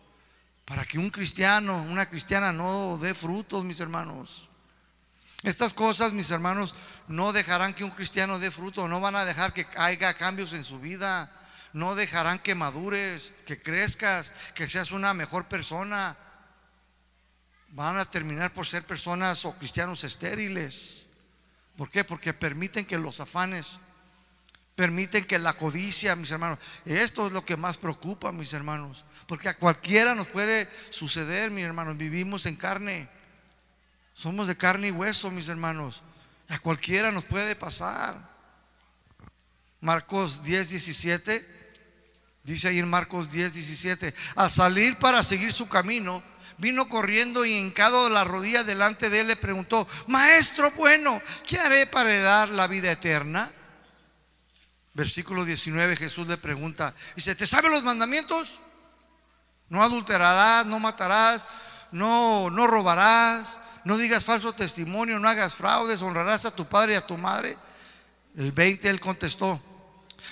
Para 0.65 0.87
que 0.87 0.99
un 0.99 1.11
cristiano, 1.11 1.83
una 1.83 2.09
cristiana 2.09 2.55
no 2.55 2.97
dé 2.97 3.13
frutos, 3.13 3.63
mis 3.63 3.81
hermanos. 3.81 4.49
Estas 5.43 5.75
cosas, 5.75 6.15
mis 6.15 6.31
hermanos, 6.31 6.75
no 7.09 7.35
dejarán 7.35 7.75
que 7.75 7.85
un 7.85 7.91
cristiano 7.91 8.39
dé 8.39 8.51
fruto, 8.51 8.89
no 8.89 9.03
van 9.03 9.17
a 9.17 9.27
dejar 9.27 9.53
que 9.53 9.67
haya 9.77 10.15
cambios 10.15 10.55
en 10.55 10.65
su 10.65 10.81
vida, 10.81 11.31
no 11.73 11.95
dejarán 11.95 12.39
que 12.39 12.55
madures, 12.55 13.33
que 13.47 13.61
crezcas, 13.61 14.35
que 14.55 14.69
seas 14.69 14.91
una 14.91 15.15
mejor 15.15 15.47
persona. 15.49 16.17
Van 17.69 17.99
a 17.99 18.05
terminar 18.05 18.53
por 18.53 18.67
ser 18.67 18.85
personas 18.85 19.45
o 19.45 19.55
cristianos 19.55 20.03
estériles. 20.03 21.07
¿Por 21.77 21.91
qué? 21.91 22.05
Porque 22.05 22.35
permiten 22.35 22.85
que 22.85 22.99
los 22.99 23.21
afanes, 23.21 23.79
permiten 24.75 25.25
que 25.25 25.39
la 25.39 25.53
codicia, 25.53 26.17
mis 26.17 26.31
hermanos, 26.31 26.59
esto 26.85 27.29
es 27.29 27.33
lo 27.33 27.45
que 27.45 27.57
más 27.57 27.77
preocupa, 27.77 28.33
mis 28.33 28.53
hermanos, 28.53 29.05
porque 29.27 29.49
a 29.49 29.57
cualquiera 29.57 30.15
nos 30.15 30.27
puede 30.27 30.69
suceder, 30.91 31.51
mis 31.51 31.65
hermanos, 31.65 31.97
vivimos 31.97 32.47
en 32.47 32.57
carne. 32.57 33.09
Somos 34.15 34.49
de 34.49 34.57
carne 34.57 34.89
y 34.89 34.91
hueso, 34.91 35.31
mis 35.31 35.49
hermanos. 35.49 36.03
A 36.49 36.59
cualquiera 36.59 37.13
nos 37.13 37.25
puede 37.25 37.55
pasar. 37.55 38.29
Marcos 39.81 40.43
10, 40.43 40.71
17. 40.71 41.60
Dice 42.43 42.69
ahí 42.69 42.79
en 42.79 42.89
Marcos 42.89 43.31
10, 43.31 43.53
17. 43.53 44.15
Al 44.37 44.51
salir 44.51 44.97
para 44.97 45.23
seguir 45.23 45.53
su 45.53 45.69
camino, 45.69 46.23
vino 46.61 46.89
corriendo 46.89 47.45
y 47.45 47.53
hincado 47.53 48.05
de 48.05 48.11
la 48.11 48.25
rodilla 48.25 48.65
delante 48.65 49.11
de 49.11 49.21
él 49.21 49.29
le 49.29 49.37
preguntó, 49.37 49.89
Maestro 50.07 50.71
bueno, 50.73 51.21
¿qué 51.47 51.59
haré 51.59 51.87
para 51.87 52.17
dar 52.19 52.51
la 52.51 52.67
vida 52.67 52.93
eterna? 52.93 53.51
Versículo 54.93 55.45
19, 55.45 55.97
Jesús 55.97 56.29
le 56.29 56.37
pregunta, 56.37 56.95
dice, 57.15 57.35
¿te 57.35 57.47
sabe 57.47 57.71
los 57.71 57.83
mandamientos? 57.83 58.59
No 59.69 59.83
adulterarás, 59.83 60.67
no 60.67 60.79
matarás, 60.79 61.47
no, 61.93 62.51
no 62.51 62.67
robarás, 62.67 63.61
no 63.85 63.97
digas 63.97 64.25
falso 64.25 64.53
testimonio, 64.53 65.19
no 65.19 65.29
hagas 65.29 65.55
fraudes, 65.55 66.03
honrarás 66.03 66.45
a 66.45 66.55
tu 66.55 66.67
padre 66.67 66.95
y 66.95 66.97
a 66.97 67.07
tu 67.07 67.17
madre. 67.17 67.57
El 68.37 68.53
20 68.53 68.89
él 68.91 69.01
contestó, 69.01 69.63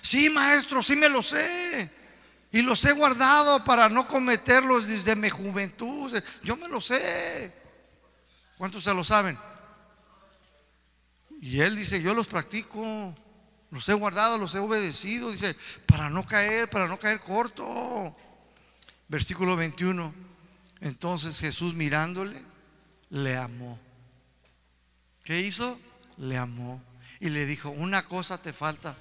sí 0.03 0.29
maestro, 0.29 0.83
sí 0.83 0.97
me 0.97 1.09
lo 1.09 1.23
sé. 1.23 1.98
Y 2.51 2.63
los 2.63 2.85
he 2.85 2.93
guardado 2.93 3.63
para 3.65 3.89
no 3.89 4.09
cometerlos 4.09 4.87
desde 4.87 5.15
mi 5.15 5.29
juventud. 5.29 6.13
Yo 6.43 6.57
me 6.57 6.69
lo 6.69 6.81
sé. 6.81 7.53
¿Cuántos 8.57 8.85
se 8.85 8.95
lo 8.95 9.05
saben? 9.05 9.39
Y 11.41 11.61
él 11.61 11.77
dice, 11.77 12.01
yo 12.01 12.15
los 12.15 12.27
practico. 12.27 13.15
Los 13.71 13.89
he 13.89 13.93
guardado, 13.93 14.39
los 14.39 14.55
he 14.55 14.59
obedecido. 14.59 15.31
Dice, 15.31 15.55
para 15.87 16.09
no 16.09 16.27
caer, 16.27 16.71
para 16.71 16.89
no 16.89 16.99
caer 16.99 17.21
corto. 17.21 18.17
Versículo 19.09 19.55
21. 19.55 20.15
Entonces 20.81 21.39
Jesús 21.39 21.75
mirándole, 21.75 22.43
le 23.11 23.37
amó. 23.37 23.79
¿Qué 25.23 25.41
hizo? 25.41 25.79
Le 26.17 26.39
amó. 26.39 26.83
Y 27.21 27.29
le 27.29 27.45
dijo, 27.45 27.69
una 27.69 28.05
cosa 28.05 28.41
te 28.41 28.53
falta. 28.53 28.97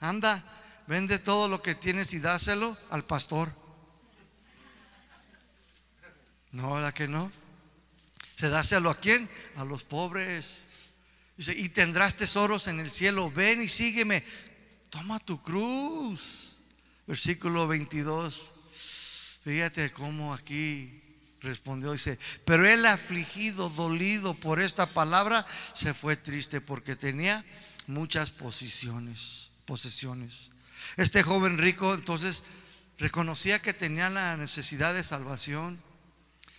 Anda, 0.00 0.44
vende 0.86 1.18
todo 1.18 1.48
lo 1.48 1.62
que 1.62 1.74
tienes 1.74 2.12
y 2.12 2.18
dáselo 2.18 2.76
al 2.90 3.04
pastor. 3.04 3.52
No, 6.52 6.80
la 6.80 6.92
que 6.92 7.08
no? 7.08 7.30
¿Se 8.36 8.48
dáselo 8.48 8.90
a 8.90 8.98
quién? 8.98 9.28
A 9.56 9.64
los 9.64 9.84
pobres. 9.84 10.62
Dice, 11.36 11.54
y 11.54 11.68
tendrás 11.68 12.16
tesoros 12.16 12.66
en 12.68 12.80
el 12.80 12.90
cielo. 12.90 13.30
Ven 13.30 13.60
y 13.62 13.68
sígueme. 13.68 14.24
Toma 14.90 15.18
tu 15.18 15.42
cruz. 15.42 16.58
Versículo 17.06 17.68
22. 17.68 18.52
Fíjate 19.44 19.92
cómo 19.92 20.34
aquí 20.34 21.02
respondió, 21.40 21.92
dice, 21.92 22.18
pero 22.44 22.68
él 22.68 22.84
afligido, 22.86 23.70
dolido 23.70 24.34
por 24.34 24.60
esta 24.60 24.86
palabra, 24.86 25.46
se 25.72 25.94
fue 25.94 26.16
triste 26.16 26.60
porque 26.60 26.96
tenía 26.96 27.44
muchas 27.86 28.32
posiciones, 28.32 29.50
posesiones. 29.64 30.50
Este 30.96 31.22
joven 31.22 31.58
rico 31.58 31.94
entonces 31.94 32.42
reconocía 32.98 33.60
que 33.60 33.74
tenía 33.74 34.08
la 34.10 34.36
necesidad 34.36 34.94
de 34.94 35.04
salvación, 35.04 35.82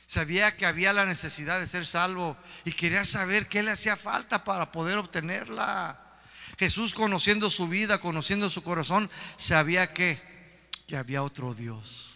sabía 0.05 0.55
que 0.55 0.65
había 0.65 0.93
la 0.93 1.05
necesidad 1.05 1.59
de 1.59 1.67
ser 1.67 1.85
salvo 1.85 2.37
y 2.65 2.71
quería 2.71 3.05
saber 3.05 3.47
qué 3.47 3.63
le 3.63 3.71
hacía 3.71 3.97
falta 3.97 4.43
para 4.43 4.71
poder 4.71 4.97
obtenerla. 4.97 6.03
Jesús 6.57 6.93
conociendo 6.93 7.49
su 7.49 7.67
vida, 7.67 7.99
conociendo 7.99 8.49
su 8.49 8.63
corazón, 8.63 9.09
sabía 9.35 9.93
que, 9.93 10.19
que 10.87 10.97
había 10.97 11.23
otro 11.23 11.53
Dios. 11.53 12.15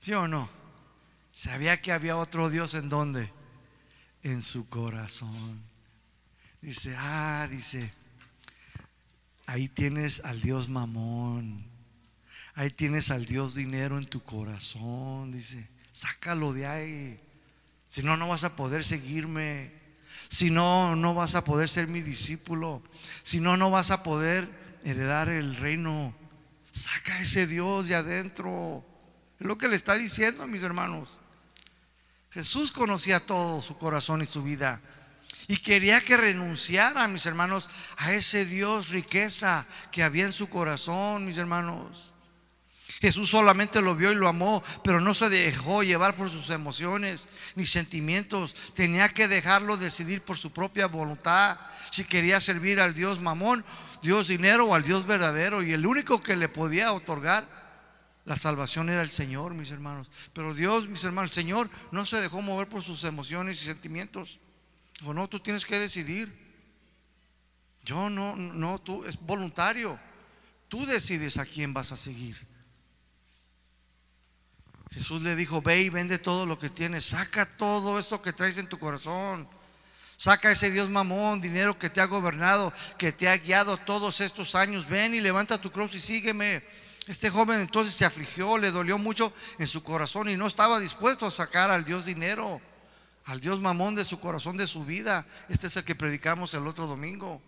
¿Sí 0.00 0.12
o 0.12 0.26
no? 0.26 0.48
Sabía 1.32 1.80
que 1.80 1.92
había 1.92 2.16
otro 2.16 2.50
Dios 2.50 2.74
en 2.74 2.88
donde? 2.88 3.30
En 4.22 4.42
su 4.42 4.68
corazón. 4.68 5.62
Dice, 6.60 6.94
ah, 6.96 7.46
dice, 7.50 7.92
ahí 9.46 9.68
tienes 9.68 10.20
al 10.24 10.40
Dios 10.40 10.68
mamón. 10.68 11.66
Ahí 12.54 12.70
tienes 12.70 13.10
al 13.10 13.26
Dios 13.26 13.54
dinero 13.54 13.98
en 13.98 14.06
tu 14.06 14.22
corazón. 14.22 15.32
Dice, 15.32 15.68
sácalo 15.92 16.52
de 16.52 16.66
ahí. 16.66 17.20
Si 17.88 18.02
no, 18.02 18.16
no 18.16 18.28
vas 18.28 18.44
a 18.44 18.56
poder 18.56 18.84
seguirme. 18.84 19.72
Si 20.28 20.50
no, 20.50 20.96
no 20.96 21.14
vas 21.14 21.34
a 21.34 21.44
poder 21.44 21.68
ser 21.68 21.88
mi 21.88 22.00
discípulo. 22.00 22.82
Si 23.22 23.40
no, 23.40 23.56
no 23.56 23.70
vas 23.70 23.90
a 23.90 24.02
poder 24.02 24.48
heredar 24.84 25.28
el 25.28 25.56
reino. 25.56 26.14
Saca 26.70 27.20
ese 27.20 27.46
Dios 27.46 27.88
de 27.88 27.96
adentro. 27.96 28.84
Es 29.40 29.46
lo 29.46 29.58
que 29.58 29.68
le 29.68 29.76
está 29.76 29.94
diciendo, 29.94 30.46
mis 30.46 30.62
hermanos. 30.62 31.08
Jesús 32.30 32.72
conocía 32.72 33.24
todo 33.24 33.62
su 33.62 33.76
corazón 33.76 34.22
y 34.22 34.26
su 34.26 34.42
vida. 34.42 34.80
Y 35.46 35.58
quería 35.58 36.00
que 36.00 36.16
renunciara, 36.16 37.06
mis 37.08 37.26
hermanos, 37.26 37.68
a 37.98 38.12
ese 38.12 38.46
Dios 38.46 38.88
riqueza 38.88 39.66
que 39.90 40.02
había 40.02 40.24
en 40.24 40.32
su 40.32 40.48
corazón, 40.48 41.24
mis 41.24 41.38
hermanos. 41.38 42.14
Jesús 43.00 43.28
solamente 43.28 43.82
lo 43.82 43.94
vio 43.94 44.12
y 44.12 44.14
lo 44.14 44.28
amó, 44.28 44.62
pero 44.82 44.98
no 44.98 45.12
se 45.12 45.28
dejó 45.28 45.82
llevar 45.82 46.16
por 46.16 46.30
sus 46.30 46.48
emociones 46.48 47.28
ni 47.54 47.66
sentimientos. 47.66 48.56
Tenía 48.72 49.10
que 49.10 49.28
dejarlo 49.28 49.76
decidir 49.76 50.22
por 50.22 50.38
su 50.38 50.52
propia 50.52 50.86
voluntad 50.86 51.58
si 51.90 52.04
quería 52.04 52.40
servir 52.40 52.80
al 52.80 52.94
Dios 52.94 53.20
mamón, 53.20 53.62
Dios 54.00 54.28
dinero 54.28 54.64
o 54.66 54.74
al 54.74 54.84
Dios 54.84 55.06
verdadero. 55.06 55.62
Y 55.62 55.72
el 55.72 55.84
único 55.84 56.22
que 56.22 56.34
le 56.34 56.48
podía 56.48 56.94
otorgar 56.94 57.46
la 58.24 58.36
salvación 58.36 58.88
era 58.88 59.02
el 59.02 59.10
Señor, 59.10 59.52
mis 59.52 59.70
hermanos. 59.70 60.10
Pero 60.32 60.54
Dios, 60.54 60.88
mis 60.88 61.04
hermanos, 61.04 61.30
el 61.30 61.34
Señor 61.34 61.68
no 61.90 62.06
se 62.06 62.22
dejó 62.22 62.40
mover 62.40 62.68
por 62.68 62.82
sus 62.82 63.04
emociones 63.04 63.60
y 63.60 63.66
sentimientos. 63.66 64.40
Dijo, 64.98 65.14
no, 65.14 65.28
tú 65.28 65.40
tienes 65.40 65.64
que 65.64 65.78
decidir. 65.78 66.32
Yo 67.84 68.08
no, 68.08 68.36
no, 68.36 68.78
tú, 68.78 69.04
es 69.04 69.18
voluntario. 69.20 69.98
Tú 70.68 70.86
decides 70.86 71.36
a 71.36 71.44
quién 71.44 71.74
vas 71.74 71.92
a 71.92 71.96
seguir. 71.96 72.36
Jesús 74.92 75.22
le 75.22 75.34
dijo, 75.34 75.60
ve 75.60 75.82
y 75.82 75.88
vende 75.88 76.18
todo 76.18 76.46
lo 76.46 76.58
que 76.58 76.70
tienes. 76.70 77.04
Saca 77.04 77.56
todo 77.56 77.98
eso 77.98 78.22
que 78.22 78.32
traes 78.32 78.56
en 78.58 78.68
tu 78.68 78.78
corazón. 78.78 79.48
Saca 80.16 80.52
ese 80.52 80.70
Dios 80.70 80.88
mamón, 80.88 81.40
dinero 81.40 81.78
que 81.78 81.90
te 81.90 82.00
ha 82.00 82.06
gobernado, 82.06 82.72
que 82.96 83.12
te 83.12 83.28
ha 83.28 83.36
guiado 83.36 83.76
todos 83.76 84.20
estos 84.20 84.54
años. 84.54 84.88
Ven 84.88 85.12
y 85.12 85.20
levanta 85.20 85.60
tu 85.60 85.72
cruz 85.72 85.94
y 85.94 86.00
sígueme. 86.00 86.62
Este 87.06 87.28
joven 87.28 87.60
entonces 87.60 87.94
se 87.94 88.04
afligió, 88.04 88.56
le 88.56 88.70
dolió 88.70 88.96
mucho 88.96 89.32
en 89.58 89.66
su 89.66 89.82
corazón 89.82 90.28
y 90.28 90.36
no 90.36 90.46
estaba 90.46 90.80
dispuesto 90.80 91.26
a 91.26 91.30
sacar 91.30 91.70
al 91.70 91.84
Dios 91.84 92.06
dinero, 92.06 92.62
al 93.24 93.40
Dios 93.40 93.60
mamón 93.60 93.94
de 93.94 94.04
su 94.04 94.20
corazón, 94.20 94.56
de 94.56 94.66
su 94.66 94.84
vida. 94.84 95.26
Este 95.48 95.66
es 95.66 95.76
el 95.76 95.84
que 95.84 95.94
predicamos 95.94 96.54
el 96.54 96.66
otro 96.66 96.86
domingo. 96.86 97.42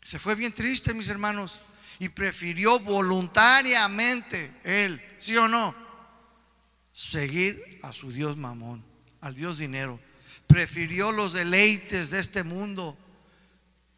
Se 0.00 0.18
fue 0.18 0.34
bien 0.34 0.52
triste, 0.52 0.94
mis 0.94 1.08
hermanos, 1.08 1.60
y 1.98 2.08
prefirió 2.08 2.78
voluntariamente 2.78 4.54
él, 4.64 5.00
¿sí 5.18 5.36
o 5.36 5.48
no? 5.48 5.74
Seguir 6.92 7.80
a 7.82 7.92
su 7.92 8.10
Dios 8.10 8.36
mamón, 8.36 8.84
al 9.20 9.34
Dios 9.34 9.58
dinero. 9.58 10.00
Prefirió 10.46 11.12
los 11.12 11.34
deleites 11.34 12.10
de 12.10 12.18
este 12.18 12.42
mundo 12.42 12.96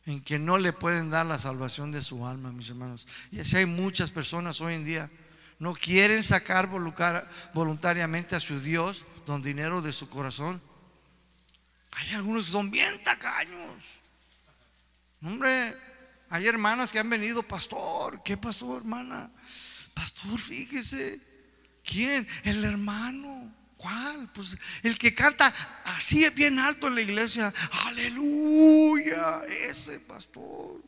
en 0.07 0.21
que 0.21 0.39
no 0.39 0.59
le 0.59 0.73
pueden 0.73 1.11
dar 1.11 1.27
la 1.27 1.39
salvación 1.39 1.93
de 1.93 2.03
su 2.03 2.27
alma, 2.27 2.51
mis 2.51 2.71
hermanos. 2.71 3.07
Y 3.31 3.39
así 3.39 3.57
hay 3.57 3.67
muchas 3.67 4.11
personas 4.11 4.61
hoy 4.61 4.75
en 4.75 4.85
día. 4.85 5.11
No 5.61 5.75
quieren 5.75 6.25
sacar 6.25 6.69
voluntariamente 7.53 8.35
a 8.35 8.41
su 8.41 8.59
Dios 8.59 9.05
don 9.31 9.43
dinero 9.43 9.81
de 9.81 9.93
su 9.93 10.09
corazón. 10.09 10.61
Hay 11.93 12.11
algunos 12.15 12.47
que 12.47 12.53
son 12.53 12.71
bien 12.71 13.01
tacaños. 13.05 13.85
Hombre, 15.23 15.77
hay 16.29 16.49
hermanas 16.49 16.91
que 16.91 16.99
han 16.99 17.09
venido, 17.09 17.43
pastor. 17.43 18.23
¿Qué 18.25 18.37
pasó, 18.37 18.77
hermana? 18.77 19.31
Pastor, 19.95 20.39
fíjese. 20.39 21.21
¿Quién? 21.85 22.27
El 22.43 22.65
hermano. 22.65 23.55
¿Cuál? 23.77 24.29
Pues 24.35 24.59
el 24.83 24.99
que 24.99 25.15
canta 25.15 25.55
así 25.85 26.25
es 26.25 26.35
bien 26.35 26.59
alto 26.59 26.89
en 26.89 26.97
la 26.97 27.03
iglesia. 27.03 27.55
Aleluya. 27.87 29.45
Ese 29.47 30.01
pastor. 30.01 30.83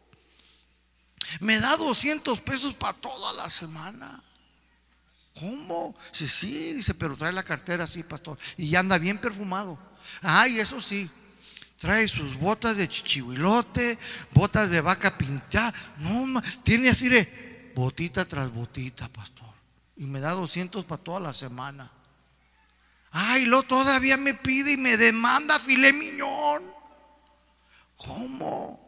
Me 1.38 1.60
da 1.60 1.76
200 1.76 2.40
pesos 2.40 2.74
para 2.74 2.94
toda 2.94 3.32
la 3.34 3.48
semana. 3.48 4.22
¿Cómo? 5.38 5.94
Sí, 6.10 6.28
sí, 6.28 6.74
dice, 6.74 6.94
pero 6.94 7.16
trae 7.16 7.32
la 7.32 7.42
cartera 7.42 7.84
así, 7.84 8.02
pastor. 8.02 8.38
Y 8.56 8.68
ya 8.68 8.80
anda 8.80 8.98
bien 8.98 9.18
perfumado. 9.18 9.78
Ay, 10.20 10.58
eso 10.58 10.80
sí. 10.80 11.10
Trae 11.78 12.06
sus 12.06 12.38
botas 12.38 12.76
de 12.76 12.88
chichihuilote, 12.88 13.98
botas 14.32 14.70
de 14.70 14.80
vaca 14.80 15.16
pintada. 15.16 15.72
No, 15.98 16.40
tiene 16.62 16.90
así 16.90 17.08
de 17.08 17.72
botita 17.74 18.24
tras 18.24 18.52
botita, 18.52 19.08
pastor. 19.08 19.48
Y 19.96 20.04
me 20.04 20.20
da 20.20 20.32
200 20.32 20.84
para 20.84 21.02
toda 21.02 21.20
la 21.20 21.34
semana. 21.34 21.90
Ay, 23.10 23.46
lo 23.46 23.62
todavía 23.62 24.16
me 24.16 24.34
pide 24.34 24.72
y 24.72 24.76
me 24.76 24.96
demanda 24.96 25.58
filé 25.58 25.92
miñón. 25.92 26.62
¿Cómo? 27.96 28.80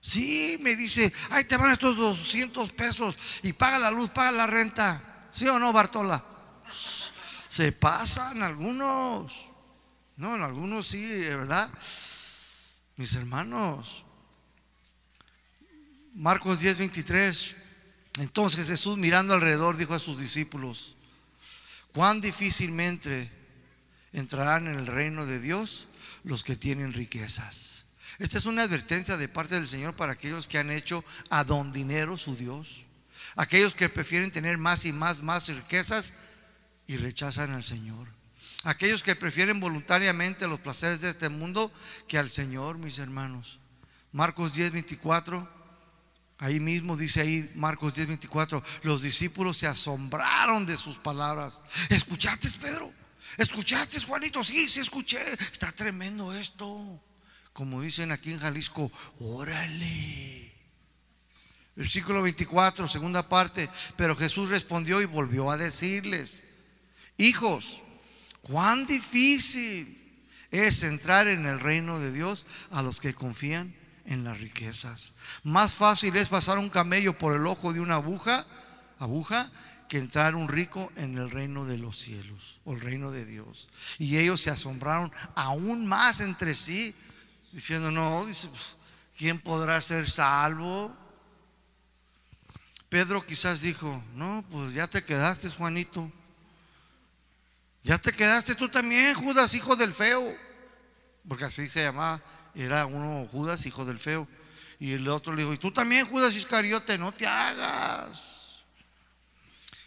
Sí, 0.00 0.58
me 0.60 0.76
dice, 0.76 1.12
ay, 1.30 1.44
te 1.44 1.56
van 1.56 1.72
estos 1.72 1.96
200 1.96 2.72
pesos 2.72 3.18
y 3.42 3.52
paga 3.52 3.78
la 3.78 3.90
luz, 3.90 4.10
paga 4.10 4.32
la 4.32 4.46
renta. 4.46 5.15
¿Sí 5.36 5.46
o 5.48 5.58
no, 5.58 5.70
Bartola? 5.70 6.24
Se 7.50 7.70
pasan 7.70 8.42
algunos. 8.42 9.50
No, 10.16 10.34
en 10.34 10.42
algunos 10.42 10.86
sí, 10.86 11.06
¿verdad? 11.24 11.70
Mis 12.96 13.14
hermanos. 13.14 14.06
Marcos 16.14 16.60
10, 16.60 16.78
23. 16.78 17.56
Entonces 18.20 18.66
Jesús 18.66 18.96
mirando 18.96 19.34
alrededor 19.34 19.76
dijo 19.76 19.92
a 19.92 19.98
sus 19.98 20.18
discípulos, 20.18 20.96
cuán 21.92 22.22
difícilmente 22.22 23.30
entrarán 24.14 24.68
en 24.68 24.76
el 24.76 24.86
reino 24.86 25.26
de 25.26 25.38
Dios 25.38 25.86
los 26.24 26.44
que 26.44 26.56
tienen 26.56 26.94
riquezas. 26.94 27.84
Esta 28.18 28.38
es 28.38 28.46
una 28.46 28.62
advertencia 28.62 29.18
de 29.18 29.28
parte 29.28 29.56
del 29.56 29.68
Señor 29.68 29.94
para 29.94 30.12
aquellos 30.12 30.48
que 30.48 30.56
han 30.56 30.70
hecho 30.70 31.04
a 31.28 31.44
don 31.44 31.72
dinero 31.72 32.16
su 32.16 32.36
Dios. 32.36 32.85
Aquellos 33.36 33.74
que 33.74 33.90
prefieren 33.90 34.32
tener 34.32 34.56
más 34.56 34.86
y 34.86 34.92
más, 34.92 35.22
más 35.22 35.48
riquezas 35.48 36.14
y 36.86 36.96
rechazan 36.96 37.52
al 37.52 37.62
Señor. 37.62 38.08
Aquellos 38.64 39.02
que 39.02 39.14
prefieren 39.14 39.60
voluntariamente 39.60 40.48
los 40.48 40.58
placeres 40.58 41.00
de 41.02 41.10
este 41.10 41.28
mundo 41.28 41.70
que 42.08 42.18
al 42.18 42.30
Señor, 42.30 42.78
mis 42.78 42.98
hermanos. 42.98 43.60
Marcos 44.10 44.54
10, 44.54 44.72
24. 44.72 45.56
Ahí 46.38 46.60
mismo 46.60 46.96
dice 46.96 47.20
ahí 47.20 47.50
Marcos 47.54 47.94
10, 47.94 48.08
24. 48.08 48.62
Los 48.82 49.02
discípulos 49.02 49.58
se 49.58 49.66
asombraron 49.66 50.64
de 50.64 50.76
sus 50.78 50.98
palabras. 50.98 51.60
¿Escuchaste, 51.90 52.48
Pedro? 52.60 52.92
¿Escuchaste, 53.36 54.00
Juanito? 54.00 54.42
Sí, 54.42 54.68
sí 54.68 54.80
escuché. 54.80 55.20
Está 55.52 55.70
tremendo 55.72 56.34
esto. 56.34 57.00
Como 57.52 57.82
dicen 57.82 58.12
aquí 58.12 58.32
en 58.32 58.40
Jalisco, 58.40 58.90
órale. 59.20 60.55
Versículo 61.76 62.22
24, 62.22 62.88
segunda 62.88 63.28
parte. 63.28 63.68
Pero 63.96 64.16
Jesús 64.16 64.48
respondió 64.48 65.00
y 65.00 65.04
volvió 65.04 65.50
a 65.50 65.58
decirles, 65.58 66.44
hijos, 67.18 67.82
cuán 68.40 68.86
difícil 68.86 70.02
es 70.50 70.82
entrar 70.82 71.28
en 71.28 71.44
el 71.46 71.60
reino 71.60 71.98
de 71.98 72.12
Dios 72.12 72.46
a 72.70 72.82
los 72.82 72.98
que 72.98 73.14
confían 73.14 73.74
en 74.06 74.24
las 74.24 74.40
riquezas. 74.40 75.12
Más 75.42 75.74
fácil 75.74 76.16
es 76.16 76.28
pasar 76.28 76.58
un 76.58 76.70
camello 76.70 77.18
por 77.18 77.36
el 77.36 77.46
ojo 77.46 77.72
de 77.72 77.80
una 77.80 77.96
aguja, 77.96 78.46
aguja 78.98 79.50
que 79.88 79.98
entrar 79.98 80.34
un 80.34 80.48
rico 80.48 80.90
en 80.96 81.18
el 81.18 81.30
reino 81.30 81.64
de 81.64 81.78
los 81.78 81.98
cielos 81.98 82.60
o 82.64 82.72
el 82.72 82.80
reino 82.80 83.10
de 83.10 83.24
Dios. 83.24 83.68
Y 83.98 84.16
ellos 84.16 84.40
se 84.40 84.50
asombraron 84.50 85.12
aún 85.34 85.86
más 85.86 86.20
entre 86.20 86.54
sí, 86.54 86.94
diciendo, 87.52 87.90
no, 87.90 88.22
pues, 88.22 88.76
¿quién 89.16 89.40
podrá 89.40 89.80
ser 89.80 90.08
salvo? 90.08 90.96
Pedro 92.88 93.24
quizás 93.24 93.62
dijo, 93.62 94.02
no, 94.14 94.44
pues 94.50 94.72
ya 94.72 94.86
te 94.86 95.04
quedaste, 95.04 95.48
Juanito. 95.48 96.10
Ya 97.82 97.98
te 97.98 98.12
quedaste 98.12 98.54
tú 98.54 98.68
también, 98.68 99.14
Judas, 99.14 99.54
hijo 99.54 99.76
del 99.76 99.92
feo. 99.92 100.36
Porque 101.28 101.44
así 101.44 101.68
se 101.68 101.82
llamaba, 101.82 102.22
era 102.54 102.86
uno 102.86 103.28
Judas, 103.30 103.66
hijo 103.66 103.84
del 103.84 103.98
feo. 103.98 104.28
Y 104.78 104.92
el 104.92 105.08
otro 105.08 105.34
le 105.34 105.42
dijo, 105.42 105.54
y 105.54 105.58
tú 105.58 105.72
también, 105.72 106.06
Judas 106.06 106.36
Iscariote, 106.36 106.98
no 106.98 107.12
te 107.12 107.26
hagas. 107.26 108.64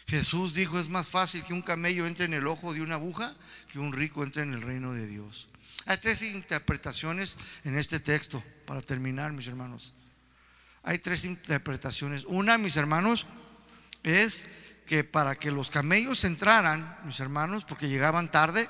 Jesús 0.06 0.54
dijo, 0.54 0.78
es 0.78 0.88
más 0.88 1.06
fácil 1.06 1.42
que 1.44 1.52
un 1.52 1.62
camello 1.62 2.06
entre 2.06 2.24
en 2.24 2.34
el 2.34 2.48
ojo 2.48 2.74
de 2.74 2.82
una 2.82 2.96
aguja 2.96 3.36
que 3.68 3.78
un 3.78 3.92
rico 3.92 4.24
entre 4.24 4.42
en 4.42 4.52
el 4.52 4.60
reino 4.60 4.92
de 4.92 5.06
Dios. 5.06 5.48
Hay 5.86 5.98
tres 5.98 6.22
interpretaciones 6.22 7.36
en 7.64 7.78
este 7.78 8.00
texto, 8.00 8.42
para 8.66 8.82
terminar, 8.82 9.32
mis 9.32 9.46
hermanos. 9.46 9.94
Hay 10.82 10.98
tres 10.98 11.24
interpretaciones. 11.24 12.24
Una, 12.24 12.58
mis 12.58 12.76
hermanos, 12.76 13.26
es 14.02 14.46
que 14.86 15.04
para 15.04 15.36
que 15.36 15.50
los 15.50 15.70
camellos 15.70 16.24
entraran, 16.24 16.98
mis 17.04 17.20
hermanos, 17.20 17.64
porque 17.64 17.88
llegaban 17.88 18.30
tarde, 18.30 18.68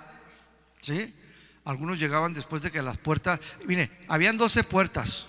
¿sí? 0.80 1.14
Algunos 1.64 1.98
llegaban 1.98 2.34
después 2.34 2.62
de 2.62 2.70
que 2.70 2.82
las 2.82 2.98
puertas, 2.98 3.40
mire, 3.64 3.90
habían 4.08 4.36
12 4.36 4.64
puertas 4.64 5.26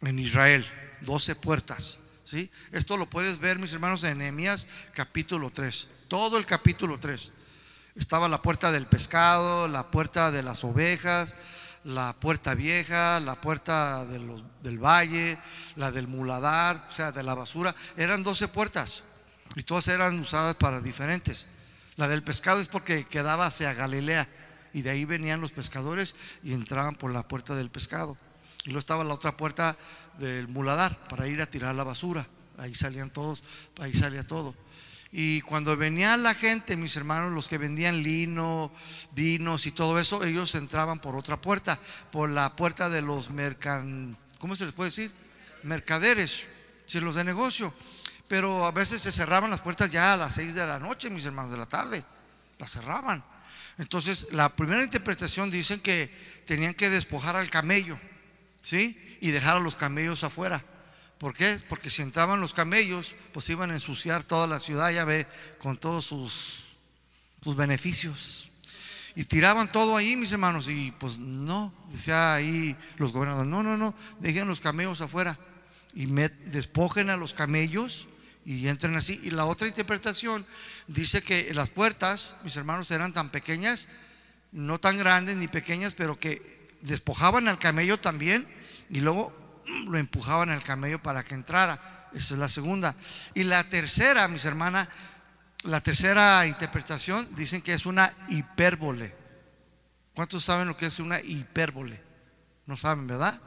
en 0.00 0.18
Israel, 0.18 0.66
12 1.02 1.36
puertas, 1.36 1.98
¿sí? 2.24 2.50
Esto 2.72 2.96
lo 2.96 3.08
puedes 3.08 3.38
ver, 3.38 3.58
mis 3.58 3.72
hermanos, 3.72 4.02
en 4.04 4.36
capítulo 4.94 5.50
3, 5.50 5.88
todo 6.08 6.38
el 6.38 6.46
capítulo 6.46 6.98
3. 6.98 7.30
Estaba 7.94 8.28
la 8.28 8.40
puerta 8.40 8.72
del 8.72 8.86
pescado, 8.86 9.68
la 9.68 9.90
puerta 9.90 10.30
de 10.30 10.42
las 10.42 10.64
ovejas, 10.64 11.36
la 11.84 12.12
puerta 12.12 12.54
vieja, 12.54 13.20
la 13.20 13.40
puerta 13.40 14.04
del 14.04 14.78
valle, 14.78 15.38
la 15.76 15.90
del 15.90 16.06
muladar, 16.06 16.86
o 16.88 16.92
sea, 16.92 17.12
de 17.12 17.22
la 17.22 17.34
basura. 17.34 17.74
Eran 17.96 18.22
12 18.22 18.48
puertas 18.48 19.02
y 19.56 19.62
todas 19.62 19.88
eran 19.88 20.18
usadas 20.18 20.54
para 20.56 20.80
diferentes. 20.80 21.48
La 21.96 22.08
del 22.08 22.22
pescado 22.22 22.60
es 22.60 22.68
porque 22.68 23.04
quedaba 23.04 23.46
hacia 23.46 23.74
Galilea 23.74 24.28
y 24.72 24.82
de 24.82 24.90
ahí 24.90 25.04
venían 25.04 25.40
los 25.40 25.52
pescadores 25.52 26.14
y 26.42 26.52
entraban 26.52 26.94
por 26.94 27.12
la 27.12 27.26
puerta 27.26 27.54
del 27.54 27.70
pescado. 27.70 28.16
Y 28.64 28.66
luego 28.66 28.78
estaba 28.78 29.04
la 29.04 29.14
otra 29.14 29.36
puerta 29.36 29.76
del 30.18 30.48
muladar 30.48 30.96
para 31.08 31.26
ir 31.26 31.42
a 31.42 31.46
tirar 31.46 31.74
la 31.74 31.84
basura. 31.84 32.26
Ahí 32.58 32.74
salían 32.74 33.10
todos, 33.10 33.42
ahí 33.80 33.92
salía 33.92 34.26
todo. 34.26 34.54
Y 35.14 35.42
cuando 35.42 35.76
venía 35.76 36.16
la 36.16 36.34
gente, 36.34 36.74
mis 36.74 36.96
hermanos, 36.96 37.34
los 37.34 37.46
que 37.46 37.58
vendían 37.58 38.02
lino, 38.02 38.72
vinos 39.12 39.66
y 39.66 39.72
todo 39.72 39.98
eso, 39.98 40.24
ellos 40.24 40.54
entraban 40.54 41.00
por 41.00 41.14
otra 41.16 41.38
puerta, 41.38 41.78
por 42.10 42.30
la 42.30 42.56
puerta 42.56 42.88
de 42.88 43.02
los 43.02 43.30
mercan, 43.30 44.16
¿cómo 44.38 44.56
se 44.56 44.64
les 44.64 44.72
puede 44.72 44.88
decir? 44.88 45.12
Mercaderes, 45.64 46.48
si 46.86 46.98
los 46.98 47.14
de 47.14 47.24
negocio. 47.24 47.74
Pero 48.26 48.64
a 48.64 48.72
veces 48.72 49.02
se 49.02 49.12
cerraban 49.12 49.50
las 49.50 49.60
puertas 49.60 49.92
ya 49.92 50.14
a 50.14 50.16
las 50.16 50.34
seis 50.34 50.54
de 50.54 50.66
la 50.66 50.78
noche, 50.78 51.10
mis 51.10 51.26
hermanos, 51.26 51.52
de 51.52 51.58
la 51.58 51.66
tarde. 51.66 52.02
Las 52.58 52.70
cerraban. 52.70 53.22
Entonces, 53.76 54.28
la 54.30 54.48
primera 54.56 54.82
interpretación 54.82 55.50
dicen 55.50 55.80
que 55.80 56.10
tenían 56.46 56.72
que 56.72 56.88
despojar 56.88 57.36
al 57.36 57.50
camello, 57.50 57.98
¿sí? 58.62 59.18
Y 59.20 59.30
dejar 59.30 59.56
a 59.56 59.60
los 59.60 59.74
camellos 59.74 60.24
afuera. 60.24 60.64
¿Por 61.22 61.34
qué? 61.34 61.56
Porque 61.68 61.88
si 61.88 62.02
entraban 62.02 62.40
los 62.40 62.52
camellos, 62.52 63.14
pues 63.32 63.48
iban 63.48 63.70
a 63.70 63.74
ensuciar 63.74 64.24
toda 64.24 64.48
la 64.48 64.58
ciudad, 64.58 64.90
ya 64.90 65.04
ve, 65.04 65.28
con 65.60 65.76
todos 65.76 66.04
sus, 66.04 66.64
sus 67.40 67.54
beneficios. 67.54 68.50
Y 69.14 69.22
tiraban 69.22 69.70
todo 69.70 69.96
ahí, 69.96 70.16
mis 70.16 70.32
hermanos, 70.32 70.66
y 70.68 70.90
pues 70.90 71.20
no, 71.20 71.72
decía 71.92 72.34
ahí 72.34 72.76
los 72.96 73.12
gobernadores, 73.12 73.48
no, 73.48 73.62
no, 73.62 73.76
no, 73.76 73.94
dejen 74.18 74.48
los 74.48 74.60
camellos 74.60 75.00
afuera 75.00 75.38
y 75.94 76.06
despojen 76.06 77.08
a 77.08 77.16
los 77.16 77.34
camellos 77.34 78.08
y 78.44 78.66
entren 78.66 78.96
así. 78.96 79.20
Y 79.22 79.30
la 79.30 79.44
otra 79.44 79.68
interpretación 79.68 80.44
dice 80.88 81.22
que 81.22 81.54
las 81.54 81.68
puertas, 81.68 82.34
mis 82.42 82.56
hermanos, 82.56 82.90
eran 82.90 83.12
tan 83.12 83.30
pequeñas, 83.30 83.86
no 84.50 84.80
tan 84.80 84.98
grandes 84.98 85.36
ni 85.36 85.46
pequeñas, 85.46 85.94
pero 85.94 86.18
que 86.18 86.68
despojaban 86.80 87.46
al 87.46 87.60
camello 87.60 88.00
también 88.00 88.48
y 88.90 88.98
luego 88.98 89.41
lo 89.86 89.98
empujaban 89.98 90.50
al 90.50 90.62
camello 90.62 91.02
para 91.02 91.24
que 91.24 91.34
entrara. 91.34 92.08
Esa 92.14 92.34
es 92.34 92.40
la 92.40 92.48
segunda. 92.48 92.94
Y 93.34 93.44
la 93.44 93.64
tercera, 93.64 94.28
mis 94.28 94.44
hermanas, 94.44 94.88
la 95.64 95.80
tercera 95.80 96.46
interpretación 96.46 97.28
dicen 97.34 97.62
que 97.62 97.72
es 97.72 97.86
una 97.86 98.14
hipérbole. 98.28 99.14
¿Cuántos 100.14 100.44
saben 100.44 100.68
lo 100.68 100.76
que 100.76 100.86
es 100.86 100.98
una 100.98 101.20
hipérbole? 101.20 102.00
No 102.66 102.76
saben, 102.76 103.06
¿verdad? 103.06 103.40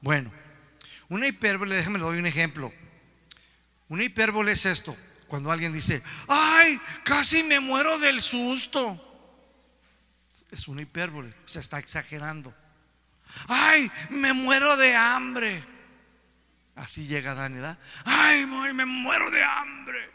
Bueno, 0.00 0.30
Una 1.08 1.26
hipérbole, 1.26 1.76
déjame 1.76 1.98
le 1.98 2.04
doy 2.04 2.18
un 2.18 2.26
ejemplo. 2.26 2.72
Una 3.88 4.04
hipérbole 4.04 4.52
es 4.52 4.64
esto, 4.66 4.96
cuando 5.28 5.50
alguien 5.50 5.72
dice, 5.72 6.02
ay, 6.28 6.80
casi 7.04 7.42
me 7.42 7.60
muero 7.60 7.98
del 7.98 8.22
susto. 8.22 9.00
Es 10.50 10.66
una 10.66 10.82
hipérbole, 10.82 11.34
se 11.44 11.60
está 11.60 11.78
exagerando. 11.78 12.54
Ay, 13.48 13.90
me 14.10 14.32
muero 14.32 14.76
de 14.76 14.94
hambre. 14.94 15.64
Así 16.76 17.06
llega 17.06 17.34
Dani, 17.34 17.56
¿verdad? 17.56 17.78
Ay, 18.04 18.46
me 18.46 18.84
muero 18.84 19.30
de 19.30 19.42
hambre. 19.42 20.10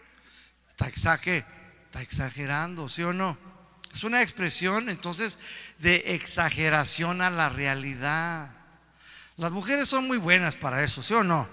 Está, 0.69 0.87
está 0.87 2.01
exagerando, 2.01 2.89
¿sí 2.89 3.03
o 3.03 3.13
no? 3.13 3.37
Es 3.93 4.03
una 4.03 4.21
expresión 4.21 4.89
entonces 4.89 5.39
de 5.79 6.15
exageración 6.15 7.21
a 7.21 7.29
la 7.29 7.49
realidad. 7.49 8.51
Las 9.37 9.51
mujeres 9.51 9.87
son 9.87 10.05
muy 10.07 10.17
buenas 10.17 10.55
para 10.55 10.83
eso, 10.83 11.01
¿sí 11.01 11.13
o 11.13 11.23
no? 11.23 11.47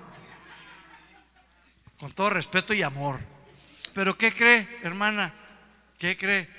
Con 1.98 2.12
todo 2.12 2.30
respeto 2.30 2.74
y 2.74 2.82
amor. 2.82 3.20
Pero 3.94 4.18
¿qué 4.18 4.32
cree, 4.32 4.68
hermana? 4.82 5.32
¿Qué 5.98 6.16
cree? 6.16 6.55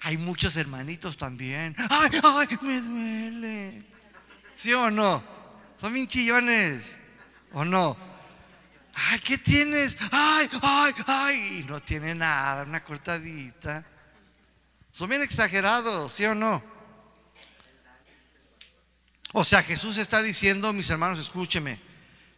Hay 0.00 0.16
muchos 0.16 0.56
hermanitos 0.56 1.16
también. 1.16 1.74
Ay, 1.90 2.10
ay, 2.22 2.58
me 2.60 2.80
duele. 2.80 3.86
¿Sí 4.56 4.72
o 4.72 4.90
no? 4.90 5.22
Son 5.80 5.92
bien 5.92 6.06
chillones. 6.06 6.84
¿O 7.52 7.64
no? 7.64 7.96
Ay, 8.94 9.18
¿qué 9.20 9.38
tienes? 9.38 9.96
Ay, 10.10 10.48
ay, 10.62 10.92
ay. 11.06 11.58
Y 11.60 11.64
no 11.64 11.80
tiene 11.80 12.14
nada, 12.14 12.64
una 12.64 12.82
cortadita. 12.82 13.84
Son 14.90 15.08
bien 15.08 15.22
exagerados, 15.22 16.12
¿sí 16.12 16.24
o 16.24 16.34
no? 16.34 16.62
O 19.32 19.44
sea, 19.44 19.62
Jesús 19.62 19.98
está 19.98 20.22
diciendo, 20.22 20.72
mis 20.72 20.88
hermanos, 20.88 21.18
escúcheme. 21.18 21.78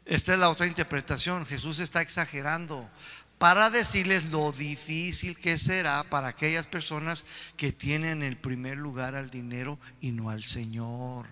Esta 0.05 0.33
es 0.33 0.41
la 0.41 0.49
otra 0.49 0.67
interpretación. 0.67 1.47
Jesús 1.47 1.79
está 1.79 2.01
exagerando 2.01 2.91
para 3.39 3.71
decirles 3.71 4.27
lo 4.27 4.51
difícil 4.51 5.39
que 5.39 5.59
será 5.59 6.05
para 6.11 6.29
aquellas 6.29 6.67
personas 6.67 7.25
que 7.57 7.73
tienen 7.73 8.23
el 8.23 8.37
primer 8.37 8.77
lugar 8.77 9.15
al 9.15 9.31
dinero 9.31 9.79
y 10.01 10.11
no 10.11 10.29
al 10.29 10.43
Señor. 10.43 11.27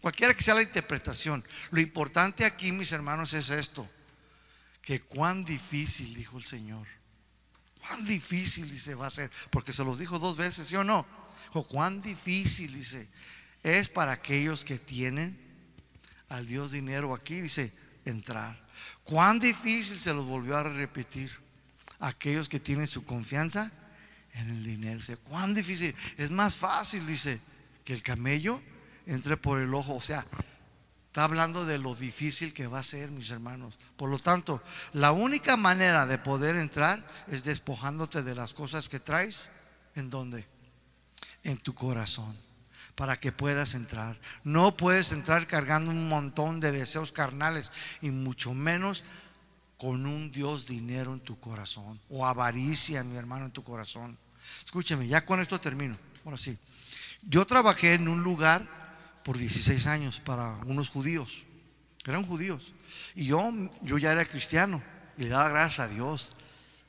Cualquiera 0.00 0.34
que 0.34 0.42
sea 0.42 0.54
la 0.54 0.62
interpretación, 0.62 1.44
lo 1.70 1.80
importante 1.80 2.44
aquí, 2.44 2.72
mis 2.72 2.92
hermanos, 2.92 3.32
es 3.34 3.50
esto, 3.50 3.88
que 4.80 5.00
cuán 5.00 5.44
difícil, 5.44 6.14
dijo 6.14 6.38
el 6.38 6.44
Señor, 6.44 6.86
cuán 7.80 8.04
difícil, 8.04 8.70
dice, 8.70 8.94
va 8.94 9.06
a 9.06 9.10
ser, 9.10 9.30
porque 9.50 9.72
se 9.72 9.84
los 9.84 9.98
dijo 9.98 10.18
dos 10.18 10.36
veces, 10.36 10.68
¿sí 10.68 10.76
o 10.76 10.84
no? 10.84 11.06
Dijo, 11.46 11.66
cuán 11.66 12.00
difícil, 12.00 12.74
dice, 12.74 13.08
es 13.62 13.88
para 13.88 14.12
aquellos 14.12 14.64
que 14.64 14.78
tienen 14.78 15.38
al 16.28 16.46
Dios 16.46 16.72
dinero 16.72 17.14
aquí, 17.14 17.40
dice, 17.40 17.72
entrar. 18.04 18.63
Cuán 19.04 19.38
difícil 19.38 20.00
se 20.00 20.12
los 20.12 20.24
volvió 20.24 20.56
a 20.56 20.62
repetir. 20.62 21.30
Aquellos 22.00 22.48
que 22.48 22.60
tienen 22.60 22.88
su 22.88 23.04
confianza 23.04 23.70
en 24.32 24.50
el 24.50 24.64
dinero. 24.64 24.96
Dice, 24.96 25.16
cuán 25.16 25.54
difícil. 25.54 25.94
Es 26.16 26.30
más 26.30 26.56
fácil, 26.56 27.06
dice, 27.06 27.40
que 27.84 27.92
el 27.92 28.02
camello 28.02 28.60
entre 29.06 29.36
por 29.36 29.60
el 29.60 29.72
ojo. 29.74 29.94
O 29.94 30.00
sea, 30.00 30.26
está 31.06 31.24
hablando 31.24 31.64
de 31.64 31.78
lo 31.78 31.94
difícil 31.94 32.52
que 32.52 32.66
va 32.66 32.80
a 32.80 32.82
ser, 32.82 33.10
mis 33.10 33.30
hermanos. 33.30 33.78
Por 33.96 34.10
lo 34.10 34.18
tanto, 34.18 34.62
la 34.92 35.12
única 35.12 35.56
manera 35.56 36.06
de 36.06 36.18
poder 36.18 36.56
entrar 36.56 37.06
es 37.28 37.44
despojándote 37.44 38.22
de 38.22 38.34
las 38.34 38.52
cosas 38.52 38.88
que 38.88 39.00
traes. 39.00 39.50
¿En 39.94 40.10
dónde? 40.10 40.46
En 41.42 41.58
tu 41.58 41.74
corazón. 41.74 42.36
Para 42.94 43.18
que 43.18 43.32
puedas 43.32 43.74
entrar. 43.74 44.18
No 44.44 44.76
puedes 44.76 45.12
entrar 45.12 45.46
cargando 45.46 45.90
un 45.90 46.08
montón 46.08 46.60
de 46.60 46.72
deseos 46.72 47.12
carnales 47.12 47.72
y 48.00 48.10
mucho 48.10 48.54
menos 48.54 49.02
con 49.76 50.06
un 50.06 50.30
Dios 50.30 50.66
dinero 50.66 51.12
en 51.12 51.20
tu 51.20 51.38
corazón 51.38 52.00
o 52.08 52.26
avaricia, 52.26 53.02
mi 53.02 53.16
hermano, 53.16 53.46
en 53.46 53.50
tu 53.50 53.64
corazón. 53.64 54.16
Escúcheme, 54.64 55.06
ya 55.08 55.24
con 55.24 55.40
esto 55.40 55.58
termino. 55.58 55.96
Ahora 56.24 56.36
sí. 56.36 56.56
Yo 57.22 57.44
trabajé 57.46 57.94
en 57.94 58.08
un 58.08 58.22
lugar 58.22 59.20
por 59.24 59.38
16 59.38 59.86
años 59.86 60.20
para 60.20 60.58
unos 60.66 60.90
judíos. 60.90 61.44
Eran 62.04 62.24
judíos. 62.24 62.72
Y 63.14 63.26
yo, 63.26 63.50
yo 63.82 63.98
ya 63.98 64.12
era 64.12 64.24
cristiano 64.24 64.82
y 65.16 65.24
le 65.24 65.30
daba 65.30 65.48
gracias 65.48 65.80
a 65.80 65.88
Dios. 65.88 66.36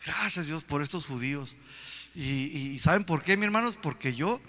Gracias 0.06 0.48
Dios 0.48 0.64
por 0.64 0.82
estos 0.82 1.06
judíos. 1.06 1.56
Y, 2.14 2.80
¿saben 2.80 3.04
por 3.04 3.24
qué, 3.24 3.36
mi 3.36 3.46
hermanos? 3.46 3.78
Porque 3.82 4.14
yo 4.14 4.40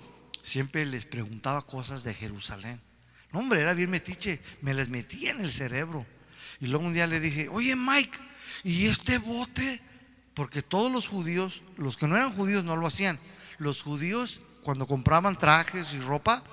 siempre 0.47 0.87
les 0.87 1.05
preguntaba 1.05 1.67
cosas 1.67 2.05
de 2.05 2.15
Jerusalén. 2.15 2.81
No, 3.33 3.41
hombre, 3.41 3.61
era 3.61 3.75
bien 3.75 3.91
metiche. 3.91 4.41
Me 4.63 4.75
les 4.75 4.89
metía 4.89 5.33
en 5.33 5.41
el 5.41 5.51
cerebro. 5.51 6.07
Y 6.61 6.69
luego 6.69 6.87
un 6.87 6.95
día 6.95 7.09
le 7.09 7.19
dije, 7.19 7.49
oye 7.49 7.75
Mike, 7.75 8.17
¿y 8.63 8.87
este 8.87 9.19
bote? 9.19 9.83
Porque 10.35 10.63
todos 10.63 10.91
los 10.93 11.09
judíos, 11.09 11.63
los 11.77 11.97
que 11.97 12.07
no 12.07 12.17
eran 12.17 12.33
judíos 12.33 12.63
no 12.63 12.77
lo 12.77 12.87
hacían. 12.87 13.19
Los 13.59 13.83
judíos, 13.83 14.41
cuando 14.63 14.87
compraban 14.87 15.37
trajes 15.37 15.93
y 15.95 15.99
ropa, 15.99 16.45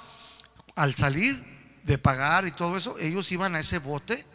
al 0.76 0.96
salir 0.96 1.44
de 1.84 2.00
pagar 2.00 2.48
y 2.48 2.52
todo 2.52 2.76
eso, 2.76 2.98
ellos 2.98 3.32
iban 3.32 3.54
a 3.54 3.60
ese 3.60 3.78
bote 3.78 4.26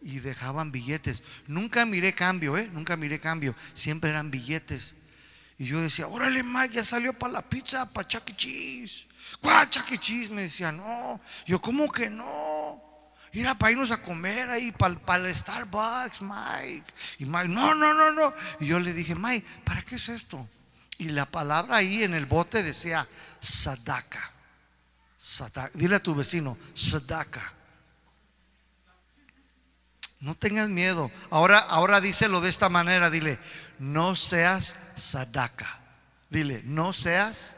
y 0.00 0.20
dejaban 0.20 0.70
billetes. 0.70 1.24
Nunca 1.48 1.84
miré 1.84 2.12
cambio, 2.12 2.56
¿eh? 2.56 2.70
Nunca 2.72 2.96
miré 2.96 3.18
cambio. 3.18 3.56
Siempre 3.74 4.10
eran 4.10 4.30
billetes. 4.30 4.94
Y 5.58 5.66
yo 5.66 5.80
decía, 5.80 6.06
órale, 6.06 6.42
Mike, 6.42 6.76
ya 6.76 6.84
salió 6.84 7.12
para 7.12 7.32
la 7.34 7.42
pizza, 7.42 7.84
para 7.86 8.06
Chuck 8.06 8.30
E. 8.30 8.36
Cheese. 8.36 9.08
¿Cuál 9.40 9.68
Chuck 9.68 9.90
E. 9.90 9.98
Cheese? 9.98 10.30
Me 10.30 10.42
decía, 10.42 10.70
no. 10.70 11.20
Yo, 11.46 11.60
¿cómo 11.60 11.90
que 11.90 12.08
no? 12.08 12.80
Mira, 13.32 13.56
para 13.56 13.72
irnos 13.72 13.90
a 13.90 14.00
comer 14.00 14.48
ahí, 14.50 14.72
para, 14.72 15.28
el 15.28 15.34
Starbucks, 15.34 16.22
Mike. 16.22 16.84
Y 17.18 17.24
Mike, 17.24 17.48
no, 17.48 17.74
no, 17.74 17.92
no, 17.92 18.12
no. 18.12 18.32
Y 18.60 18.66
yo 18.66 18.78
le 18.78 18.92
dije, 18.92 19.16
Mike, 19.16 19.46
¿para 19.64 19.82
qué 19.82 19.96
es 19.96 20.08
esto? 20.08 20.48
Y 20.96 21.10
la 21.10 21.26
palabra 21.26 21.76
ahí 21.76 22.04
en 22.04 22.14
el 22.14 22.26
bote 22.26 22.62
decía 22.62 23.06
sadaka. 23.40 24.32
Dile 25.74 25.96
a 25.96 26.02
tu 26.02 26.14
vecino, 26.14 26.56
sadaka. 26.74 27.52
No 30.20 30.34
tengas 30.34 30.68
miedo. 30.68 31.10
Ahora, 31.30 31.58
ahora 31.58 32.00
díselo 32.00 32.40
de 32.40 32.48
esta 32.48 32.68
manera, 32.68 33.10
dile, 33.10 33.38
no 33.78 34.16
seas 34.16 34.74
sadaka. 34.98 35.80
Dile, 36.30 36.62
no 36.64 36.92
seas 36.92 37.56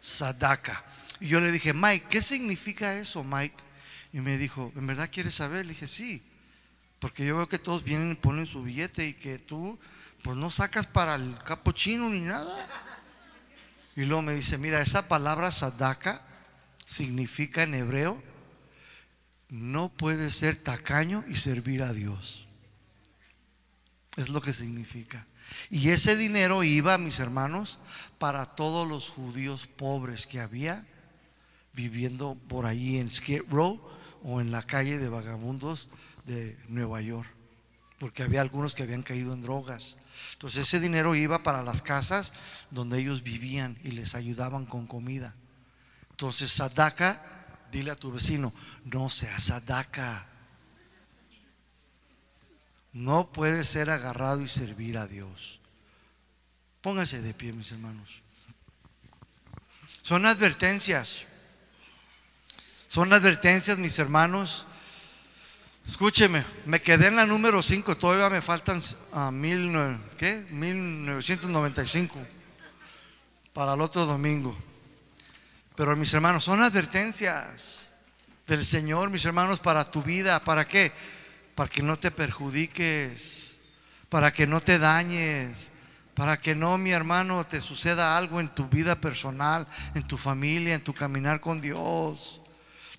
sadaka. 0.00 0.84
Y 1.20 1.28
yo 1.28 1.40
le 1.40 1.50
dije, 1.50 1.72
Mike, 1.72 2.06
¿qué 2.08 2.22
significa 2.22 2.98
eso, 2.98 3.24
Mike? 3.24 3.56
Y 4.12 4.20
me 4.20 4.36
dijo, 4.38 4.72
¿en 4.76 4.86
verdad 4.86 5.10
quieres 5.10 5.34
saber? 5.34 5.64
Le 5.64 5.72
dije, 5.72 5.86
sí, 5.86 6.22
porque 6.98 7.24
yo 7.24 7.36
veo 7.36 7.48
que 7.48 7.58
todos 7.58 7.84
vienen 7.84 8.12
y 8.12 8.14
ponen 8.16 8.46
su 8.46 8.62
billete 8.62 9.06
y 9.06 9.14
que 9.14 9.38
tú, 9.38 9.78
pues 10.22 10.36
no 10.36 10.50
sacas 10.50 10.86
para 10.86 11.14
el 11.14 11.36
capuchino 11.44 12.08
ni 12.10 12.20
nada. 12.20 12.68
Y 13.96 14.04
luego 14.04 14.22
me 14.22 14.34
dice, 14.34 14.58
mira, 14.58 14.80
esa 14.80 15.08
palabra 15.08 15.52
sadaka 15.52 16.22
significa 16.84 17.62
en 17.62 17.74
hebreo, 17.74 18.22
no 19.48 19.88
puede 19.88 20.30
ser 20.30 20.56
tacaño 20.56 21.24
y 21.28 21.36
servir 21.36 21.82
a 21.82 21.92
Dios. 21.92 22.46
Es 24.16 24.28
lo 24.28 24.40
que 24.40 24.52
significa. 24.52 25.26
Y 25.70 25.90
ese 25.90 26.16
dinero 26.16 26.62
iba, 26.64 26.98
mis 26.98 27.18
hermanos, 27.18 27.78
para 28.18 28.46
todos 28.46 28.88
los 28.88 29.10
judíos 29.10 29.66
pobres 29.66 30.26
que 30.26 30.40
había 30.40 30.86
viviendo 31.72 32.36
por 32.48 32.66
ahí 32.66 32.98
en 32.98 33.10
Skid 33.10 33.42
Row 33.50 33.80
o 34.22 34.40
en 34.40 34.50
la 34.52 34.62
calle 34.62 34.98
de 34.98 35.08
vagabundos 35.08 35.88
de 36.24 36.58
Nueva 36.68 37.00
York. 37.00 37.28
Porque 37.98 38.22
había 38.22 38.40
algunos 38.40 38.74
que 38.74 38.82
habían 38.82 39.02
caído 39.02 39.32
en 39.32 39.42
drogas. 39.42 39.96
Entonces 40.32 40.66
ese 40.66 40.80
dinero 40.80 41.14
iba 41.14 41.42
para 41.42 41.62
las 41.62 41.82
casas 41.82 42.32
donde 42.70 42.98
ellos 42.98 43.22
vivían 43.22 43.78
y 43.84 43.92
les 43.92 44.14
ayudaban 44.14 44.66
con 44.66 44.86
comida. 44.86 45.34
Entonces 46.10 46.50
sadaka, 46.50 47.22
dile 47.72 47.90
a 47.90 47.96
tu 47.96 48.12
vecino, 48.12 48.52
no 48.84 49.08
sea 49.08 49.38
sadaka. 49.38 50.28
No 52.94 53.30
puede 53.30 53.64
ser 53.64 53.90
agarrado 53.90 54.40
y 54.40 54.48
servir 54.48 54.96
a 54.96 55.06
Dios. 55.06 55.60
Póngase 56.80 57.20
de 57.20 57.34
pie, 57.34 57.52
mis 57.52 57.70
hermanos. 57.72 58.22
Son 60.00 60.24
advertencias. 60.24 61.26
Son 62.88 63.12
advertencias, 63.12 63.76
mis 63.76 63.98
hermanos, 63.98 64.66
Escúcheme, 65.86 66.44
me 66.64 66.80
quedé 66.80 67.08
en 67.08 67.16
la 67.16 67.26
número 67.26 67.62
5, 67.62 67.98
todavía 67.98 68.30
me 68.30 68.40
faltan 68.40 68.80
a 69.12 69.30
mil, 69.30 69.70
¿qué? 70.16 70.46
1995 70.50 72.18
para 73.52 73.74
el 73.74 73.80
otro 73.82 74.06
domingo. 74.06 74.56
Pero 75.76 75.94
mis 75.94 76.12
hermanos, 76.14 76.44
son 76.44 76.62
advertencias 76.62 77.90
del 78.46 78.64
Señor, 78.64 79.10
mis 79.10 79.24
hermanos, 79.26 79.60
para 79.60 79.90
tu 79.90 80.02
vida. 80.02 80.42
¿Para 80.42 80.66
qué? 80.66 80.90
Para 81.54 81.70
que 81.70 81.82
no 81.82 81.96
te 81.96 82.10
perjudiques, 82.10 83.56
para 84.08 84.32
que 84.32 84.46
no 84.46 84.60
te 84.60 84.78
dañes, 84.78 85.70
para 86.14 86.40
que 86.40 86.54
no, 86.54 86.78
mi 86.78 86.90
hermano, 86.90 87.44
te 87.46 87.60
suceda 87.60 88.16
algo 88.16 88.40
en 88.40 88.48
tu 88.48 88.68
vida 88.68 89.00
personal, 89.00 89.66
en 89.94 90.06
tu 90.06 90.16
familia, 90.16 90.74
en 90.74 90.84
tu 90.84 90.94
caminar 90.94 91.40
con 91.40 91.60
Dios. 91.60 92.40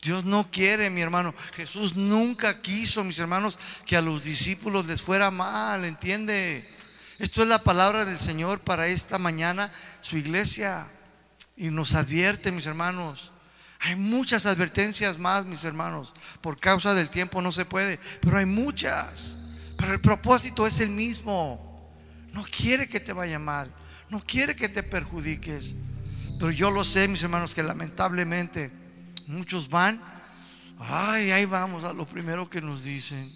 Dios 0.01 0.25
no 0.25 0.49
quiere, 0.51 0.89
mi 0.89 1.01
hermano. 1.01 1.33
Jesús 1.55 1.95
nunca 1.95 2.61
quiso, 2.61 3.03
mis 3.03 3.17
hermanos, 3.17 3.57
que 3.85 3.95
a 3.95 4.01
los 4.01 4.23
discípulos 4.23 4.85
les 4.85 5.01
fuera 5.01 5.31
mal, 5.31 5.85
¿entiende? 5.85 6.69
Esto 7.17 7.41
es 7.41 7.47
la 7.47 7.63
palabra 7.63 8.03
del 8.03 8.19
Señor 8.19 8.59
para 8.59 8.87
esta 8.87 9.17
mañana, 9.17 9.71
su 10.01 10.17
iglesia. 10.17 10.87
Y 11.55 11.69
nos 11.69 11.95
advierte, 11.95 12.51
mis 12.51 12.65
hermanos. 12.65 13.31
Hay 13.79 13.95
muchas 13.95 14.45
advertencias 14.45 15.17
más, 15.17 15.45
mis 15.45 15.63
hermanos. 15.63 16.13
Por 16.41 16.59
causa 16.59 16.93
del 16.93 17.09
tiempo 17.09 17.41
no 17.41 17.51
se 17.51 17.65
puede, 17.65 17.99
pero 18.21 18.37
hay 18.37 18.45
muchas. 18.45 19.37
Pero 19.77 19.93
el 19.93 20.01
propósito 20.01 20.65
es 20.65 20.79
el 20.79 20.89
mismo. 20.89 21.91
No 22.31 22.43
quiere 22.43 22.87
que 22.87 22.99
te 22.99 23.13
vaya 23.13 23.39
mal. 23.39 23.73
No 24.09 24.21
quiere 24.21 24.55
que 24.55 24.69
te 24.69 24.83
perjudiques. 24.83 25.75
Pero 26.39 26.51
yo 26.51 26.71
lo 26.71 26.83
sé, 26.83 27.07
mis 27.07 27.23
hermanos, 27.23 27.55
que 27.55 27.63
lamentablemente 27.63 28.71
muchos 29.27 29.69
van. 29.69 30.01
Ay, 30.79 31.31
ahí 31.31 31.45
vamos 31.45 31.83
a 31.83 31.93
lo 31.93 32.05
primero 32.05 32.49
que 32.49 32.61
nos 32.61 32.83
dicen. 32.83 33.33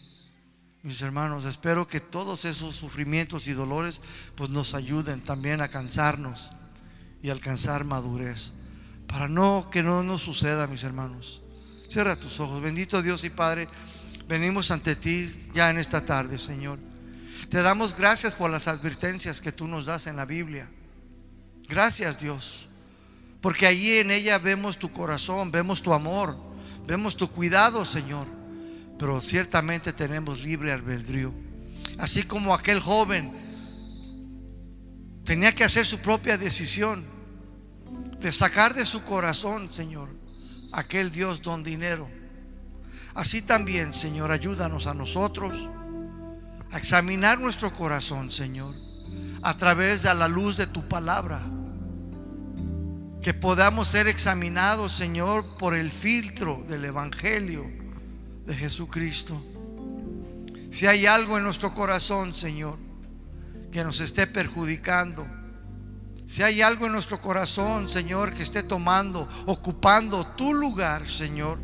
Mis 0.81 1.01
hermanos, 1.01 1.43
espero 1.43 1.87
que 1.87 1.99
todos 1.99 2.45
esos 2.45 2.75
sufrimientos 2.75 3.47
y 3.47 3.53
dolores 3.53 4.01
pues 4.35 4.49
nos 4.49 4.73
ayuden 4.73 5.21
también 5.21 5.59
a 5.61 5.67
cansarnos 5.67 6.49
y 7.21 7.29
alcanzar 7.29 7.83
madurez. 7.83 8.53
Para 9.09 9.27
no 9.27 9.69
que 9.71 9.81
no 9.81 10.03
nos 10.03 10.21
suceda, 10.21 10.67
mis 10.67 10.83
hermanos. 10.83 11.41
Cierra 11.89 12.15
tus 12.15 12.39
ojos. 12.39 12.61
Bendito 12.61 13.01
Dios 13.01 13.23
y 13.23 13.31
Padre, 13.31 13.67
venimos 14.27 14.69
ante 14.69 14.95
ti 14.95 15.49
ya 15.53 15.71
en 15.71 15.79
esta 15.79 16.05
tarde, 16.05 16.37
Señor. 16.37 16.77
Te 17.49 17.63
damos 17.63 17.97
gracias 17.97 18.35
por 18.35 18.51
las 18.51 18.67
advertencias 18.67 19.41
que 19.41 19.51
tú 19.51 19.67
nos 19.67 19.85
das 19.85 20.05
en 20.05 20.15
la 20.15 20.25
Biblia. 20.25 20.69
Gracias, 21.67 22.19
Dios. 22.19 22.69
Porque 23.41 23.65
allí 23.65 23.93
en 23.97 24.11
ella 24.11 24.37
vemos 24.37 24.77
tu 24.77 24.91
corazón, 24.91 25.49
vemos 25.49 25.81
tu 25.81 25.91
amor, 25.91 26.37
vemos 26.85 27.17
tu 27.17 27.31
cuidado, 27.31 27.85
Señor. 27.85 28.27
Pero 28.99 29.21
ciertamente 29.21 29.91
tenemos 29.91 30.43
libre 30.43 30.71
albedrío. 30.71 31.33
Así 31.97 32.21
como 32.21 32.53
aquel 32.53 32.79
joven 32.79 33.33
tenía 35.23 35.51
que 35.51 35.63
hacer 35.63 35.87
su 35.87 35.97
propia 35.97 36.37
decisión 36.37 37.18
de 38.19 38.31
sacar 38.31 38.73
de 38.73 38.85
su 38.85 39.03
corazón, 39.03 39.71
Señor, 39.71 40.09
aquel 40.71 41.11
Dios 41.11 41.41
don 41.41 41.63
dinero. 41.63 42.09
Así 43.13 43.41
también, 43.41 43.93
Señor, 43.93 44.31
ayúdanos 44.31 44.87
a 44.87 44.93
nosotros 44.93 45.69
a 46.71 46.77
examinar 46.77 47.39
nuestro 47.39 47.73
corazón, 47.73 48.31
Señor, 48.31 48.75
a 49.41 49.57
través 49.57 50.03
de 50.03 50.13
la 50.13 50.27
luz 50.27 50.57
de 50.57 50.67
tu 50.67 50.87
palabra. 50.87 51.41
Que 53.21 53.33
podamos 53.33 53.87
ser 53.87 54.07
examinados, 54.07 54.93
Señor, 54.93 55.57
por 55.57 55.73
el 55.75 55.91
filtro 55.91 56.63
del 56.67 56.85
Evangelio 56.85 57.65
de 58.45 58.55
Jesucristo. 58.55 59.41
Si 60.71 60.87
hay 60.87 61.05
algo 61.05 61.37
en 61.37 61.43
nuestro 61.43 61.73
corazón, 61.73 62.33
Señor, 62.33 62.77
que 63.71 63.83
nos 63.83 63.99
esté 63.99 64.27
perjudicando, 64.27 65.27
si 66.29 66.43
hay 66.43 66.61
algo 66.61 66.85
en 66.85 66.91
nuestro 66.91 67.19
corazón, 67.19 67.89
Señor, 67.89 68.35
que 68.35 68.43
esté 68.43 68.61
tomando, 68.61 69.27
ocupando 69.47 70.27
tu 70.27 70.53
lugar, 70.53 71.09
Señor, 71.09 71.57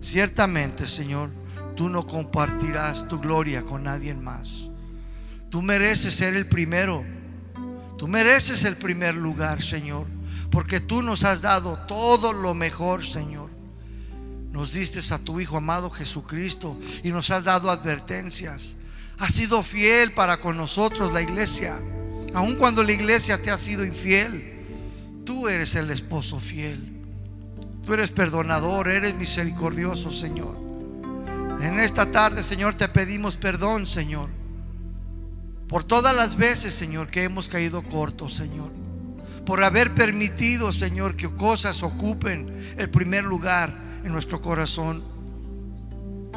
ciertamente, 0.00 0.86
Señor, 0.86 1.30
tú 1.74 1.88
no 1.88 2.06
compartirás 2.06 3.08
tu 3.08 3.18
gloria 3.18 3.64
con 3.64 3.82
nadie 3.82 4.14
más. 4.14 4.68
Tú 5.50 5.60
mereces 5.60 6.14
ser 6.14 6.34
el 6.34 6.46
primero. 6.46 7.04
Tú 7.98 8.06
mereces 8.06 8.62
el 8.62 8.76
primer 8.76 9.16
lugar, 9.16 9.60
Señor, 9.60 10.06
porque 10.52 10.78
tú 10.78 11.02
nos 11.02 11.24
has 11.24 11.42
dado 11.42 11.76
todo 11.88 12.32
lo 12.32 12.54
mejor, 12.54 13.04
Señor. 13.04 13.50
Nos 14.52 14.72
diste 14.72 15.00
a 15.12 15.18
tu 15.18 15.40
Hijo 15.40 15.56
amado 15.56 15.90
Jesucristo 15.90 16.78
y 17.02 17.10
nos 17.10 17.28
has 17.30 17.42
dado 17.42 17.72
advertencias. 17.72 18.76
Has 19.18 19.34
sido 19.34 19.64
fiel 19.64 20.12
para 20.12 20.40
con 20.40 20.56
nosotros, 20.56 21.12
la 21.12 21.22
iglesia. 21.22 21.76
Aun 22.34 22.56
cuando 22.56 22.82
la 22.82 22.92
iglesia 22.92 23.40
te 23.40 23.50
ha 23.52 23.58
sido 23.58 23.84
infiel, 23.84 25.22
tú 25.24 25.48
eres 25.48 25.76
el 25.76 25.90
esposo 25.90 26.40
fiel. 26.40 26.90
Tú 27.84 27.94
eres 27.94 28.10
perdonador, 28.10 28.88
eres 28.88 29.14
misericordioso, 29.14 30.10
Señor. 30.10 30.56
En 31.60 31.78
esta 31.78 32.10
tarde, 32.10 32.42
Señor, 32.42 32.74
te 32.74 32.88
pedimos 32.88 33.36
perdón, 33.36 33.86
Señor. 33.86 34.28
Por 35.68 35.84
todas 35.84 36.14
las 36.14 36.36
veces, 36.36 36.74
Señor, 36.74 37.08
que 37.08 37.24
hemos 37.24 37.48
caído 37.48 37.82
cortos, 37.82 38.34
Señor. 38.34 38.70
Por 39.46 39.62
haber 39.62 39.94
permitido, 39.94 40.72
Señor, 40.72 41.16
que 41.16 41.30
cosas 41.30 41.82
ocupen 41.82 42.74
el 42.76 42.90
primer 42.90 43.24
lugar 43.24 43.74
en 44.02 44.12
nuestro 44.12 44.40
corazón. 44.40 45.04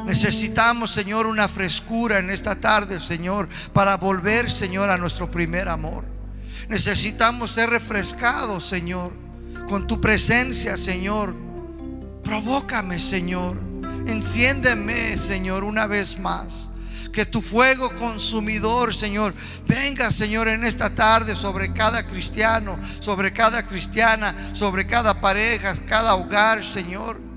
Necesitamos, 0.04 0.90
Señor, 0.90 1.26
una 1.26 1.48
frescura 1.48 2.18
en 2.18 2.30
esta 2.30 2.56
tarde, 2.56 3.00
Señor, 3.00 3.48
para 3.72 3.96
volver, 3.96 4.50
Señor, 4.50 4.90
a 4.90 4.98
nuestro 4.98 5.30
primer 5.30 5.68
amor. 5.68 6.04
Necesitamos 6.68 7.50
ser 7.50 7.70
refrescados, 7.70 8.66
Señor, 8.66 9.12
con 9.68 9.86
tu 9.86 10.00
presencia, 10.00 10.76
Señor. 10.76 11.34
Provócame, 12.22 12.98
Señor. 12.98 13.58
Enciéndeme, 14.06 15.18
Señor, 15.18 15.64
una 15.64 15.86
vez 15.86 16.18
más. 16.18 16.68
Que 17.12 17.26
tu 17.26 17.42
fuego 17.42 17.94
consumidor, 17.96 18.94
Señor, 18.94 19.34
venga, 19.66 20.12
Señor, 20.12 20.46
en 20.48 20.64
esta 20.64 20.94
tarde 20.94 21.34
sobre 21.34 21.72
cada 21.72 22.06
cristiano, 22.06 22.78
sobre 23.00 23.32
cada 23.32 23.66
cristiana, 23.66 24.34
sobre 24.52 24.86
cada 24.86 25.20
pareja, 25.20 25.74
cada 25.86 26.14
hogar, 26.14 26.62
Señor. 26.62 27.27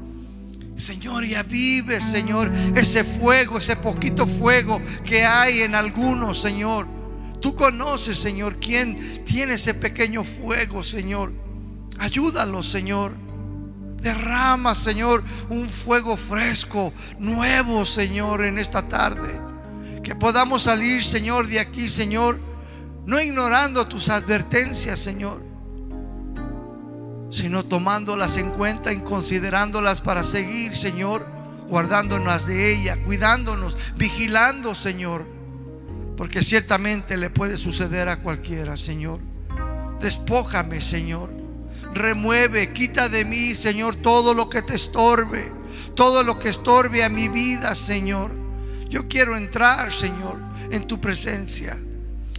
Señor, 0.81 1.23
y 1.25 1.35
avive, 1.35 2.01
Señor, 2.01 2.51
ese 2.75 3.03
fuego, 3.03 3.59
ese 3.59 3.75
poquito 3.75 4.25
fuego 4.25 4.81
que 5.05 5.23
hay 5.23 5.61
en 5.61 5.75
algunos, 5.75 6.41
Señor. 6.41 6.87
Tú 7.39 7.55
conoces, 7.55 8.17
Señor, 8.17 8.59
quién 8.59 9.23
tiene 9.23 9.53
ese 9.53 9.75
pequeño 9.75 10.23
fuego, 10.23 10.83
Señor. 10.83 11.33
Ayúdalo, 11.99 12.63
Señor. 12.63 13.13
Derrama, 14.01 14.73
Señor, 14.73 15.23
un 15.49 15.69
fuego 15.69 16.17
fresco, 16.17 16.91
nuevo, 17.19 17.85
Señor, 17.85 18.43
en 18.43 18.57
esta 18.57 18.87
tarde. 18.87 19.39
Que 20.01 20.15
podamos 20.15 20.63
salir, 20.63 21.03
Señor, 21.03 21.47
de 21.47 21.59
aquí, 21.59 21.87
Señor, 21.87 22.39
no 23.05 23.21
ignorando 23.21 23.87
tus 23.87 24.09
advertencias, 24.09 24.99
Señor 24.99 25.50
sino 27.31 27.63
tomándolas 27.63 28.37
en 28.37 28.49
cuenta 28.51 28.91
y 28.91 28.99
considerándolas 28.99 30.01
para 30.01 30.23
seguir, 30.23 30.75
Señor, 30.75 31.25
guardándonos 31.69 32.45
de 32.45 32.73
ella, 32.73 32.97
cuidándonos, 33.03 33.77
vigilando, 33.95 34.75
Señor, 34.75 35.25
porque 36.17 36.43
ciertamente 36.43 37.17
le 37.17 37.29
puede 37.29 37.55
suceder 37.55 38.09
a 38.09 38.21
cualquiera, 38.21 38.75
Señor. 38.75 39.19
Despójame, 40.01 40.81
Señor. 40.81 41.31
Remueve, 41.93 42.73
quita 42.73 43.07
de 43.07 43.23
mí, 43.23 43.55
Señor, 43.55 43.95
todo 43.95 44.33
lo 44.33 44.49
que 44.49 44.61
te 44.61 44.75
estorbe, 44.75 45.51
todo 45.95 46.23
lo 46.23 46.37
que 46.37 46.49
estorbe 46.49 47.03
a 47.03 47.09
mi 47.09 47.29
vida, 47.29 47.75
Señor. 47.75 48.31
Yo 48.89 49.07
quiero 49.07 49.37
entrar, 49.37 49.91
Señor, 49.91 50.37
en 50.69 50.85
tu 50.85 50.99
presencia. 50.99 51.77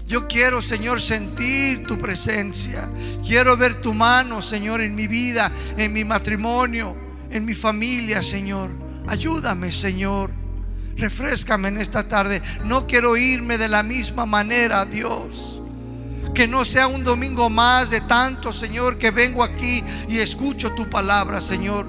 Yo 0.07 0.27
quiero, 0.29 0.61
Señor, 0.61 1.01
sentir 1.01 1.87
tu 1.87 1.99
presencia. 1.99 2.89
Quiero 3.27 3.57
ver 3.57 3.81
tu 3.81 3.95
mano, 3.95 4.43
Señor, 4.43 4.81
en 4.81 4.95
mi 4.95 5.07
vida, 5.07 5.51
en 5.77 5.93
mi 5.93 6.05
matrimonio, 6.05 6.97
en 7.31 7.45
mi 7.45 7.55
familia, 7.55 8.23
Señor. 8.23 8.71
Ayúdame, 9.07 9.73
Señor. 9.73 10.31
Refrescame 10.97 11.69
en 11.69 11.79
esta 11.79 12.07
tarde. 12.07 12.43
No 12.65 12.87
quiero 12.87 13.17
irme 13.17 13.59
de 13.59 13.69
la 13.69 13.83
misma 13.83 14.27
manera, 14.27 14.85
Dios. 14.85 15.61
Que 16.35 16.49
no 16.49 16.65
sea 16.65 16.87
un 16.87 17.05
domingo 17.05 17.51
más 17.51 17.91
de 17.91 18.01
tanto, 18.03 18.53
Señor, 18.53 18.99
que 18.99 19.11
vengo 19.11 19.43
aquí 19.43 19.83
y 20.09 20.19
escucho 20.19 20.73
tu 20.73 20.89
palabra, 20.89 21.41
Señor. 21.41 21.87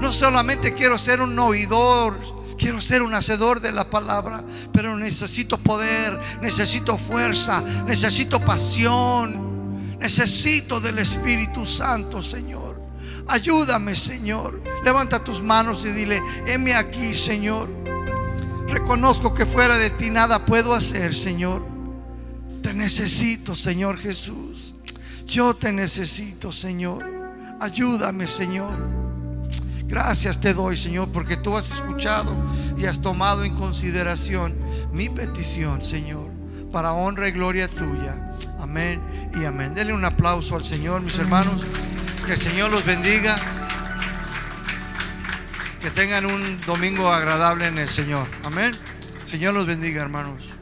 No 0.00 0.12
solamente 0.12 0.74
quiero 0.74 0.98
ser 0.98 1.22
un 1.22 1.38
oidor, 1.38 2.18
Quiero 2.58 2.80
ser 2.80 3.02
un 3.02 3.14
hacedor 3.14 3.60
de 3.60 3.72
la 3.72 3.88
palabra, 3.88 4.42
pero 4.72 4.96
necesito 4.96 5.58
poder, 5.58 6.18
necesito 6.40 6.96
fuerza, 6.96 7.62
necesito 7.86 8.40
pasión, 8.40 9.98
necesito 9.98 10.80
del 10.80 10.98
Espíritu 10.98 11.66
Santo, 11.66 12.22
Señor. 12.22 12.80
Ayúdame, 13.28 13.94
Señor. 13.94 14.62
Levanta 14.84 15.22
tus 15.22 15.42
manos 15.42 15.84
y 15.84 15.90
dile, 15.90 16.22
heme 16.46 16.74
aquí, 16.74 17.12
Señor. 17.14 17.68
Reconozco 18.68 19.34
que 19.34 19.46
fuera 19.46 19.76
de 19.76 19.90
ti 19.90 20.10
nada 20.10 20.44
puedo 20.44 20.74
hacer, 20.74 21.14
Señor. 21.14 21.64
Te 22.62 22.72
necesito, 22.72 23.54
Señor 23.54 23.98
Jesús. 23.98 24.74
Yo 25.26 25.54
te 25.54 25.72
necesito, 25.72 26.52
Señor. 26.52 27.04
Ayúdame, 27.60 28.26
Señor. 28.26 29.05
Gracias 29.86 30.40
te 30.40 30.52
doy, 30.52 30.76
Señor, 30.76 31.10
porque 31.12 31.36
tú 31.36 31.56
has 31.56 31.70
escuchado 31.70 32.34
y 32.76 32.86
has 32.86 33.00
tomado 33.00 33.44
en 33.44 33.54
consideración 33.54 34.54
mi 34.92 35.08
petición, 35.08 35.80
Señor, 35.80 36.30
para 36.72 36.92
honra 36.92 37.28
y 37.28 37.32
gloria 37.32 37.68
tuya. 37.68 38.34
Amén 38.58 39.00
y 39.40 39.44
amén. 39.44 39.74
Denle 39.74 39.92
un 39.92 40.04
aplauso 40.04 40.56
al 40.56 40.64
Señor, 40.64 41.02
mis 41.02 41.18
hermanos. 41.18 41.64
Que 42.26 42.32
el 42.32 42.38
Señor 42.38 42.70
los 42.70 42.84
bendiga. 42.84 43.36
Que 45.80 45.90
tengan 45.90 46.26
un 46.26 46.60
domingo 46.62 47.12
agradable 47.12 47.68
en 47.68 47.78
el 47.78 47.88
Señor. 47.88 48.26
Amén. 48.42 48.72
Señor 49.24 49.54
los 49.54 49.66
bendiga, 49.66 50.02
hermanos. 50.02 50.55